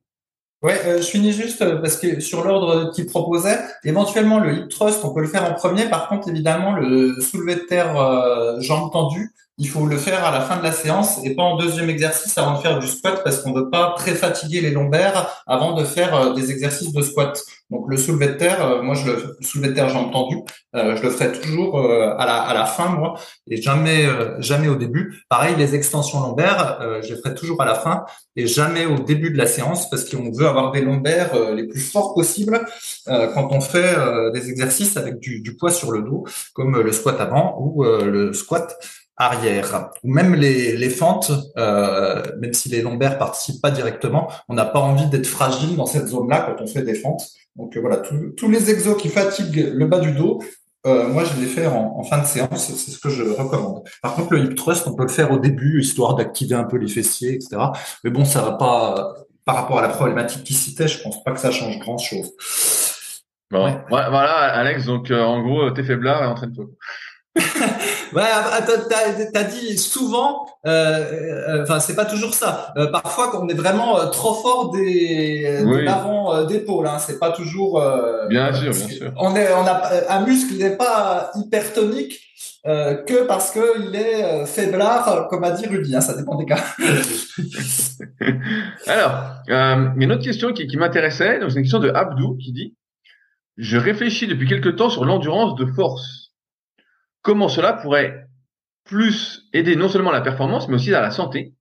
Ouais, 0.63 0.79
euh, 0.85 0.99
je 0.99 1.07
finis 1.07 1.33
juste 1.33 1.63
euh, 1.63 1.81
parce 1.81 1.97
que 1.97 2.21
sur 2.21 2.45
l'ordre 2.45 2.93
qu'il 2.93 3.07
proposait, 3.07 3.59
éventuellement 3.83 4.41
le 4.41 4.59
hip 4.59 4.69
thrust, 4.69 5.03
on 5.05 5.15
peut 5.15 5.23
le 5.23 5.27
faire 5.27 5.51
en 5.51 5.55
premier. 5.55 5.89
Par 5.89 6.09
contre, 6.09 6.29
évidemment, 6.29 6.73
le 6.73 7.19
soulevé 7.21 7.55
de 7.55 7.61
terre 7.61 7.99
euh, 7.99 8.61
jambes 8.61 8.93
tendues, 8.93 9.33
il 9.61 9.69
faut 9.69 9.87
le 9.87 9.99
faire 9.99 10.25
à 10.25 10.33
la 10.33 10.41
fin 10.41 10.57
de 10.57 10.63
la 10.63 10.73
séance 10.73 11.21
et 11.23 11.35
pas 11.35 11.43
en 11.43 11.57
deuxième 11.59 11.91
exercice 11.91 12.37
avant 12.39 12.55
de 12.57 12.63
faire 12.63 12.79
du 12.79 12.87
squat 12.87 13.21
parce 13.23 13.41
qu'on 13.41 13.51
ne 13.51 13.61
veut 13.61 13.69
pas 13.69 13.95
très 13.95 14.15
fatiguer 14.15 14.63
les 14.63 14.71
lombaires 14.71 15.43
avant 15.47 15.75
de 15.75 15.85
faire 15.85 16.15
euh, 16.15 16.33
des 16.33 16.51
exercices 16.51 16.93
de 16.93 17.03
squat. 17.03 17.39
Donc 17.69 17.85
le 17.87 17.99
soulevé 17.99 18.29
de 18.29 18.33
terre, 18.33 18.65
euh, 18.65 18.83
moi 18.83 18.95
je 18.95 19.11
le, 19.11 19.37
soulevé 19.43 19.69
de 19.69 19.75
terre 19.75 19.91
jambes 19.91 20.13
tendues, 20.13 20.41
euh, 20.75 20.97
je 20.97 21.03
le 21.03 21.11
ferai 21.11 21.31
toujours 21.33 21.79
à 21.79 22.25
la 22.25 22.37
à 22.37 22.55
la 22.55 22.65
fin 22.65 22.89
moi 22.89 23.21
et 23.49 23.61
jamais 23.61 24.09
jamais 24.39 24.69
au 24.69 24.77
début. 24.77 25.23
Pareil 25.29 25.55
les 25.59 25.75
extensions 25.75 26.21
lombaires, 26.21 26.79
je 27.03 27.13
les 27.15 27.21
ferai 27.21 27.35
toujours 27.35 27.61
à 27.61 27.67
la 27.67 27.75
fin 27.75 28.07
et 28.37 28.47
jamais 28.47 28.87
au 28.87 28.99
début 28.99 29.31
de 29.31 29.37
la 29.37 29.47
séance 29.47 29.91
parce 29.91 30.09
qu'on 30.09 30.33
veut 30.33 30.47
avoir 30.47 30.73
des 30.73 30.81
lombaires 30.81 31.33
les 31.53 31.65
plus 31.65 31.81
forts 31.81 32.15
possibles 32.15 32.61
quand 33.07 33.49
on 33.53 33.61
fait 33.61 33.95
des 34.33 34.49
exercices 34.49 34.97
avec 34.97 35.19
du 35.19 35.57
poids 35.57 35.71
sur 35.71 35.93
le 35.93 36.03
dos 36.03 36.25
comme 36.55 36.81
le 36.81 36.93
squat 36.93 37.21
avant 37.21 37.57
ou 37.61 37.85
le 37.85 38.33
squat 38.33 38.77
arrière 39.21 39.91
ou 40.03 40.13
même 40.13 40.35
les, 40.35 40.77
les 40.77 40.91
fentes, 40.91 41.31
euh, 41.59 42.23
même 42.41 42.55
si 42.55 42.69
les 42.71 42.83
lombaires 42.83 43.19
participent 43.19 43.61
pas 43.61 43.71
directement, 43.71 44.29
on 44.49 44.55
n'a 44.55 44.65
pas 44.65 44.81
envie 44.81 45.07
d'être 45.07 45.27
fragile 45.27 45.77
dans 45.77 45.87
cette 45.87 46.09
zone-là 46.09 46.47
quand 46.47 46.63
on 46.63 46.67
fait 46.67 46.83
des 46.83 46.95
fentes. 46.95 47.29
Donc 47.57 47.77
euh, 47.77 47.81
voilà, 47.81 47.99
tous 47.99 48.49
les 48.49 48.71
exos 48.71 48.97
qui 48.97 49.09
fatiguent 49.09 49.73
le 49.75 49.87
bas 49.87 50.01
du 50.01 50.13
dos, 50.13 50.43
euh, 50.87 51.09
moi 51.09 51.25
je 51.25 51.39
les 51.39 51.47
fais 51.47 51.67
en, 51.67 51.99
en, 51.99 52.03
fin 52.03 52.19
de 52.19 52.27
séance, 52.27 52.73
c'est 52.73 52.91
ce 52.91 52.99
que 52.99 53.11
je 53.11 53.23
recommande. 53.23 53.83
Par 54.03 54.15
contre, 54.15 54.33
le 54.33 54.45
hip 54.45 54.55
thrust, 54.55 54.87
on 54.87 54.95
peut 54.95 55.03
le 55.03 55.11
faire 55.11 55.31
au 55.31 55.39
début, 55.39 55.81
histoire 55.81 56.15
d'activer 56.15 56.55
un 56.55 56.65
peu 56.65 56.79
les 56.79 56.89
fessiers, 56.89 57.35
etc. 57.35 57.63
Mais 58.03 58.11
bon, 58.11 58.25
ça 58.25 58.41
va 58.41 58.53
pas 58.53 59.15
par 59.45 59.57
rapport 59.57 59.79
à 59.79 59.83
la 59.83 59.89
problématique 59.89 60.45
qui 60.45 60.55
citait, 60.55 60.89
je 60.89 61.03
pense 61.03 61.23
pas 61.25 61.33
que 61.33 61.41
ça 61.41 61.51
change 61.51 61.79
grand 61.81 61.99
chose. 61.99 62.31
Bon, 63.51 63.65
ouais. 63.65 63.83
voilà, 63.89 64.55
Alex. 64.55 64.87
Donc, 64.87 65.11
euh, 65.11 65.21
en 65.21 65.43
gros, 65.43 65.71
t'es 65.73 65.83
faiblard 65.83 66.23
et 66.23 66.27
entraîne-toi. 66.27 66.67
Ouais, 67.37 68.23
ah, 68.33 68.61
t'as 69.33 69.45
dit 69.45 69.79
souvent, 69.79 70.47
euh, 70.67 70.71
euh, 70.71 71.63
enfin 71.63 71.79
c'est 71.79 71.95
pas 71.95 72.05
toujours 72.05 72.35
ça. 72.35 72.75
Euh, 72.77 72.89
parfois, 72.89 73.31
quand 73.31 73.45
on 73.45 73.49
est 73.49 73.55
vraiment 73.55 74.01
euh, 74.01 74.07
trop 74.07 74.35
fort 74.35 74.71
des, 74.73 75.61
oui. 75.65 75.77
de 75.77 75.83
l'avant 75.83 76.45
d'épaule, 76.45 76.89
hein, 76.89 76.99
c'est 76.99 77.21
pas 77.21 77.31
toujours. 77.31 77.81
bien 78.29 78.53
sûr, 78.53 78.73
bien 78.73 78.89
sûr. 78.89 79.13
On 79.17 79.37
est, 79.37 79.53
on 79.53 79.65
a 79.65 79.83
un 80.09 80.27
muscle 80.27 80.57
n'est 80.57 80.77
pas 80.77 81.31
hypertonique 81.37 82.21
que 82.65 83.27
parce 83.27 83.53
que 83.53 83.89
il 83.89 83.95
est 83.95 84.45
faiblard, 84.47 85.29
comme 85.29 85.45
a 85.45 85.53
dit 85.53 85.67
Rudy. 85.67 85.95
Hein, 85.95 86.01
ça 86.01 86.17
dépend 86.17 86.35
des 86.35 86.47
cas. 86.47 86.59
Alors, 88.89 89.13
une 89.97 90.11
autre 90.11 90.25
question 90.25 90.53
qui, 90.53 90.67
qui 90.67 90.77
m'intéressait. 90.77 91.39
Donc 91.39 91.53
c'est 91.53 91.59
une 91.59 91.63
question 91.63 91.79
de 91.79 91.91
Abdou 91.91 92.37
qui 92.39 92.53
dit 92.53 92.75
je 93.57 93.77
réfléchis 93.77 94.27
depuis 94.27 94.49
quelque 94.49 94.71
temps 94.71 94.91
sur 94.91 95.05
l'endurance 95.05 95.55
de 95.55 95.67
force 95.67 96.20
comment 97.23 97.49
cela 97.49 97.73
pourrait 97.73 98.27
plus 98.85 99.49
aider 99.53 99.77
non 99.77 99.89
seulement 99.89 100.11
à 100.11 100.15
la 100.15 100.21
performance, 100.21 100.69
mais 100.69 100.75
aussi 100.75 100.95
à 100.95 101.01
la 101.01 101.11
santé, 101.11 101.55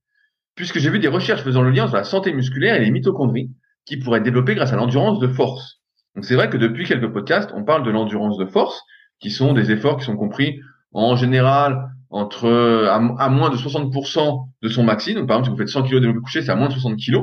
puisque 0.54 0.78
j'ai 0.78 0.90
vu 0.90 0.98
des 0.98 1.08
recherches 1.08 1.42
faisant 1.42 1.62
le 1.62 1.70
lien 1.70 1.84
entre 1.84 1.94
la 1.94 2.04
santé 2.04 2.32
musculaire 2.32 2.76
et 2.76 2.80
les 2.80 2.90
mitochondries, 2.90 3.50
qui 3.84 3.96
pourraient 3.96 4.18
être 4.18 4.24
développées 4.24 4.54
grâce 4.54 4.72
à 4.72 4.76
l'endurance 4.76 5.18
de 5.20 5.28
force. 5.28 5.80
Donc 6.14 6.24
c'est 6.24 6.34
vrai 6.34 6.50
que 6.50 6.56
depuis 6.56 6.84
quelques 6.86 7.12
podcasts, 7.12 7.50
on 7.54 7.64
parle 7.64 7.84
de 7.84 7.90
l'endurance 7.90 8.36
de 8.36 8.46
force, 8.46 8.82
qui 9.20 9.30
sont 9.30 9.52
des 9.52 9.70
efforts 9.70 9.98
qui 9.98 10.04
sont 10.04 10.16
compris 10.16 10.60
en 10.92 11.14
général 11.14 11.90
entre 12.10 12.48
à, 12.88 13.28
moins 13.28 13.50
de 13.50 13.56
60% 13.56 14.48
de 14.62 14.68
son 14.68 14.82
maxi. 14.82 15.14
Donc 15.14 15.28
par 15.28 15.38
exemple, 15.38 15.46
si 15.46 15.50
vous 15.52 15.58
faites 15.58 15.68
100 15.68 15.82
kg 15.84 15.94
de 15.94 15.98
développé 16.00 16.20
couché, 16.20 16.42
c'est 16.42 16.50
à 16.50 16.56
moins 16.56 16.68
de 16.68 16.72
60 16.72 16.98
kg. 16.98 17.18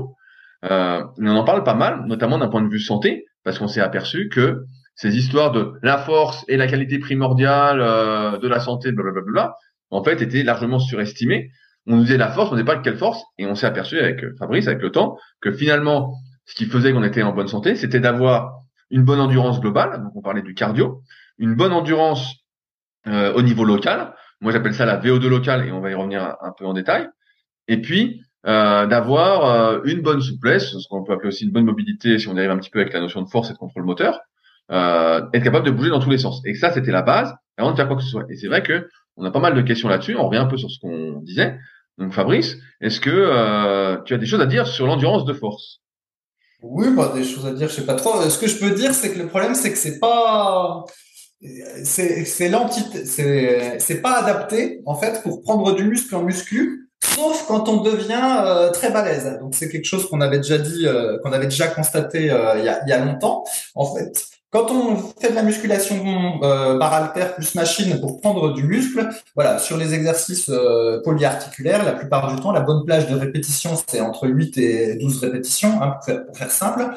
Euh, 0.66 1.04
on 1.20 1.36
en 1.36 1.44
parle 1.44 1.64
pas 1.64 1.76
mal, 1.76 2.06
notamment 2.08 2.38
d'un 2.38 2.48
point 2.48 2.62
de 2.62 2.70
vue 2.70 2.80
santé, 2.80 3.26
parce 3.44 3.60
qu'on 3.60 3.68
s'est 3.68 3.82
aperçu 3.82 4.30
que 4.30 4.66
ces 4.98 5.16
histoires 5.16 5.52
de 5.52 5.74
la 5.84 6.00
force 6.00 6.44
et 6.48 6.58
la 6.58 6.68
qualité 6.68 6.98
primordiale 7.00 7.80
euh, 7.80 8.38
de 8.40 8.48
la 8.48 8.60
santé, 8.60 8.92
blablabla, 8.92 9.54
en 9.92 10.04
fait, 10.04 10.22
étaient 10.22 10.44
largement 10.44 10.80
surestimées. 10.80 11.52
On 11.86 11.96
nous 11.96 12.02
disait 12.02 12.18
la 12.18 12.30
force, 12.30 12.52
on 12.52 12.56
ne 12.56 12.64
pas 12.64 12.76
de 12.76 12.82
quelle 12.82 12.98
force, 12.98 13.24
et 13.38 13.46
on 13.46 13.56
s'est 13.56 13.68
aperçu 13.68 14.00
avec 14.00 14.24
euh, 14.24 14.36
Fabrice, 14.40 14.68
avec 14.68 14.82
le 14.82 14.92
temps, 14.92 15.18
que 15.40 15.54
finalement, 15.54 16.16
ce 16.46 16.56
qui 16.56 16.66
faisait 16.66 16.92
qu'on 16.92 17.04
était 17.04 17.22
en 17.22 17.32
bonne 17.32 17.48
santé, 17.48 17.76
c'était 17.76 18.00
d'avoir 18.00 18.64
une 18.90 19.04
bonne 19.04 19.20
endurance 19.20 19.62
globale, 19.62 20.02
donc 20.02 20.16
on 20.16 20.22
parlait 20.22 20.42
du 20.42 20.56
cardio, 20.56 21.04
une 21.38 21.56
bonne 21.56 21.74
endurance 21.74 22.34
euh, 23.06 23.34
au 23.34 23.44
niveau 23.44 23.66
local, 23.66 24.16
moi 24.42 24.52
j'appelle 24.52 24.74
ça 24.74 24.86
la 24.86 25.00
VO2 25.00 25.28
locale, 25.28 25.68
et 25.68 25.72
on 25.72 25.80
va 25.80 25.92
y 25.92 25.94
revenir 25.94 26.36
un, 26.42 26.54
peu 26.58 26.66
en 26.66 26.74
détail, 26.74 27.08
et 27.68 27.82
puis 27.82 28.22
euh, 28.46 28.88
d'avoir 28.88 29.84
une 29.84 30.02
bonne 30.02 30.22
souplesse, 30.22 30.72
ce 30.72 30.88
qu'on 30.90 31.04
peut 31.04 31.14
appeler 31.14 31.28
aussi 31.28 31.44
une 31.44 31.52
bonne 31.52 31.66
mobilité 31.66 32.18
si 32.18 32.30
on 32.30 32.38
arrive 32.38 32.52
un 32.52 32.58
petit 32.58 32.70
peu 32.70 32.80
avec 32.80 32.94
la 32.94 33.02
notion 33.02 33.22
de 33.22 33.30
force 33.30 33.50
et 33.50 33.54
de 33.54 33.58
contrôle 33.58 33.84
moteur, 33.84 34.22
euh, 34.72 35.22
être 35.34 35.44
capable 35.44 35.66
de 35.66 35.72
bouger 35.72 35.90
dans 35.90 36.00
tous 36.00 36.10
les 36.10 36.18
sens. 36.18 36.42
Et 36.46 36.54
ça, 36.54 36.72
c'était 36.72 36.92
la 36.92 37.02
base 37.02 37.34
avant 37.58 37.72
de 37.72 37.76
faire 37.76 37.88
quoi 37.88 37.98
que 37.98 38.04
ce 38.04 38.10
soit. 38.10 38.26
Et 38.30 38.36
c'est 38.36 38.48
vrai 38.48 38.64
que 38.64 38.90
on 39.16 39.26
a 39.26 39.32
pas 39.32 39.40
mal 39.40 39.56
de 39.56 39.62
questions 39.62 39.90
là-dessus. 39.90 40.16
On 40.16 40.28
revient 40.28 40.40
un 40.40 40.46
peu 40.46 40.58
sur 40.58 40.70
ce 40.70 40.80
qu'on 40.80 41.20
disait. 41.22 41.58
Donc 41.98 42.14
Fabrice, 42.14 42.58
est-ce 42.82 43.00
que 43.00 43.10
euh, 43.10 43.98
tu 44.04 44.14
as 44.14 44.18
des 44.18 44.28
choses 44.28 44.42
à 44.42 44.46
dire 44.46 44.68
sur 44.68 44.86
l'endurance 44.86 45.26
de 45.26 45.34
force? 45.34 45.82
Oui, 46.62 46.88
bah, 46.96 47.12
des 47.16 47.24
choses 47.24 47.46
à 47.46 47.54
dire, 47.54 47.68
je 47.68 47.74
sais 47.74 47.86
pas 47.86 47.96
trop. 47.96 48.22
Ce 48.22 48.38
que 48.38 48.48
je 48.48 48.60
peux 48.60 48.72
dire, 48.72 48.94
c'est 48.94 49.14
que 49.14 49.20
le 49.20 49.28
problème, 49.28 49.56
c'est 49.56 49.72
que 49.72 49.78
c'est 49.78 50.00
pas 50.00 50.86
c'est 51.84 52.26
c'est 52.26 54.02
pas 54.02 54.24
adapté 54.24 54.82
en 54.86 54.96
fait 54.96 55.22
pour 55.22 55.42
prendre 55.44 55.76
du 55.76 55.84
muscle 55.84 56.16
en 56.16 56.24
muscu 56.24 56.90
sauf 57.04 57.46
quand 57.48 57.70
on 57.70 57.82
devient 57.82 58.42
euh, 58.44 58.72
très 58.72 58.92
balèze 58.92 59.38
donc 59.40 59.54
c'est 59.54 59.70
quelque 59.70 59.86
chose 59.86 60.10
qu'on 60.10 60.22
avait 60.22 60.38
déjà 60.38 60.58
dit 60.58 60.88
euh, 60.88 61.20
qu'on 61.20 61.32
avait 61.32 61.46
déjà 61.46 61.68
constaté 61.68 62.32
euh, 62.32 62.58
il, 62.58 62.66
y 62.66 62.70
a, 62.70 62.82
il 62.86 62.90
y 62.90 62.94
a 62.94 63.06
longtemps 63.06 63.44
en 63.76 63.96
fait 63.96 64.28
quand 64.50 64.72
on 64.72 64.96
fait 65.20 65.32
de 65.32 65.36
la 65.36 65.44
musculation 65.44 66.42
euh, 66.42 66.80
par 66.80 66.94
halter 66.94 67.26
plus 67.36 67.54
machine 67.56 68.00
pour 68.00 68.22
prendre 68.22 68.54
du 68.54 68.64
muscle, 68.64 69.10
voilà, 69.36 69.60
sur 69.60 69.76
les 69.76 69.94
exercices 69.94 70.50
euh, 70.50 71.02
polyarticulaires, 71.04 71.84
la 71.84 71.92
plupart 71.92 72.34
du 72.34 72.42
temps, 72.42 72.54
la 72.54 72.62
bonne 72.62 72.86
plage 72.86 73.08
de 73.08 73.16
répétition, 73.16 73.72
c'est 73.88 74.00
entre 74.00 74.28
8 74.28 74.58
et 74.58 74.96
12 74.96 75.20
répétitions, 75.20 75.82
hein, 75.82 75.92
pour, 75.92 76.06
faire, 76.06 76.26
pour, 76.26 76.38
faire, 76.38 76.52
simple. 76.52 76.88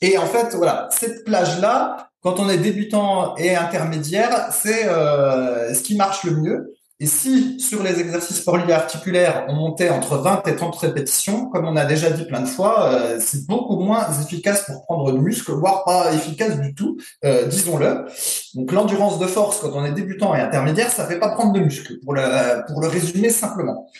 Et 0.00 0.16
en 0.16 0.26
fait, 0.26 0.54
voilà, 0.54 0.88
cette 0.92 1.24
plage-là, 1.24 2.10
quand 2.22 2.38
on 2.38 2.48
est 2.48 2.58
débutant 2.58 3.34
et 3.36 3.56
intermédiaire, 3.56 4.50
c'est 4.52 4.86
euh, 4.86 5.74
ce 5.74 5.82
qui 5.82 5.96
marche 5.96 6.22
le 6.22 6.36
mieux. 6.36 6.74
Et 7.02 7.06
si 7.06 7.58
sur 7.58 7.82
les 7.82 7.98
exercices 7.98 8.42
polyarticulaires, 8.42 9.46
on 9.48 9.54
montait 9.54 9.90
entre 9.90 10.18
20 10.18 10.46
et 10.46 10.54
30 10.54 10.76
répétitions, 10.76 11.46
comme 11.46 11.66
on 11.66 11.74
a 11.74 11.84
déjà 11.84 12.10
dit 12.10 12.24
plein 12.24 12.42
de 12.42 12.46
fois, 12.46 12.92
euh, 12.92 13.18
c'est 13.18 13.44
beaucoup 13.48 13.76
moins 13.80 14.06
efficace 14.20 14.66
pour 14.66 14.84
prendre 14.84 15.10
du 15.10 15.18
muscle, 15.18 15.50
voire 15.50 15.82
pas 15.82 16.12
efficace 16.14 16.60
du 16.60 16.76
tout, 16.76 16.98
euh, 17.24 17.46
disons-le. 17.46 18.06
Donc 18.54 18.70
l'endurance 18.70 19.18
de 19.18 19.26
force, 19.26 19.58
quand 19.58 19.72
on 19.74 19.84
est 19.84 19.90
débutant 19.90 20.32
et 20.36 20.40
intermédiaire, 20.40 20.92
ça 20.92 21.04
fait 21.08 21.18
pas 21.18 21.30
prendre 21.30 21.52
de 21.52 21.58
muscle, 21.58 21.98
pour 22.04 22.14
le, 22.14 22.64
pour 22.68 22.80
le 22.80 22.86
résumer 22.86 23.30
simplement. 23.30 23.90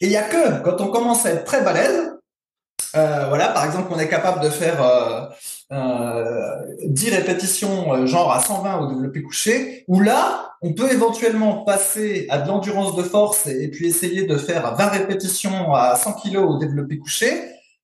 Et 0.00 0.06
il 0.06 0.12
y 0.12 0.16
a 0.16 0.22
que 0.22 0.62
quand 0.62 0.80
on 0.80 0.92
commence 0.92 1.26
à 1.26 1.30
être 1.30 1.42
très 1.42 1.64
balèze, 1.64 2.12
euh, 2.94 3.26
voilà, 3.30 3.48
par 3.48 3.64
exemple, 3.64 3.88
on 3.92 3.98
est 3.98 4.08
capable 4.08 4.40
de 4.44 4.48
faire 4.48 4.80
10 5.74 7.10
répétitions, 7.10 7.94
euh, 7.94 8.06
genre 8.06 8.32
à 8.32 8.40
120 8.40 8.78
au 8.80 8.86
développé 8.88 9.22
couché, 9.22 9.84
où 9.88 10.00
là, 10.00 10.56
on 10.62 10.72
peut 10.72 10.92
éventuellement 10.92 11.64
passer 11.64 12.26
à 12.30 12.38
de 12.38 12.48
l'endurance 12.48 12.96
de 12.96 13.02
force 13.02 13.46
et, 13.46 13.68
puis 13.68 13.86
essayer 13.86 14.26
de 14.26 14.36
faire 14.36 14.74
20 14.76 14.86
répétitions 14.86 15.74
à 15.74 15.96
100 15.96 16.12
kg 16.14 16.36
au 16.38 16.58
développé 16.58 16.98
couché 16.98 17.30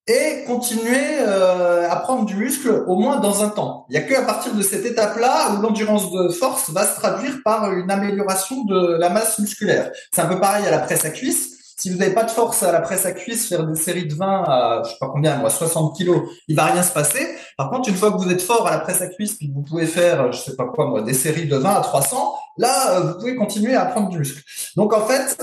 et 0.07 0.45
continuer 0.47 1.19
euh, 1.21 1.89
à 1.89 1.97
prendre 1.97 2.25
du 2.25 2.35
muscle 2.35 2.85
au 2.87 2.97
moins 2.97 3.21
dans 3.21 3.45
un 3.45 3.49
temps. 3.49 3.87
Il 3.89 3.93
n'y 3.93 3.99
a 3.99 4.03
que 4.03 4.15
à 4.15 4.23
partir 4.23 4.55
de 4.55 4.63
cette 4.63 4.85
étape-là 4.87 5.53
où 5.53 5.63
l'endurance 5.63 6.11
de 6.11 6.29
force 6.31 6.71
va 6.71 6.85
se 6.85 6.99
traduire 6.99 7.39
par 7.45 7.71
une 7.73 7.91
amélioration 7.91 8.65
de 8.65 8.97
la 8.99 9.11
masse 9.11 9.39
musculaire. 9.39 9.91
C'est 10.13 10.23
un 10.23 10.27
peu 10.27 10.41
pareil 10.41 10.67
à 10.67 10.71
la 10.71 10.79
presse 10.79 11.05
à 11.05 11.11
cuisse 11.11 11.60
si 11.81 11.89
vous 11.89 11.97
n'avez 11.97 12.13
pas 12.13 12.25
de 12.25 12.31
force 12.31 12.63
à 12.63 12.73
la 12.73 12.83
presse 12.83 13.07
à 13.07 13.13
cuisse, 13.13 13.49
faire 13.49 13.67
des 13.67 13.75
séries 13.75 14.07
de 14.07 14.15
20 14.15 14.45
à, 14.47 14.83
je 14.85 14.91
sais 14.91 14.97
pas 15.01 15.09
combien, 15.09 15.39
moi, 15.39 15.49
60 15.49 15.97
kilos, 15.97 16.29
il 16.47 16.55
va 16.55 16.67
rien 16.67 16.83
se 16.83 16.93
passer. 16.93 17.27
Par 17.57 17.71
contre, 17.71 17.89
une 17.89 17.95
fois 17.95 18.13
que 18.13 18.19
vous 18.19 18.31
êtes 18.31 18.43
fort 18.43 18.67
à 18.67 18.73
la 18.73 18.81
presse 18.81 19.01
à 19.01 19.07
cuisse, 19.07 19.37
puis 19.37 19.51
vous 19.55 19.63
pouvez 19.63 19.87
faire, 19.87 20.31
je 20.31 20.43
sais 20.43 20.57
pas 20.57 20.67
quoi, 20.67 20.89
moi, 20.89 21.01
des 21.01 21.15
séries 21.15 21.47
de 21.47 21.57
20 21.57 21.71
à 21.71 21.81
300, 21.81 22.35
là, 22.59 22.91
euh, 22.91 23.01
vous 23.01 23.15
pouvez 23.21 23.35
continuer 23.35 23.75
à 23.75 23.87
prendre 23.87 24.11
du 24.11 24.19
muscle. 24.19 24.43
Donc, 24.77 24.93
en 24.93 25.07
fait, 25.07 25.43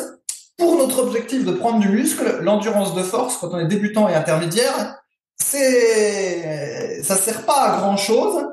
pour 0.59 0.77
notre 0.77 0.99
objectif 0.99 1.43
de 1.43 1.53
prendre 1.53 1.79
du 1.79 1.89
muscle, 1.89 2.38
l'endurance 2.41 2.93
de 2.93 3.01
force, 3.01 3.38
quand 3.38 3.49
on 3.53 3.57
est 3.57 3.67
débutant 3.67 4.07
et 4.07 4.13
intermédiaire, 4.13 5.01
c'est 5.38 7.01
ça 7.01 7.15
sert 7.15 7.47
pas 7.47 7.61
à 7.61 7.77
grand 7.79 7.97
chose. 7.97 8.45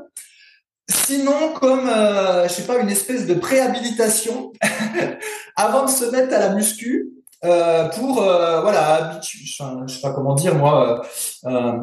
Sinon, 0.89 1.53
comme 1.61 1.87
euh, 1.89 2.49
je 2.49 2.53
sais 2.55 2.62
pas 2.62 2.78
une 2.78 2.91
espèce 2.91 3.26
de 3.26 3.35
préhabilitation 3.35 4.53
avant 5.57 5.85
de 5.85 5.91
se 5.91 6.07
mettre 6.07 6.35
à 6.35 6.39
la 6.39 6.51
muscu 6.51 7.14
euh, 7.45 7.88
pour 7.90 8.22
euh, 8.22 8.61
voilà 8.61 8.95
habituer, 8.95 9.45
je 9.45 9.95
sais 9.95 10.01
pas 10.01 10.12
comment 10.12 10.34
dire 10.34 10.55
moi, 10.55 11.03
euh, 11.47 11.78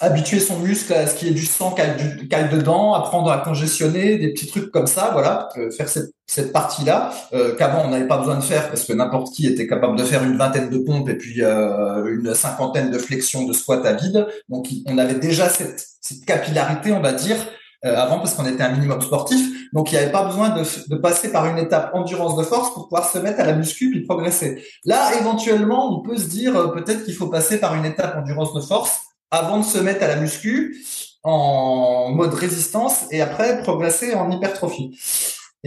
habituer 0.00 0.40
son 0.40 0.58
muscle 0.58 0.92
à 0.92 1.06
ce 1.06 1.16
qui 1.16 1.28
est 1.28 1.32
du 1.32 1.44
sang 1.44 1.72
cale 1.72 2.50
dedans, 2.50 2.94
apprendre 2.94 3.30
à 3.30 3.38
congestionner, 3.38 4.18
des 4.18 4.32
petits 4.32 4.46
trucs 4.46 4.70
comme 4.70 4.86
ça, 4.86 5.10
voilà, 5.12 5.48
faire 5.76 5.88
cette, 5.88 6.52
partie-là 6.52 7.12
euh, 7.32 7.54
qu'avant 7.54 7.84
on 7.84 7.90
n'avait 7.90 8.08
pas 8.08 8.18
besoin 8.18 8.36
de 8.36 8.42
faire 8.42 8.68
parce 8.68 8.84
que 8.84 8.92
n'importe 8.92 9.32
qui 9.32 9.46
était 9.46 9.66
capable 9.66 9.96
de 9.96 10.04
faire 10.04 10.24
une 10.24 10.36
vingtaine 10.36 10.68
de 10.68 10.78
pompes 10.78 11.08
et 11.08 11.16
puis 11.16 11.40
une 11.40 12.34
cinquantaine 12.34 12.90
de 12.90 12.98
flexions 12.98 13.44
de 13.44 13.52
squat 13.52 13.84
à 13.86 13.92
vide. 13.92 14.26
Donc 14.48 14.68
on 14.86 14.98
avait 14.98 15.14
déjà 15.14 15.48
cette 15.48 16.24
capillarité, 16.26 16.92
on 16.92 17.00
va 17.00 17.12
dire, 17.12 17.36
euh, 17.84 17.96
avant 17.96 18.18
parce 18.18 18.34
qu'on 18.34 18.46
était 18.46 18.62
un 18.62 18.72
minimum 18.72 19.00
sportif. 19.00 19.68
Donc 19.72 19.90
il 19.92 19.94
n'y 19.96 20.02
avait 20.02 20.12
pas 20.12 20.24
besoin 20.24 20.50
de, 20.50 20.96
passer 20.96 21.30
par 21.30 21.46
une 21.46 21.58
étape 21.58 21.90
endurance 21.94 22.36
de 22.36 22.42
force 22.42 22.72
pour 22.72 22.84
pouvoir 22.88 23.10
se 23.10 23.18
mettre 23.18 23.40
à 23.40 23.44
la 23.44 23.52
muscu 23.54 23.90
puis 23.90 24.02
progresser. 24.02 24.64
Là, 24.84 25.18
éventuellement, 25.20 25.98
on 25.98 26.02
peut 26.02 26.16
se 26.16 26.26
dire 26.26 26.56
euh, 26.56 26.68
peut-être 26.68 27.04
qu'il 27.04 27.14
faut 27.14 27.28
passer 27.28 27.58
par 27.58 27.74
une 27.74 27.84
étape 27.84 28.16
endurance 28.16 28.54
de 28.54 28.60
force 28.60 29.00
avant 29.30 29.58
de 29.58 29.64
se 29.64 29.78
mettre 29.78 30.04
à 30.04 30.08
la 30.08 30.16
muscu 30.16 30.84
en 31.22 32.10
mode 32.10 32.34
résistance 32.34 33.06
et 33.10 33.20
après 33.20 33.62
progresser 33.62 34.14
en 34.14 34.30
hypertrophie 34.30 34.98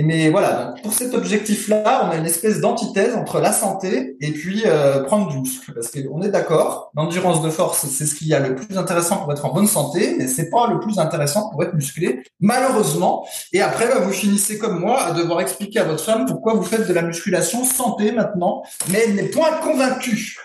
mais 0.03 0.29
voilà, 0.29 0.75
pour 0.83 0.93
cet 0.93 1.15
objectif-là, 1.15 2.05
on 2.05 2.11
a 2.11 2.17
une 2.17 2.25
espèce 2.27 2.61
d'antithèse 2.61 3.15
entre 3.15 3.39
la 3.39 3.51
santé 3.51 4.15
et 4.21 4.31
puis 4.31 4.61
euh, 4.65 5.03
prendre 5.03 5.27
du 5.27 5.39
muscle. 5.39 5.73
Parce 5.73 5.89
qu'on 5.89 6.21
est 6.21 6.29
d'accord, 6.29 6.91
l'endurance 6.95 7.41
de 7.41 7.49
force, 7.49 7.87
c'est 7.87 8.05
ce 8.05 8.13
qu'il 8.13 8.27
y 8.27 8.35
a 8.35 8.39
le 8.39 8.53
plus 8.53 8.77
intéressant 8.77 9.17
pour 9.17 9.31
être 9.31 9.43
en 9.45 9.53
bonne 9.53 9.65
santé, 9.65 10.15
mais 10.19 10.27
c'est 10.27 10.51
pas 10.51 10.67
le 10.67 10.79
plus 10.79 10.99
intéressant 10.99 11.49
pour 11.49 11.63
être 11.63 11.73
musclé, 11.73 12.23
malheureusement. 12.39 13.25
Et 13.53 13.61
après, 13.61 13.87
bah, 13.87 13.99
vous 13.99 14.11
finissez 14.11 14.59
comme 14.59 14.79
moi 14.79 15.01
à 15.01 15.13
devoir 15.13 15.41
expliquer 15.41 15.79
à 15.79 15.85
votre 15.85 16.03
femme 16.03 16.27
pourquoi 16.27 16.53
vous 16.53 16.63
faites 16.63 16.87
de 16.87 16.93
la 16.93 17.01
musculation 17.01 17.63
santé 17.63 18.11
maintenant, 18.11 18.61
mais 18.89 19.03
elle 19.07 19.15
n'est 19.15 19.29
point 19.29 19.51
convaincue. 19.63 20.37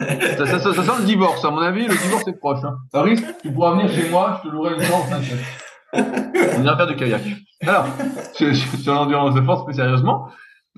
ça, 0.00 0.46
ça, 0.46 0.58
ça, 0.58 0.74
sent 0.74 0.98
le 0.98 1.04
divorce, 1.04 1.42
à 1.46 1.50
mon 1.50 1.60
avis, 1.60 1.86
le 1.86 1.96
divorce 1.96 2.28
est 2.28 2.38
proche. 2.38 2.62
Hein. 2.62 2.76
Paris, 2.92 3.24
tu 3.42 3.50
pourras 3.52 3.72
venir 3.72 3.90
chez 3.90 4.10
moi, 4.10 4.42
je 4.44 4.50
te 4.50 4.54
louerai 4.54 4.74
une 4.74 4.82
chambre. 4.82 5.06
On 5.94 6.62
ira 6.62 6.76
faire 6.76 6.86
du 6.86 6.96
kayak. 6.96 7.22
Alors, 7.66 7.86
sur, 8.34 8.94
l'endurance 8.94 9.34
de 9.34 9.40
force, 9.42 9.64
plus 9.64 9.74
sérieusement, 9.74 10.28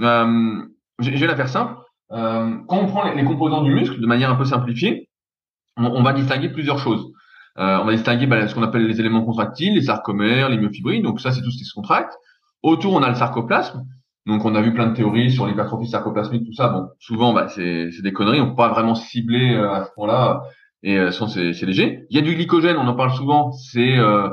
euh, 0.00 0.62
je 0.98 1.10
vais 1.10 1.26
la 1.26 1.36
faire 1.36 1.48
simple. 1.48 1.74
Euh, 2.12 2.56
quand 2.68 2.78
on 2.78 2.86
prend 2.86 3.12
les, 3.12 3.24
composants 3.24 3.62
du 3.62 3.72
muscle 3.72 4.00
de 4.00 4.06
manière 4.06 4.30
un 4.30 4.36
peu 4.36 4.44
simplifiée, 4.44 5.08
on, 5.76 6.02
va 6.02 6.12
distinguer 6.12 6.48
plusieurs 6.48 6.78
choses. 6.78 7.12
Euh, 7.58 7.78
on 7.80 7.84
va 7.84 7.92
distinguer 7.92 8.26
bah, 8.26 8.46
ce 8.48 8.54
qu'on 8.54 8.62
appelle 8.62 8.86
les 8.86 9.00
éléments 9.00 9.24
contractiles, 9.24 9.74
les 9.74 9.82
sarcomères, 9.82 10.48
les 10.48 10.56
myofibrilles. 10.56 11.02
Donc 11.02 11.20
ça, 11.20 11.32
c'est 11.32 11.42
tout 11.42 11.50
ce 11.50 11.58
qui 11.58 11.64
se 11.64 11.74
contracte. 11.74 12.12
Autour, 12.62 12.94
on 12.94 13.02
a 13.02 13.08
le 13.08 13.14
sarcoplasme. 13.14 13.84
Donc 14.26 14.44
on 14.44 14.54
a 14.54 14.60
vu 14.60 14.74
plein 14.74 14.86
de 14.86 14.94
théories 14.94 15.30
sur 15.30 15.46
l'hypertrophie 15.46 15.88
sarcoplasmique, 15.88 16.44
tout 16.44 16.52
ça. 16.52 16.68
Bon, 16.68 16.88
souvent, 16.98 17.32
bah, 17.32 17.48
c'est 17.48 17.90
des 18.02 18.12
conneries. 18.12 18.40
On 18.40 18.50
peut 18.50 18.56
pas 18.56 18.68
vraiment 18.68 18.94
cibler 18.94 19.54
euh, 19.54 19.72
à 19.72 19.84
ce 19.84 19.90
point-là. 19.94 20.42
Et 20.82 20.98
euh, 20.98 21.10
c'est 21.10 21.66
léger. 21.66 22.06
Il 22.10 22.16
y 22.16 22.18
a 22.18 22.22
du 22.22 22.34
glycogène, 22.34 22.76
on 22.76 22.86
en 22.86 22.94
parle 22.94 23.12
souvent. 23.12 23.52
C'est 23.52 23.98
euh, 23.98 24.28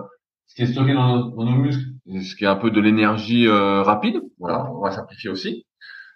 qui 0.55 0.63
est 0.63 0.67
stocké 0.67 0.93
dans 0.93 1.29
nos, 1.29 1.55
muscles, 1.55 1.85
ce 2.07 2.35
qui 2.35 2.43
est 2.43 2.47
un 2.47 2.55
peu 2.55 2.71
de 2.71 2.81
l'énergie 2.81 3.47
euh, 3.47 3.83
rapide. 3.83 4.21
Voilà, 4.39 4.71
on 4.71 4.81
va 4.81 4.91
simplifier 4.91 5.29
aussi. 5.29 5.65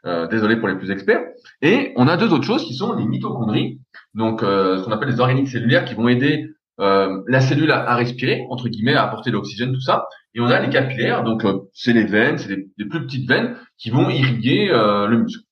Euh, 0.06 0.28
désolé 0.28 0.56
pour 0.56 0.68
les 0.68 0.76
plus 0.76 0.90
experts. 0.90 1.22
Et 1.62 1.94
on 1.96 2.08
a 2.08 2.18
deux 2.18 2.34
autres 2.34 2.44
choses 2.44 2.66
qui 2.66 2.74
sont 2.74 2.94
les 2.94 3.06
mitochondries, 3.06 3.80
donc 4.16 4.42
euh, 4.42 4.80
ce 4.80 4.84
qu'on 4.84 4.92
appelle 4.92 5.10
les 5.10 5.20
organiques 5.20 5.50
cellulaires 5.50 5.86
qui 5.86 5.94
vont 5.94 6.08
aider 6.08 6.48
la 6.80 7.42
cellule 7.42 7.72
à, 7.72 7.94
respirer, 7.94 8.48
entre 8.50 8.68
guillemets, 8.68 8.96
à 8.96 9.04
apporter 9.04 9.30
de 9.30 9.36
l'oxygène, 9.36 9.72
tout 9.72 9.82
ça. 9.82 10.08
Et 10.34 10.40
on 10.40 10.48
a 10.48 10.60
les 10.60 10.70
capillaires, 10.70 11.24
donc 11.24 11.46
c'est 11.74 11.94
les 11.94 12.06
veines, 12.06 12.40
c'est 12.40 12.48
des, 12.48 12.86
plus 12.90 13.06
petites 13.06 13.30
veines 13.30 13.56
qui 13.78 13.92
vont 13.92 14.10
irriguer 14.10 14.70
le 14.70 15.16
muscle. 15.16 15.44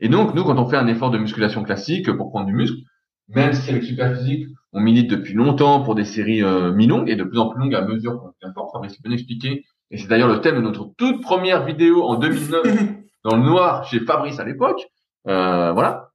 Et 0.00 0.08
donc 0.08 0.34
nous, 0.34 0.44
quand 0.44 0.58
on 0.58 0.66
fait 0.66 0.78
un 0.78 0.86
effort 0.86 1.10
de 1.10 1.18
musculation 1.18 1.62
classique 1.62 2.10
pour 2.16 2.30
prendre 2.30 2.46
du 2.46 2.54
muscle, 2.54 2.78
même 3.28 3.52
si 3.52 3.68
avec 3.68 3.82
super 3.82 4.16
physique, 4.16 4.46
on 4.72 4.80
milite 4.80 5.10
depuis 5.10 5.34
longtemps 5.34 5.82
pour 5.82 5.94
des 5.94 6.04
séries 6.04 6.42
euh, 6.42 6.72
mi-longues 6.72 7.10
et 7.10 7.16
de 7.16 7.24
plus 7.24 7.38
en 7.38 7.48
plus 7.48 7.60
longues 7.60 7.74
à 7.74 7.82
mesure 7.82 8.18
qu'on 8.18 8.28
devient 8.28 8.54
fort. 8.54 8.70
Fabrice 8.72 9.00
bien 9.02 9.12
expliqué. 9.12 9.64
Et 9.90 9.98
c'est 9.98 10.08
d'ailleurs 10.08 10.28
le 10.28 10.40
thème 10.40 10.56
de 10.56 10.60
notre 10.60 10.90
toute 10.96 11.20
première 11.22 11.64
vidéo 11.64 12.02
en 12.04 12.16
2009 12.16 12.62
dans 13.24 13.36
le 13.36 13.42
noir 13.42 13.84
chez 13.84 14.00
Fabrice 14.00 14.38
à 14.38 14.44
l'époque. 14.44 14.86
Euh, 15.28 15.72
voilà. 15.72 16.10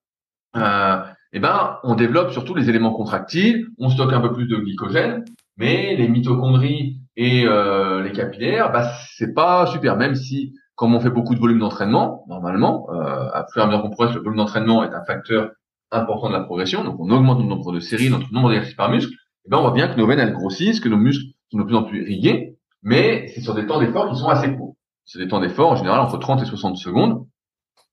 Euh, 0.55 1.03
et 1.33 1.37
eh 1.37 1.39
ben, 1.41 1.77
on 1.83 1.95
développe 1.95 2.31
surtout 2.31 2.55
les 2.55 2.69
éléments 2.69 2.93
contractiles, 2.93 3.67
on 3.77 3.89
stocke 3.89 4.13
un 4.13 4.21
peu 4.21 4.31
plus 4.31 4.47
de 4.47 4.55
glycogène, 4.55 5.25
mais 5.57 5.93
les 5.97 6.07
mitochondries 6.07 7.01
et 7.17 7.45
euh, 7.45 8.01
les 8.01 8.13
capillaires, 8.13 8.71
bah, 8.71 8.89
c'est 9.17 9.33
pas 9.33 9.65
super. 9.65 9.97
Même 9.97 10.15
si, 10.15 10.53
comme 10.75 10.95
on 10.95 11.01
fait 11.01 11.09
beaucoup 11.09 11.35
de 11.35 11.39
volume 11.39 11.59
d'entraînement, 11.59 12.23
normalement, 12.29 12.87
euh, 12.91 13.29
à 13.33 13.43
plus 13.43 13.59
à 13.59 13.65
mesure 13.65 13.81
qu'on 13.81 13.89
progresse, 13.89 14.15
le 14.15 14.21
volume 14.21 14.37
d'entraînement 14.37 14.83
est 14.83 14.93
un 14.93 15.03
facteur 15.03 15.51
important 15.91 16.27
de 16.29 16.33
la 16.33 16.41
progression, 16.41 16.83
donc 16.83 16.99
on 16.99 17.09
augmente 17.09 17.39
le 17.39 17.45
nombre 17.45 17.71
de 17.71 17.79
séries, 17.79 18.09
notre 18.09 18.31
nombre 18.33 18.49
d'exercices 18.49 18.75
par 18.75 18.89
muscle, 18.89 19.13
et 19.13 19.15
eh 19.45 19.49
ben 19.49 19.57
on 19.57 19.61
voit 19.61 19.71
bien 19.71 19.87
que 19.87 19.97
nos 19.97 20.05
veines 20.05 20.19
elles 20.19 20.33
grossissent, 20.33 20.79
que 20.79 20.89
nos 20.89 20.97
muscles 20.97 21.27
sont 21.51 21.57
de 21.57 21.63
plus 21.63 21.75
en 21.75 21.83
plus 21.83 22.01
irrigués, 22.01 22.57
mais 22.83 23.27
c'est 23.33 23.41
sur 23.41 23.53
des 23.53 23.65
temps 23.65 23.79
d'effort 23.79 24.09
qui 24.09 24.17
sont 24.17 24.27
assez 24.27 24.53
courts. 24.53 24.75
C'est 25.05 25.19
des 25.19 25.27
temps 25.27 25.39
d'effort 25.39 25.71
en 25.71 25.75
général 25.77 25.99
entre 25.99 26.17
30 26.17 26.41
et 26.41 26.45
60 26.45 26.77
secondes. 26.77 27.25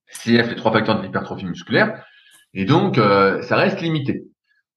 CF, 0.07 0.49
les 0.49 0.55
trois 0.55 0.71
facteurs 0.71 0.97
de 0.97 1.03
l'hypertrophie 1.03 1.45
musculaire, 1.45 2.03
et 2.53 2.65
donc 2.65 2.97
euh, 2.97 3.41
ça 3.41 3.55
reste 3.55 3.81
limité. 3.81 4.25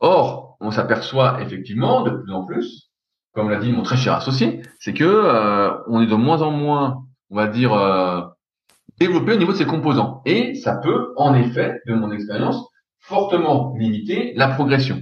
Or, 0.00 0.56
on 0.60 0.70
s'aperçoit 0.70 1.42
effectivement 1.42 2.02
de 2.02 2.10
plus 2.10 2.32
en 2.32 2.44
plus, 2.44 2.90
comme 3.34 3.50
l'a 3.50 3.58
dit 3.58 3.72
mon 3.72 3.82
très 3.82 3.96
cher 3.96 4.14
associé, 4.14 4.62
c'est 4.78 4.94
que 4.94 5.04
euh, 5.04 5.70
on 5.88 6.00
est 6.00 6.06
de 6.06 6.14
moins 6.14 6.42
en 6.42 6.50
moins, 6.50 7.04
on 7.30 7.36
va 7.36 7.46
dire, 7.46 7.72
euh, 7.72 8.22
développé 8.98 9.32
au 9.32 9.36
niveau 9.36 9.52
de 9.52 9.58
ses 9.58 9.66
composants. 9.66 10.22
Et 10.24 10.54
ça 10.54 10.76
peut, 10.76 11.12
en 11.16 11.34
effet, 11.34 11.80
de 11.86 11.94
mon 11.94 12.10
expérience, 12.10 12.66
fortement 13.08 13.74
limiter 13.76 14.34
la 14.36 14.48
progression. 14.48 15.00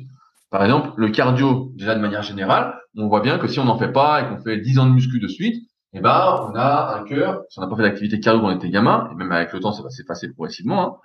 Par 0.50 0.62
exemple, 0.62 0.90
le 0.96 1.08
cardio, 1.08 1.72
déjà 1.74 1.94
de 1.94 2.00
manière 2.00 2.22
générale, 2.22 2.78
on 2.96 3.08
voit 3.08 3.20
bien 3.20 3.38
que 3.38 3.48
si 3.48 3.58
on 3.58 3.64
n'en 3.64 3.78
fait 3.78 3.92
pas 3.92 4.22
et 4.22 4.28
qu'on 4.28 4.38
fait 4.42 4.58
10 4.58 4.78
ans 4.78 4.86
de 4.86 4.92
muscu 4.92 5.18
de 5.18 5.26
suite, 5.26 5.68
eh 5.92 6.00
ben, 6.00 6.48
on 6.48 6.54
a 6.54 6.98
un 6.98 7.04
cœur, 7.04 7.42
si 7.48 7.58
on 7.58 7.62
n'a 7.62 7.68
pas 7.68 7.76
fait 7.76 7.82
d'activité 7.82 8.20
cardio 8.20 8.42
quand 8.42 8.48
on 8.48 8.56
était 8.56 8.70
gamin, 8.70 9.08
et 9.10 9.14
même 9.16 9.32
avec 9.32 9.52
le 9.52 9.60
temps, 9.60 9.72
ça 9.72 9.82
va 9.82 9.90
s'effacer 9.90 10.28
progressivement, 10.32 10.82
hein, 10.82 10.96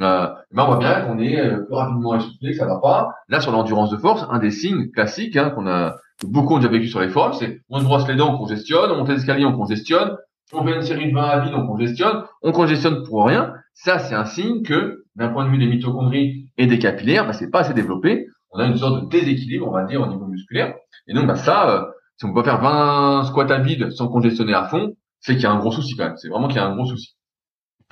euh, 0.00 0.28
eh 0.52 0.56
ben, 0.56 0.62
on 0.62 0.66
voit 0.66 0.78
bien 0.78 1.00
qu'on 1.02 1.18
est 1.18 1.40
euh, 1.40 1.64
plus 1.64 1.74
rapidement 1.74 2.14
essoufflé, 2.14 2.52
que 2.52 2.56
ça 2.56 2.66
va 2.66 2.78
pas. 2.78 3.14
Là, 3.28 3.40
sur 3.40 3.52
l'endurance 3.52 3.90
de 3.90 3.96
force, 3.96 4.24
un 4.30 4.38
des 4.38 4.50
signes 4.50 4.90
classiques 4.90 5.36
hein, 5.36 5.50
qu'on 5.50 5.66
a, 5.66 5.96
beaucoup 6.22 6.54
ont 6.54 6.58
déjà 6.58 6.68
vécu 6.68 6.86
sur 6.88 7.00
les 7.00 7.08
forums, 7.08 7.32
c'est 7.32 7.60
on 7.68 7.80
se 7.80 7.84
brosse 7.84 8.06
les 8.06 8.16
dents, 8.16 8.34
on 8.34 8.38
congestionne, 8.38 8.90
on 8.92 8.98
monte 8.98 9.08
l'escalier, 9.08 9.44
on 9.44 9.56
congestionne, 9.56 10.16
on 10.52 10.64
fait 10.64 10.76
une 10.76 10.82
série 10.82 11.10
de 11.10 11.14
20 11.14 11.22
à 11.22 11.40
vide, 11.40 11.54
on 11.54 11.66
congestionne, 11.66 12.22
on 12.42 12.52
congestionne 12.52 13.02
pour 13.04 13.26
rien. 13.26 13.54
Ça, 13.72 13.98
c'est 13.98 14.14
un 14.14 14.24
signe 14.24 14.62
que 14.62 15.03
d'un 15.16 15.28
point 15.28 15.44
de 15.44 15.50
vue 15.50 15.58
des 15.58 15.66
mitochondries 15.66 16.48
et 16.56 16.66
des 16.66 16.78
capillaires, 16.78 17.26
bah, 17.26 17.32
c'est 17.32 17.50
pas 17.50 17.60
assez 17.60 17.74
développé. 17.74 18.26
On 18.50 18.58
a 18.58 18.66
une 18.66 18.76
sorte 18.76 19.04
de 19.04 19.08
déséquilibre, 19.08 19.66
on 19.68 19.72
va 19.72 19.84
dire, 19.84 20.00
au 20.00 20.06
niveau 20.06 20.26
musculaire. 20.26 20.74
Et 21.06 21.14
donc, 21.14 21.26
bah, 21.26 21.36
ça, 21.36 21.70
euh, 21.70 21.84
si 22.16 22.24
on 22.24 22.32
peut 22.32 22.42
faire 22.42 22.60
20 22.60 23.24
squats 23.24 23.52
à 23.52 23.58
vide 23.58 23.90
sans 23.90 24.08
congestionner 24.08 24.54
à 24.54 24.64
fond, 24.64 24.96
c'est 25.20 25.34
qu'il 25.34 25.42
y 25.42 25.46
a 25.46 25.52
un 25.52 25.58
gros 25.58 25.72
souci 25.72 25.96
quand 25.96 26.04
même. 26.04 26.16
C'est 26.16 26.28
vraiment 26.28 26.48
qu'il 26.48 26.56
y 26.56 26.60
a 26.60 26.66
un 26.66 26.74
gros 26.74 26.86
souci. 26.86 27.16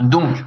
Donc, 0.00 0.44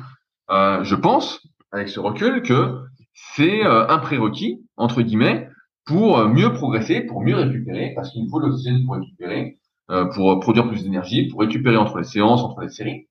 euh, 0.49 0.83
je 0.83 0.95
pense, 0.95 1.45
avec 1.71 1.89
ce 1.89 1.99
recul, 1.99 2.41
que 2.43 2.79
c'est 3.13 3.65
euh, 3.65 3.87
un 3.87 3.99
prérequis, 3.99 4.65
entre 4.77 5.01
guillemets, 5.01 5.49
pour 5.85 6.27
mieux 6.27 6.51
progresser, 6.53 7.01
pour 7.01 7.21
mieux 7.21 7.35
récupérer, 7.35 7.93
parce 7.95 8.11
qu'il 8.11 8.27
faut 8.29 8.39
l'oxygène 8.39 8.83
pour 8.85 8.95
récupérer, 8.95 9.59
pour 10.15 10.39
produire 10.39 10.67
plus 10.67 10.81
d'énergie, 10.83 11.27
pour 11.27 11.41
récupérer 11.41 11.77
entre 11.77 11.99
les 11.99 12.03
séances, 12.03 12.41
entre 12.41 12.61
les 12.61 12.69
séries 12.69 13.05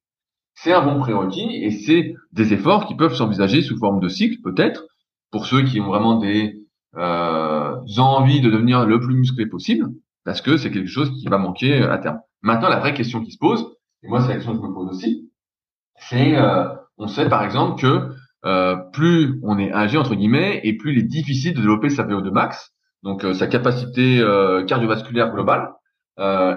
c'est 0.55 0.73
un 0.73 0.83
bon 0.83 1.01
prérequis 1.01 1.63
et 1.63 1.71
c'est 1.71 2.15
des 2.33 2.53
efforts 2.53 2.87
qui 2.87 2.95
peuvent 2.95 3.15
s'envisager 3.15 3.63
sous 3.63 3.79
forme 3.79 4.01
de 4.01 4.09
cycle 4.09 4.41
peut-être 4.43 4.85
pour 5.31 5.47
ceux 5.47 5.63
qui 5.63 5.81
ont 5.81 5.87
vraiment 5.87 6.17
des 6.17 6.61
euh, 6.97 7.77
envies 7.99 8.41
de 8.41 8.51
devenir 8.51 8.87
le 8.87 9.01
plus 9.01 9.15
musclé 9.15 9.47
possible 9.47 9.89
parce 10.25 10.41
que 10.41 10.57
c'est 10.57 10.71
quelque 10.71 10.89
chose 10.89 11.11
qui 11.11 11.27
va 11.29 11.39
manquer 11.39 11.83
à 11.83 11.99
terme. 11.99 12.21
Maintenant, 12.43 12.69
la 12.69 12.79
vraie 12.79 12.95
question 12.95 13.23
qui 13.23 13.33
se 13.33 13.39
pose, 13.39 13.67
et 14.03 14.09
moi 14.09 14.21
c'est 14.21 14.29
la 14.29 14.35
question 14.35 14.53
que 14.53 14.63
je 14.63 14.67
me 14.67 14.75
pose 14.75 14.89
aussi, 14.91 15.31
c'est 15.97 16.37
euh, 16.37 16.67
on 16.99 17.09
sait 17.09 17.29
par 17.29 17.45
exemple 17.45 17.81
que 17.81 18.15
euh, 18.45 18.77
plus 18.93 19.41
on 19.43 19.59
est 19.59 19.73
âgé 19.73 19.97
entre 19.97 20.15
guillemets 20.15 20.61
et 20.65 20.77
plus 20.77 20.93
il 20.93 20.99
est 20.99 21.09
difficile 21.09 21.55
de 21.55 21.61
développer 21.61 21.89
sa 21.89 22.05
VO2 22.05 22.31
max, 22.31 22.73
donc 23.03 23.25
euh, 23.25 23.33
sa 23.33 23.47
capacité 23.47 24.21
euh, 24.21 24.65
cardiovasculaire 24.65 25.33
globale, 25.33 25.73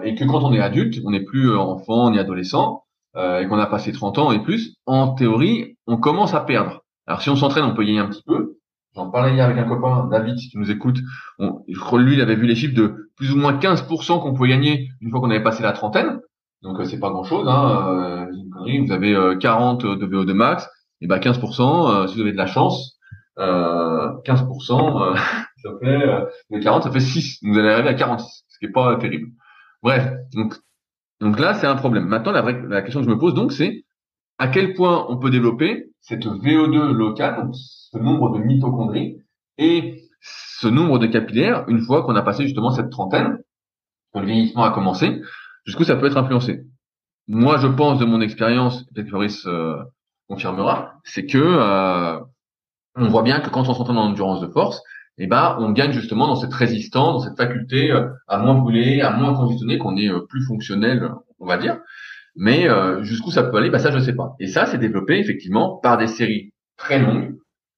et 0.03 0.13
que 0.13 0.23
quand 0.25 0.43
on 0.43 0.53
est 0.53 0.59
adulte, 0.59 0.99
on 1.03 1.09
n'est 1.09 1.23
plus 1.23 1.55
enfant 1.55 2.11
ni 2.11 2.19
adolescent, 2.19 2.83
euh, 3.17 3.39
et 3.41 3.47
qu'on 3.47 3.57
a 3.57 3.65
passé 3.65 3.91
30 3.91 4.19
ans 4.19 4.31
et 4.31 4.43
plus, 4.43 4.75
en 4.85 5.15
théorie, 5.15 5.75
on 5.87 5.97
commence 5.97 6.35
à 6.35 6.41
perdre. 6.41 6.83
Alors 7.07 7.21
si 7.21 7.31
on 7.31 7.35
s'entraîne, 7.35 7.63
on 7.63 7.73
peut 7.73 7.83
gagner 7.83 7.99
un 7.99 8.07
petit 8.07 8.21
peu. 8.23 8.57
J'en 8.95 9.09
parlais 9.09 9.33
hier 9.33 9.45
avec 9.45 9.57
un 9.57 9.63
copain, 9.63 10.07
David, 10.11 10.37
si 10.37 10.49
tu 10.49 10.59
nous 10.59 10.69
écoutes. 10.69 10.99
crois 11.79 11.99
lui, 11.99 12.13
il 12.13 12.21
avait 12.21 12.35
vu 12.35 12.45
les 12.45 12.55
chiffres 12.55 12.75
de 12.75 13.09
plus 13.15 13.31
ou 13.31 13.37
moins 13.37 13.57
15% 13.57 14.21
qu'on 14.21 14.33
pouvait 14.33 14.49
gagner 14.49 14.89
une 15.01 15.09
fois 15.09 15.19
qu'on 15.19 15.31
avait 15.31 15.41
passé 15.41 15.63
la 15.63 15.71
trentaine. 15.71 16.19
Donc 16.61 16.79
euh, 16.79 16.85
c'est 16.85 16.99
pas 16.99 17.09
grand-chose. 17.09 17.47
Hein. 17.47 17.87
Euh. 17.87 18.85
Vous 18.85 18.91
avez 18.91 19.37
40 19.39 19.85
de 19.85 20.05
VO2 20.05 20.33
max. 20.33 20.69
et 21.01 21.07
ben 21.07 21.17
15%, 21.17 22.07
si 22.07 22.15
vous 22.15 22.21
avez 22.21 22.31
de 22.33 22.37
la 22.37 22.47
chance, 22.47 22.99
15%, 23.37 25.15
ça 25.63 25.69
fait 25.81 26.61
40, 26.61 26.83
ça 26.83 26.91
fait 26.91 26.99
6. 26.99 27.39
Vous 27.43 27.57
allez 27.57 27.69
arriver 27.69 27.89
à 27.89 27.93
46, 27.95 28.45
ce 28.47 28.59
qui 28.59 28.65
est 28.65 28.71
pas 28.71 28.95
terrible. 28.97 29.29
Bref, 29.81 30.11
donc 30.33 30.55
donc 31.19 31.39
là, 31.39 31.53
c'est 31.55 31.67
un 31.67 31.75
problème. 31.75 32.05
Maintenant, 32.05 32.31
la, 32.31 32.41
vraie, 32.41 32.83
question 32.83 32.99
que 32.99 33.05
je 33.05 33.11
me 33.11 33.17
pose 33.17 33.33
donc, 33.33 33.51
c'est 33.51 33.85
à 34.37 34.47
quel 34.47 34.73
point 34.73 35.05
on 35.09 35.17
peut 35.17 35.31
développer 35.31 35.91
cette 35.99 36.25
VO2 36.25 36.91
locale, 36.91 37.49
ce 37.53 37.97
nombre 37.97 38.37
de 38.37 38.43
mitochondries, 38.43 39.17
et 39.57 40.03
ce 40.21 40.67
nombre 40.67 40.99
de 40.99 41.07
capillaires 41.07 41.65
une 41.67 41.81
fois 41.81 42.03
qu'on 42.03 42.15
a 42.15 42.21
passé 42.21 42.43
justement 42.43 42.71
cette 42.71 42.91
trentaine, 42.91 43.39
que 44.13 44.19
le 44.19 44.25
vieillissement 44.25 44.63
a 44.63 44.71
commencé, 44.71 45.21
jusqu'où 45.65 45.83
ça 45.83 45.95
peut 45.95 46.05
être 46.05 46.17
influencé. 46.17 46.63
Moi, 47.27 47.57
je 47.57 47.67
pense 47.67 47.99
de 47.99 48.05
mon 48.05 48.21
expérience, 48.21 48.83
peut-être 48.93 49.09
Fabrice 49.09 49.45
euh, 49.47 49.77
confirmera, 50.29 50.93
c'est 51.03 51.25
que 51.25 51.37
euh, 51.37 52.19
on 52.95 53.07
voit 53.09 53.23
bien 53.23 53.39
que 53.41 53.49
quand 53.49 53.67
on 53.67 53.73
s'entraîne 53.73 53.97
en 53.97 54.09
endurance 54.09 54.41
de 54.41 54.47
force, 54.47 54.81
eh 55.17 55.27
ben, 55.27 55.57
on 55.59 55.71
gagne 55.71 55.91
justement 55.91 56.27
dans 56.27 56.35
cette 56.35 56.53
résistance, 56.53 57.13
dans 57.13 57.29
cette 57.29 57.37
faculté 57.37 57.91
euh, 57.91 58.07
à 58.27 58.37
moins 58.37 58.53
brûler, 58.53 59.01
à 59.01 59.11
moins 59.11 59.33
congestionner, 59.33 59.77
qu'on 59.77 59.97
est 59.97 60.09
euh, 60.09 60.19
plus 60.29 60.43
fonctionnel, 60.43 61.11
on 61.39 61.47
va 61.47 61.57
dire. 61.57 61.79
Mais 62.35 62.69
euh, 62.69 63.01
jusqu'où 63.03 63.31
ça 63.31 63.43
peut 63.43 63.57
aller, 63.57 63.71
bah 63.71 63.79
ça 63.79 63.91
je 63.91 63.99
sais 63.99 64.13
pas. 64.13 64.35
Et 64.39 64.47
ça, 64.47 64.67
c'est 64.67 64.77
développé 64.77 65.17
effectivement 65.17 65.77
par 65.77 65.97
des 65.97 66.07
séries 66.07 66.53
très 66.77 66.99
longues. 66.99 67.35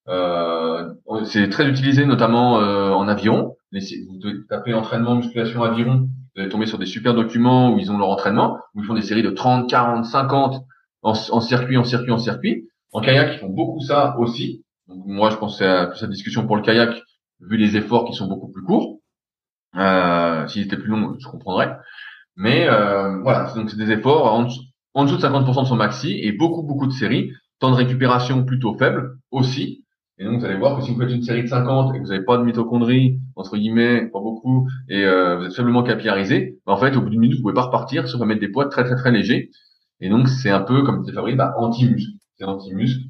Euh, 0.09 0.93
c'est 1.25 1.49
très 1.49 1.67
utilisé 1.67 2.05
notamment 2.05 2.55
en 2.55 3.07
aviron. 3.07 3.55
vous 3.71 4.31
tapez 4.49 4.73
entraînement 4.73 5.15
musculation 5.15 5.63
aviron, 5.63 6.09
vous 6.35 6.41
allez 6.41 6.49
tomber 6.49 6.65
sur 6.65 6.77
des 6.77 6.85
super 6.85 7.13
documents 7.13 7.73
où 7.73 7.79
ils 7.79 7.91
ont 7.91 7.97
leur 7.97 8.09
entraînement, 8.09 8.57
où 8.75 8.81
ils 8.81 8.85
font 8.85 8.95
des 8.95 9.01
séries 9.01 9.23
de 9.23 9.29
30, 9.29 9.69
40, 9.69 10.05
50 10.05 10.63
en, 11.01 11.13
circuit, 11.13 11.77
en 11.77 11.83
circuit, 11.83 12.11
en 12.11 12.17
circuit. 12.17 12.67
En 12.91 13.01
kayak, 13.01 13.35
ils 13.35 13.39
font 13.39 13.49
beaucoup 13.49 13.79
ça 13.79 14.17
aussi. 14.17 14.63
Moi, 14.87 15.29
je 15.29 15.35
pense 15.37 15.61
à 15.61 15.93
cette 15.95 16.09
discussion 16.09 16.47
pour 16.47 16.55
le 16.55 16.63
kayak 16.63 17.01
vu 17.41 17.57
les 17.57 17.77
efforts 17.77 18.05
qui 18.05 18.13
sont 18.13 18.27
beaucoup 18.27 18.51
plus 18.51 18.63
courts. 18.63 18.99
Euh, 19.75 20.47
S'ils 20.47 20.63
étaient 20.63 20.77
plus 20.77 20.89
longs, 20.89 21.15
je 21.19 21.27
comprendrais. 21.27 21.75
Mais 22.35 22.67
euh, 22.69 23.19
voilà, 23.21 23.51
donc 23.53 23.69
c'est 23.69 23.77
des 23.77 23.91
efforts 23.91 24.33
en, 24.33 24.43
dessous 25.03 25.17
de 25.17 25.21
50% 25.21 25.63
de 25.63 25.67
son 25.67 25.75
maxi 25.75 26.19
et 26.21 26.31
beaucoup 26.31 26.63
beaucoup 26.63 26.87
de 26.87 26.93
séries, 26.93 27.31
temps 27.59 27.71
de 27.71 27.75
récupération 27.75 28.45
plutôt 28.45 28.77
faible 28.77 29.17
aussi. 29.31 29.83
Et 30.17 30.25
donc 30.25 30.39
vous 30.39 30.45
allez 30.45 30.57
voir 30.57 30.77
que 30.77 30.83
si 30.83 30.93
vous 30.93 30.99
faites 30.99 31.11
une 31.11 31.23
série 31.23 31.43
de 31.43 31.47
50 31.47 31.95
et 31.95 31.97
que 31.97 32.03
vous 32.03 32.09
n'avez 32.09 32.25
pas 32.25 32.37
de 32.37 32.43
mitochondrie, 32.43 33.19
entre 33.35 33.57
guillemets, 33.57 34.07
pas 34.07 34.19
beaucoup, 34.19 34.67
et 34.89 35.03
euh, 35.05 35.37
vous 35.37 35.45
êtes 35.45 35.53
faiblement 35.53 35.83
capillarisé, 35.83 36.59
bah, 36.65 36.73
en 36.73 36.77
fait 36.77 36.95
au 36.95 37.01
bout 37.01 37.09
d'une 37.09 37.21
minute 37.21 37.37
vous 37.37 37.43
pouvez 37.43 37.53
pas 37.53 37.63
repartir, 37.63 38.07
sauf 38.07 38.21
à 38.21 38.25
mettre 38.25 38.41
des 38.41 38.49
poids 38.49 38.67
très 38.67 38.83
très 38.83 38.95
très 38.95 39.11
légers. 39.11 39.49
Et 40.01 40.09
donc 40.09 40.27
c'est 40.27 40.49
un 40.49 40.61
peu 40.61 40.83
comme 40.83 41.01
disait 41.01 41.13
Fabrice, 41.13 41.35
bah, 41.35 41.53
anti-muscle. 41.57 42.11
C'est 42.37 42.45
anti-muscle 42.45 43.01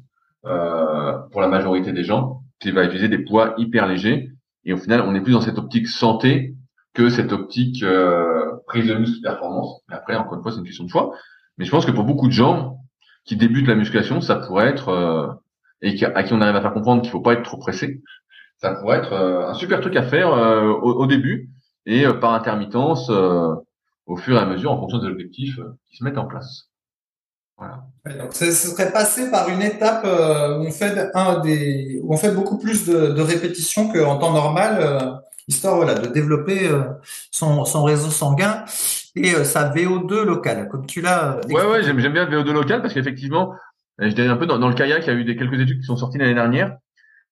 euh, 0.46 1.18
pour 1.30 1.40
la 1.40 1.48
majorité 1.48 1.92
des 1.92 2.04
gens 2.04 2.39
qui 2.60 2.70
va 2.70 2.84
utiliser 2.84 3.08
des 3.08 3.18
poids 3.18 3.54
hyper 3.58 3.86
légers. 3.86 4.30
Et 4.64 4.72
au 4.72 4.76
final, 4.76 5.02
on 5.02 5.14
est 5.14 5.20
plus 5.20 5.32
dans 5.32 5.40
cette 5.40 5.58
optique 5.58 5.88
santé 5.88 6.54
que 6.94 7.08
cette 7.08 7.32
optique 7.32 7.82
euh, 7.82 8.52
prise 8.66 8.86
de 8.86 8.94
muscle 8.94 9.22
performance. 9.22 9.80
Mais 9.88 9.94
après, 9.94 10.16
encore 10.16 10.34
une 10.34 10.42
fois, 10.42 10.52
c'est 10.52 10.58
une 10.58 10.64
question 10.64 10.84
de 10.84 10.90
choix. 10.90 11.14
Mais 11.56 11.64
je 11.64 11.70
pense 11.70 11.86
que 11.86 11.90
pour 11.90 12.04
beaucoup 12.04 12.26
de 12.26 12.32
gens 12.32 12.78
qui 13.24 13.36
débutent 13.36 13.66
la 13.66 13.74
musculation, 13.74 14.20
ça 14.20 14.36
pourrait 14.36 14.68
être 14.68 14.88
euh, 14.88 15.28
et 15.82 16.04
à 16.04 16.22
qui 16.22 16.34
on 16.34 16.40
arrive 16.40 16.56
à 16.56 16.60
faire 16.60 16.74
comprendre 16.74 17.00
qu'il 17.00 17.10
faut 17.10 17.20
pas 17.20 17.32
être 17.32 17.42
trop 17.42 17.56
pressé, 17.56 18.02
ça 18.58 18.74
pourrait 18.74 18.98
être 18.98 19.14
euh, 19.14 19.48
un 19.48 19.54
super 19.54 19.80
truc 19.80 19.96
à 19.96 20.02
faire 20.02 20.30
au, 20.30 20.92
au, 20.92 21.06
début 21.06 21.48
et 21.86 22.04
par 22.20 22.34
intermittence 22.34 23.08
au 23.08 24.16
fur 24.16 24.36
et 24.36 24.40
à 24.40 24.44
mesure 24.44 24.72
en 24.72 24.78
fonction 24.78 24.98
des 24.98 25.06
objectifs 25.06 25.58
qui 25.88 25.96
se 25.96 26.04
mettent 26.04 26.18
en 26.18 26.26
place. 26.26 26.70
Voilà. 27.60 27.84
donc 28.18 28.32
ce 28.32 28.50
serait 28.52 28.90
passé 28.90 29.30
par 29.30 29.50
une 29.50 29.60
étape 29.60 30.02
euh, 30.06 30.56
où 30.56 30.62
on 30.62 30.70
fait 30.70 31.10
un 31.14 31.40
des 31.40 32.00
où 32.02 32.14
on 32.14 32.16
fait 32.16 32.30
beaucoup 32.32 32.56
plus 32.56 32.86
de, 32.86 33.08
de 33.08 33.20
répétitions 33.20 33.92
qu'en 33.92 34.16
temps 34.16 34.32
normal, 34.32 34.78
euh, 34.80 35.12
histoire 35.46 35.76
voilà 35.76 35.92
de 35.92 36.06
développer 36.06 36.68
euh, 36.68 36.84
son, 37.30 37.66
son 37.66 37.82
réseau 37.84 38.08
sanguin 38.08 38.64
et 39.14 39.44
sa 39.44 39.68
VO2 39.68 40.22
locale, 40.22 40.68
comme 40.68 40.86
tu 40.86 41.02
l'as. 41.02 41.38
Ouais 41.50 41.66
ouais 41.66 41.82
j'aime 41.82 41.98
bien 41.98 42.24
le 42.24 42.42
VO2 42.42 42.50
local 42.50 42.80
parce 42.80 42.94
qu'effectivement, 42.94 43.54
je 43.98 44.08
dirais 44.08 44.28
un 44.28 44.36
peu 44.36 44.46
dans, 44.46 44.58
dans, 44.58 44.68
le 44.68 44.74
kayak, 44.74 45.04
il 45.04 45.06
y 45.08 45.10
a 45.10 45.14
eu 45.14 45.24
des 45.24 45.36
quelques 45.36 45.60
études 45.60 45.80
qui 45.80 45.86
sont 45.86 45.96
sorties 45.96 46.16
l'année 46.16 46.32
dernière 46.32 46.78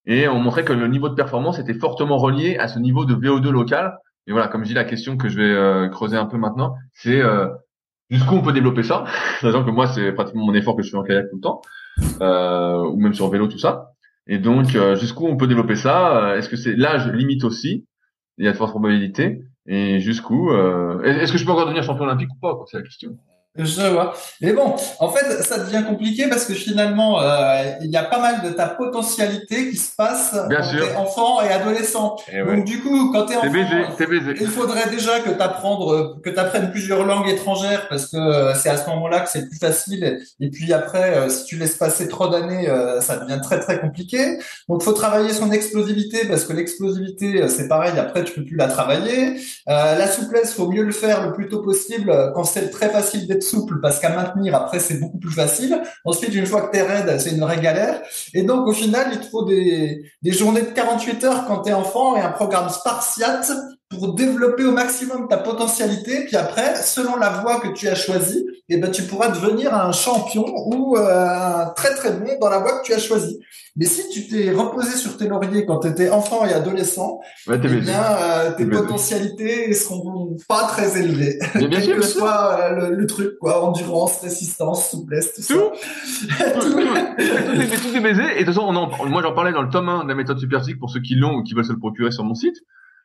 et 0.05 0.29
on 0.29 0.41
montrait 0.41 0.64
que 0.64 0.74
le 0.74 0.89
niveau 0.89 1.09
de 1.09 1.14
performance 1.14 1.59
était 1.59 1.72
fortement 1.72 2.18
relié 2.18 2.59
à 2.59 2.68
ce 2.68 2.79
niveau 2.79 3.07
de 3.07 3.14
VO2 3.14 3.49
local. 3.49 3.97
Et 4.26 4.33
voilà, 4.33 4.49
comme 4.49 4.62
je 4.64 4.68
dis, 4.68 4.74
la 4.74 4.85
question 4.85 5.16
que 5.16 5.31
je 5.31 5.41
vais 5.41 5.91
creuser 5.91 6.18
un 6.18 6.26
peu 6.26 6.37
maintenant, 6.37 6.76
c'est 6.93 7.22
jusqu'où 8.11 8.35
on 8.35 8.43
peut 8.43 8.53
développer 8.53 8.83
ça, 8.83 9.05
sachant 9.41 9.65
que 9.65 9.71
moi 9.71 9.87
c'est 9.87 10.13
pratiquement 10.13 10.47
mon 10.47 10.55
effort 10.55 10.77
que 10.77 10.83
je 10.83 10.91
fais 10.91 10.97
en 10.97 11.03
kayak 11.03 11.29
tout 11.31 11.37
le 11.37 11.43
temps, 11.43 11.61
euh, 12.21 12.83
ou 12.89 13.01
même 13.01 13.15
sur 13.15 13.29
vélo 13.29 13.47
tout 13.49 13.59
ça. 13.59 13.93
Et 14.29 14.39
donc 14.39 14.75
euh, 14.75 14.95
jusqu'où 14.95 15.27
on 15.27 15.37
peut 15.37 15.47
développer 15.47 15.75
ça 15.75 16.19
euh, 16.19 16.37
Est-ce 16.37 16.49
que 16.49 16.57
c'est 16.57 16.77
l'âge 16.77 17.11
limite 17.13 17.45
aussi 17.45 17.87
Il 18.37 18.45
y 18.45 18.49
a 18.49 18.53
de 18.53 18.57
fortes 18.57 18.73
probabilités. 18.73 19.41
Et 19.67 20.01
jusqu'où 20.01 20.51
euh, 20.51 21.03
Est-ce 21.03 21.33
que 21.33 21.39
je 21.39 21.45
peux 21.45 21.51
encore 21.51 21.65
devenir 21.65 21.83
champion 21.83 22.05
olympique 22.05 22.31
ou 22.31 22.39
pas 22.41 22.59
C'est 22.71 22.77
la 22.77 22.83
question. 22.83 23.19
Je 23.57 23.82
vois. 23.88 24.14
Mais 24.40 24.53
bon, 24.53 24.76
en 25.01 25.09
fait, 25.11 25.42
ça 25.42 25.59
devient 25.59 25.84
compliqué 25.86 26.28
parce 26.28 26.44
que 26.44 26.55
finalement, 26.55 27.20
euh, 27.20 27.64
il 27.82 27.90
y 27.90 27.96
a 27.96 28.05
pas 28.05 28.20
mal 28.20 28.42
de 28.42 28.51
ta 28.51 28.66
potentialité 28.66 29.70
qui 29.70 29.76
se 29.76 29.94
passe 29.96 30.36
Bien 30.49 30.61
quand 30.61 30.70
t'es 30.70 30.94
enfant 30.96 31.40
et 31.42 31.49
adolescent. 31.49 32.16
Et 32.32 32.38
Donc 32.44 32.64
du 32.64 32.80
coup, 32.80 33.11
quand 33.11 33.26
t'es 33.26 33.36
enfant, 33.36 33.51
baisé, 33.51 34.34
il 34.40 34.46
faudrait 34.46 34.88
déjà 34.90 35.20
que 35.20 35.30
t'apprennes 35.30 36.20
que 36.22 36.30
t'apprennes 36.30 36.70
plusieurs 36.70 37.05
langues 37.05 37.28
étrangères 37.28 37.88
parce 37.88 38.07
que 38.07 38.16
euh, 38.16 38.55
c'est 38.55 38.68
à 38.68 38.76
ce 38.76 38.88
moment-là 38.90 39.20
que 39.20 39.28
c'est 39.28 39.49
plus 39.49 39.59
facile. 39.59 40.20
Et 40.40 40.51
puis 40.51 40.72
après, 40.72 41.16
euh, 41.16 41.28
si 41.28 41.44
tu 41.44 41.57
laisses 41.57 41.76
passer 41.76 42.09
trop 42.09 42.28
d'années, 42.28 42.68
euh, 42.68 43.01
ça 43.01 43.16
devient 43.16 43.40
très 43.42 43.59
très 43.61 43.80
compliqué. 43.80 44.38
Donc 44.68 44.82
faut 44.82 44.92
travailler 44.92 45.32
son 45.32 45.51
explosivité 45.51 46.26
parce 46.28 46.44
que 46.44 46.53
l'explosivité, 46.53 47.49
c'est 47.49 47.68
pareil. 47.68 47.99
Après, 47.99 48.24
tu 48.24 48.34
peux 48.34 48.44
plus 48.44 48.57
la 48.57 48.68
travailler. 48.68 49.36
la 49.66 50.07
souplesse, 50.07 50.55
faut 50.55 50.68
mieux 50.68 50.84
le 50.84 50.92
faire 50.92 51.26
le 51.26 51.32
plus 51.32 51.49
tôt 51.49 51.62
possible 51.62 52.32
quand 52.34 52.44
c'est 52.44 52.70
très 52.70 52.88
facile 52.88 53.26
d'être 53.26 53.47
parce 53.80 53.99
qu'à 54.01 54.11
maintenir, 54.11 54.55
après, 54.55 54.80
c'est 54.80 54.99
beaucoup 55.01 55.18
plus 55.18 55.32
facile. 55.32 55.80
Ensuite, 56.05 56.34
une 56.34 56.46
fois 56.46 56.62
que 56.62 56.72
tu 56.72 56.78
es 56.78 56.82
raide, 56.82 57.18
c'est 57.20 57.30
une 57.30 57.40
vraie 57.40 57.61
galère. 57.61 58.01
Et 58.34 58.42
donc, 58.42 58.66
au 58.66 58.72
final, 58.72 59.09
il 59.12 59.20
te 59.20 59.26
faut 59.26 59.44
des, 59.44 60.03
des 60.22 60.32
journées 60.32 60.62
de 60.62 60.70
48 60.70 61.24
heures 61.24 61.46
quand 61.46 61.62
tu 61.62 61.70
es 61.70 61.72
enfant 61.72 62.16
et 62.16 62.20
un 62.20 62.30
programme 62.30 62.68
spartiate 62.68 63.51
pour 63.88 64.14
développer 64.14 64.64
au 64.64 64.72
maximum 64.72 65.28
ta 65.28 65.38
potentialité. 65.38 66.24
Puis 66.26 66.36
après, 66.36 66.76
selon 66.76 67.16
la 67.16 67.30
voie 67.30 67.61
que 67.61 67.68
tu 67.68 67.88
as 67.88 67.94
choisie, 67.94 68.46
eh 68.71 68.77
ben, 68.77 68.91
tu 68.91 69.03
pourras 69.05 69.29
devenir 69.29 69.75
un 69.75 69.93
champion 69.93 70.45
ou 70.66 70.97
euh, 70.97 71.27
un 71.27 71.71
très 71.71 71.95
très 71.95 72.12
bon 72.12 72.39
dans 72.39 72.51
la 72.51 72.59
voie 72.59 72.79
que 72.79 72.85
tu 72.85 72.93
as 72.93 72.99
choisie. 72.99 73.41
Mais 73.77 73.87
si 73.87 74.09
tu 74.11 74.29
t'es 74.29 74.51
reposé 74.51 74.97
sur 74.97 75.16
tes 75.16 75.27
lauriers 75.27 75.64
quand 75.64 75.79
tu 75.79 75.89
étais 75.89 76.11
enfant 76.11 76.45
et 76.45 76.53
adolescent, 76.53 77.21
ouais, 77.47 77.59
eh 77.62 77.69
bien, 77.69 78.03
euh, 78.03 78.51
tes 78.53 78.66
potentialités 78.66 79.73
seront 79.73 80.37
pas 80.49 80.64
très 80.64 81.01
élevées. 81.01 81.39
Bien 81.55 81.81
sûr, 81.81 81.97
que 81.97 82.03
soit 82.03 82.59
euh, 82.61 82.91
le, 82.91 83.07
truc, 83.07 83.39
quoi, 83.39 83.64
endurance, 83.64 84.21
résistance, 84.21 84.91
souplesse, 84.91 85.35
tout, 85.35 85.43
tout 85.43 85.47
ça. 86.39 86.51
tout, 86.51 86.61
tout, 86.61 86.71
tout, 86.71 87.89
tout, 87.89 87.97
est 87.97 88.01
baisé. 88.01 88.23
Et 88.23 88.41
de 88.41 88.45
toute 88.45 88.47
façon, 88.47 88.66
on 88.66 88.77
en, 88.77 89.07
moi 89.07 89.23
j'en 89.23 89.33
parlais 89.33 89.53
dans 89.53 89.62
le 89.62 89.71
tome 89.71 89.89
1 89.89 90.05
de 90.05 90.09
la 90.09 90.14
méthode 90.14 90.39
superphysique 90.39 90.79
pour 90.79 90.91
ceux 90.91 91.01
qui 91.01 91.14
l'ont 91.14 91.37
ou 91.37 91.43
qui 91.43 91.55
veulent 91.55 91.64
se 91.64 91.73
le 91.73 91.79
procurer 91.79 92.11
sur 92.11 92.25
mon 92.25 92.35
site. 92.35 92.57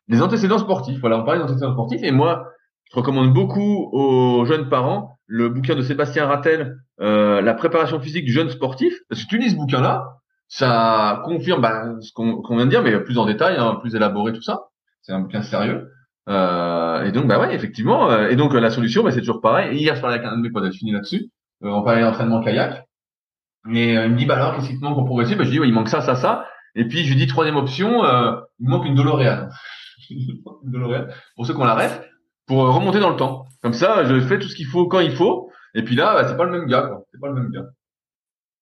Les 0.10 0.22
antécédents 0.22 0.60
sportifs. 0.60 1.00
Voilà, 1.00 1.20
on 1.20 1.24
parlait 1.24 1.40
d'antécédents 1.40 1.72
sportifs. 1.72 2.04
Et 2.04 2.12
moi, 2.12 2.53
je 2.94 3.00
recommande 3.00 3.34
beaucoup 3.34 3.90
aux 3.92 4.46
jeunes 4.46 4.70
parents 4.70 5.18
le 5.26 5.50
bouquin 5.50 5.76
de 5.76 5.82
Sébastien 5.82 6.28
Rattel, 6.28 6.78
euh, 7.02 7.42
La 7.42 7.56
préparation 7.56 8.00
physique 8.00 8.26
du 8.26 8.32
jeune 8.32 8.50
sportif. 8.50 8.94
Parce 9.10 9.24
que 9.24 9.28
tu 9.28 9.40
lis 9.40 9.52
ce 9.52 9.56
bouquin-là, 9.56 10.20
ça 10.48 11.24
confirme 11.26 11.62
bah, 11.62 11.96
ce 12.02 12.12
qu'on 12.14 12.56
vient 12.56 12.66
de 12.66 12.70
dire, 12.70 12.84
mais 12.84 13.00
plus 13.04 13.18
en 13.18 13.26
détail, 13.26 13.58
hein, 13.58 13.80
plus 13.82 13.96
élaboré, 13.96 14.32
tout 14.32 14.44
ça. 14.44 14.60
C'est 15.02 15.12
un 15.12 15.22
bouquin 15.22 15.42
sérieux. 15.42 15.90
Euh, 16.30 17.04
et 17.04 17.12
donc, 17.12 17.28
bah 17.28 17.40
ouais, 17.40 17.56
effectivement. 17.56 18.12
Euh, 18.12 18.30
et 18.30 18.36
donc, 18.36 18.54
la 18.54 18.70
solution, 18.70 19.04
bah, 19.04 19.12
c'est 19.12 19.22
toujours 19.22 19.42
pareil. 19.42 19.76
Hier, 19.76 19.96
je 19.96 20.02
parlais 20.02 20.18
avec 20.18 20.28
un 20.28 20.38
de 20.38 20.42
mes 20.42 20.52
potes, 20.52 20.72
fini 20.74 20.92
là-dessus. 20.92 21.32
Euh, 21.64 21.70
on 21.70 21.84
parlait 21.84 22.02
d'entraînement 22.02 22.42
kayak. 22.42 22.86
Et 23.74 23.98
euh, 23.98 24.06
il 24.06 24.12
me 24.12 24.18
dit, 24.18 24.26
bah 24.26 24.36
alors, 24.36 24.56
qu'est-ce 24.56 24.70
qui 24.70 24.80
te 24.80 24.84
manque 24.84 24.96
pour 24.96 25.06
progresser? 25.06 25.36
Bah, 25.36 25.46
Je 25.46 25.50
dis, 25.50 25.60
ouais, 25.60 25.68
il 25.68 25.74
manque 25.74 25.90
ça, 25.90 26.02
ça, 26.02 26.16
ça. 26.16 26.46
Et 26.76 26.88
puis, 26.88 27.06
je 27.06 27.10
lui 27.10 27.16
dis, 27.16 27.28
troisième 27.28 27.56
option, 27.56 28.06
euh, 28.06 28.40
il 28.60 28.70
manque 28.70 28.86
une 28.86 28.96
Doloréane. 28.96 29.50
une 30.10 30.42
Doloréane. 30.64 31.08
Pour 31.36 31.46
ceux 31.46 31.54
qui 31.54 31.60
ont 31.60 31.66
la 31.66 31.76
ref, 31.76 32.02
pour 32.46 32.74
remonter 32.74 33.00
dans 33.00 33.10
le 33.10 33.16
temps. 33.16 33.46
Comme 33.62 33.74
ça, 33.74 34.04
je 34.06 34.20
fais 34.22 34.40
tout 34.40 34.48
ce 34.48 34.56
qu'il 34.56 34.66
faut 34.66 34.88
quand 34.88 35.00
il 35.00 35.16
faut. 35.16 35.50
Et 35.76 35.84
puis 35.84 35.96
là, 35.96 36.14
bah, 36.14 36.28
c'est 36.28 36.38
pas 36.38 36.46
le 36.46 36.52
même 36.52 36.68
gars, 36.68 36.84
quoi. 36.84 37.06
C'est 37.12 37.20
pas 37.20 37.30
le 37.30 37.36
même 37.36 37.50
gars. 37.50 37.66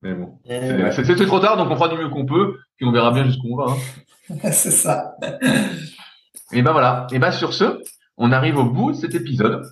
Mais 0.03 0.13
bon, 0.15 0.39
c'est 0.45 1.25
trop 1.25 1.39
tard, 1.39 1.57
donc 1.57 1.69
on 1.69 1.75
fera 1.75 1.87
du 1.87 1.95
mieux 1.95 2.09
qu'on 2.09 2.25
peut, 2.25 2.55
puis 2.75 2.87
on 2.87 2.91
verra 2.91 3.11
bien 3.11 3.23
jusqu'où 3.23 3.53
on 3.53 3.57
va. 3.57 3.71
Hein. 3.71 4.35
c'est 4.51 4.71
ça. 4.71 5.15
Et 6.53 6.61
ben 6.61 6.71
voilà. 6.71 7.07
Et 7.11 7.19
ben 7.19 7.31
sur 7.31 7.53
ce, 7.53 7.81
on 8.17 8.31
arrive 8.31 8.57
au 8.57 8.65
bout 8.65 8.91
de 8.91 8.97
cet 8.97 9.15
épisode. 9.15 9.63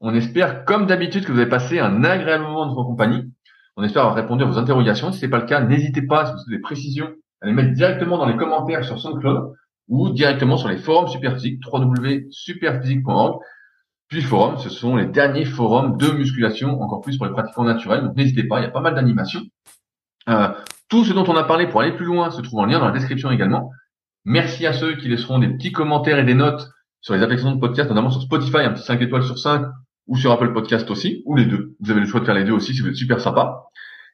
On 0.00 0.14
espère, 0.14 0.64
comme 0.64 0.86
d'habitude, 0.86 1.24
que 1.24 1.32
vous 1.32 1.38
avez 1.38 1.48
passé 1.48 1.78
un 1.78 2.04
agréable 2.04 2.44
moment 2.44 2.66
de 2.66 2.74
votre 2.74 2.88
compagnie. 2.88 3.32
On 3.76 3.84
espère 3.84 4.02
avoir 4.02 4.16
répondu 4.16 4.42
à 4.42 4.46
vos 4.46 4.58
interrogations. 4.58 5.12
Si 5.12 5.20
c'est 5.20 5.28
pas 5.28 5.38
le 5.38 5.46
cas, 5.46 5.60
n'hésitez 5.60 6.02
pas, 6.02 6.26
si 6.26 6.32
vous 6.32 6.38
avez 6.48 6.56
des 6.56 6.62
précisions, 6.62 7.08
à 7.40 7.46
les 7.46 7.52
mettre 7.52 7.72
directement 7.72 8.18
dans 8.18 8.26
les 8.26 8.36
commentaires 8.36 8.84
sur 8.84 8.98
SoundCloud 8.98 9.54
ou 9.88 10.10
directement 10.10 10.56
sur 10.56 10.68
les 10.68 10.78
forums 10.78 11.08
Superphysique, 11.08 11.60
www.superphysique.org. 11.72 13.40
Puis 14.08 14.22
forum, 14.22 14.58
ce 14.58 14.70
sont 14.70 14.96
les 14.96 15.06
derniers 15.06 15.44
forums 15.44 15.96
de 15.96 16.10
musculation, 16.12 16.80
encore 16.80 17.00
plus 17.00 17.16
pour 17.16 17.26
les 17.26 17.32
pratiquants 17.32 17.64
naturels. 17.64 18.02
Donc 18.02 18.16
n'hésitez 18.16 18.44
pas, 18.44 18.60
il 18.60 18.62
y 18.62 18.66
a 18.66 18.70
pas 18.70 18.80
mal 18.80 18.94
d'animations. 18.94 19.42
Euh, 20.28 20.48
Tout 20.88 21.04
ce 21.04 21.12
dont 21.12 21.24
on 21.26 21.36
a 21.36 21.44
parlé 21.44 21.66
pour 21.66 21.80
aller 21.80 21.92
plus 21.92 22.06
loin 22.06 22.30
se 22.30 22.40
trouve 22.40 22.60
en 22.60 22.66
lien 22.66 22.78
dans 22.78 22.86
la 22.86 22.92
description 22.92 23.30
également. 23.30 23.70
Merci 24.24 24.66
à 24.66 24.72
ceux 24.72 24.96
qui 24.96 25.08
laisseront 25.08 25.38
des 25.38 25.48
petits 25.48 25.72
commentaires 25.72 26.18
et 26.18 26.24
des 26.24 26.34
notes 26.34 26.68
sur 27.00 27.14
les 27.14 27.22
applications 27.22 27.52
de 27.52 27.60
podcast, 27.60 27.88
notamment 27.88 28.10
sur 28.10 28.22
Spotify, 28.22 28.58
un 28.58 28.72
petit 28.72 28.82
5 28.82 29.00
étoiles 29.00 29.22
sur 29.22 29.38
5, 29.38 29.64
ou 30.08 30.16
sur 30.16 30.32
Apple 30.32 30.52
Podcast 30.52 30.90
aussi, 30.90 31.22
ou 31.26 31.36
les 31.36 31.44
deux. 31.44 31.74
Vous 31.80 31.90
avez 31.90 32.00
le 32.00 32.06
choix 32.06 32.20
de 32.20 32.24
faire 32.24 32.34
les 32.34 32.44
deux 32.44 32.52
aussi 32.52 32.74
si 32.74 32.82
vous 32.82 32.88
êtes 32.88 32.96
super 32.96 33.20
sympa. 33.20 33.64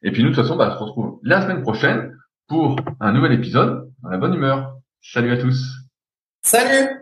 Et 0.03 0.11
puis 0.11 0.23
nous, 0.23 0.29
de 0.29 0.35
toute 0.35 0.43
façon, 0.43 0.57
bah, 0.57 0.69
on 0.75 0.77
se 0.77 0.83
retrouve 0.83 1.19
la 1.23 1.41
semaine 1.41 1.61
prochaine 1.61 2.15
pour 2.47 2.75
un 2.99 3.11
nouvel 3.11 3.31
épisode 3.33 3.89
dans 4.03 4.09
la 4.09 4.17
bonne 4.17 4.33
humeur. 4.33 4.75
Salut 5.01 5.31
à 5.31 5.37
tous. 5.37 5.65
Salut 6.43 6.92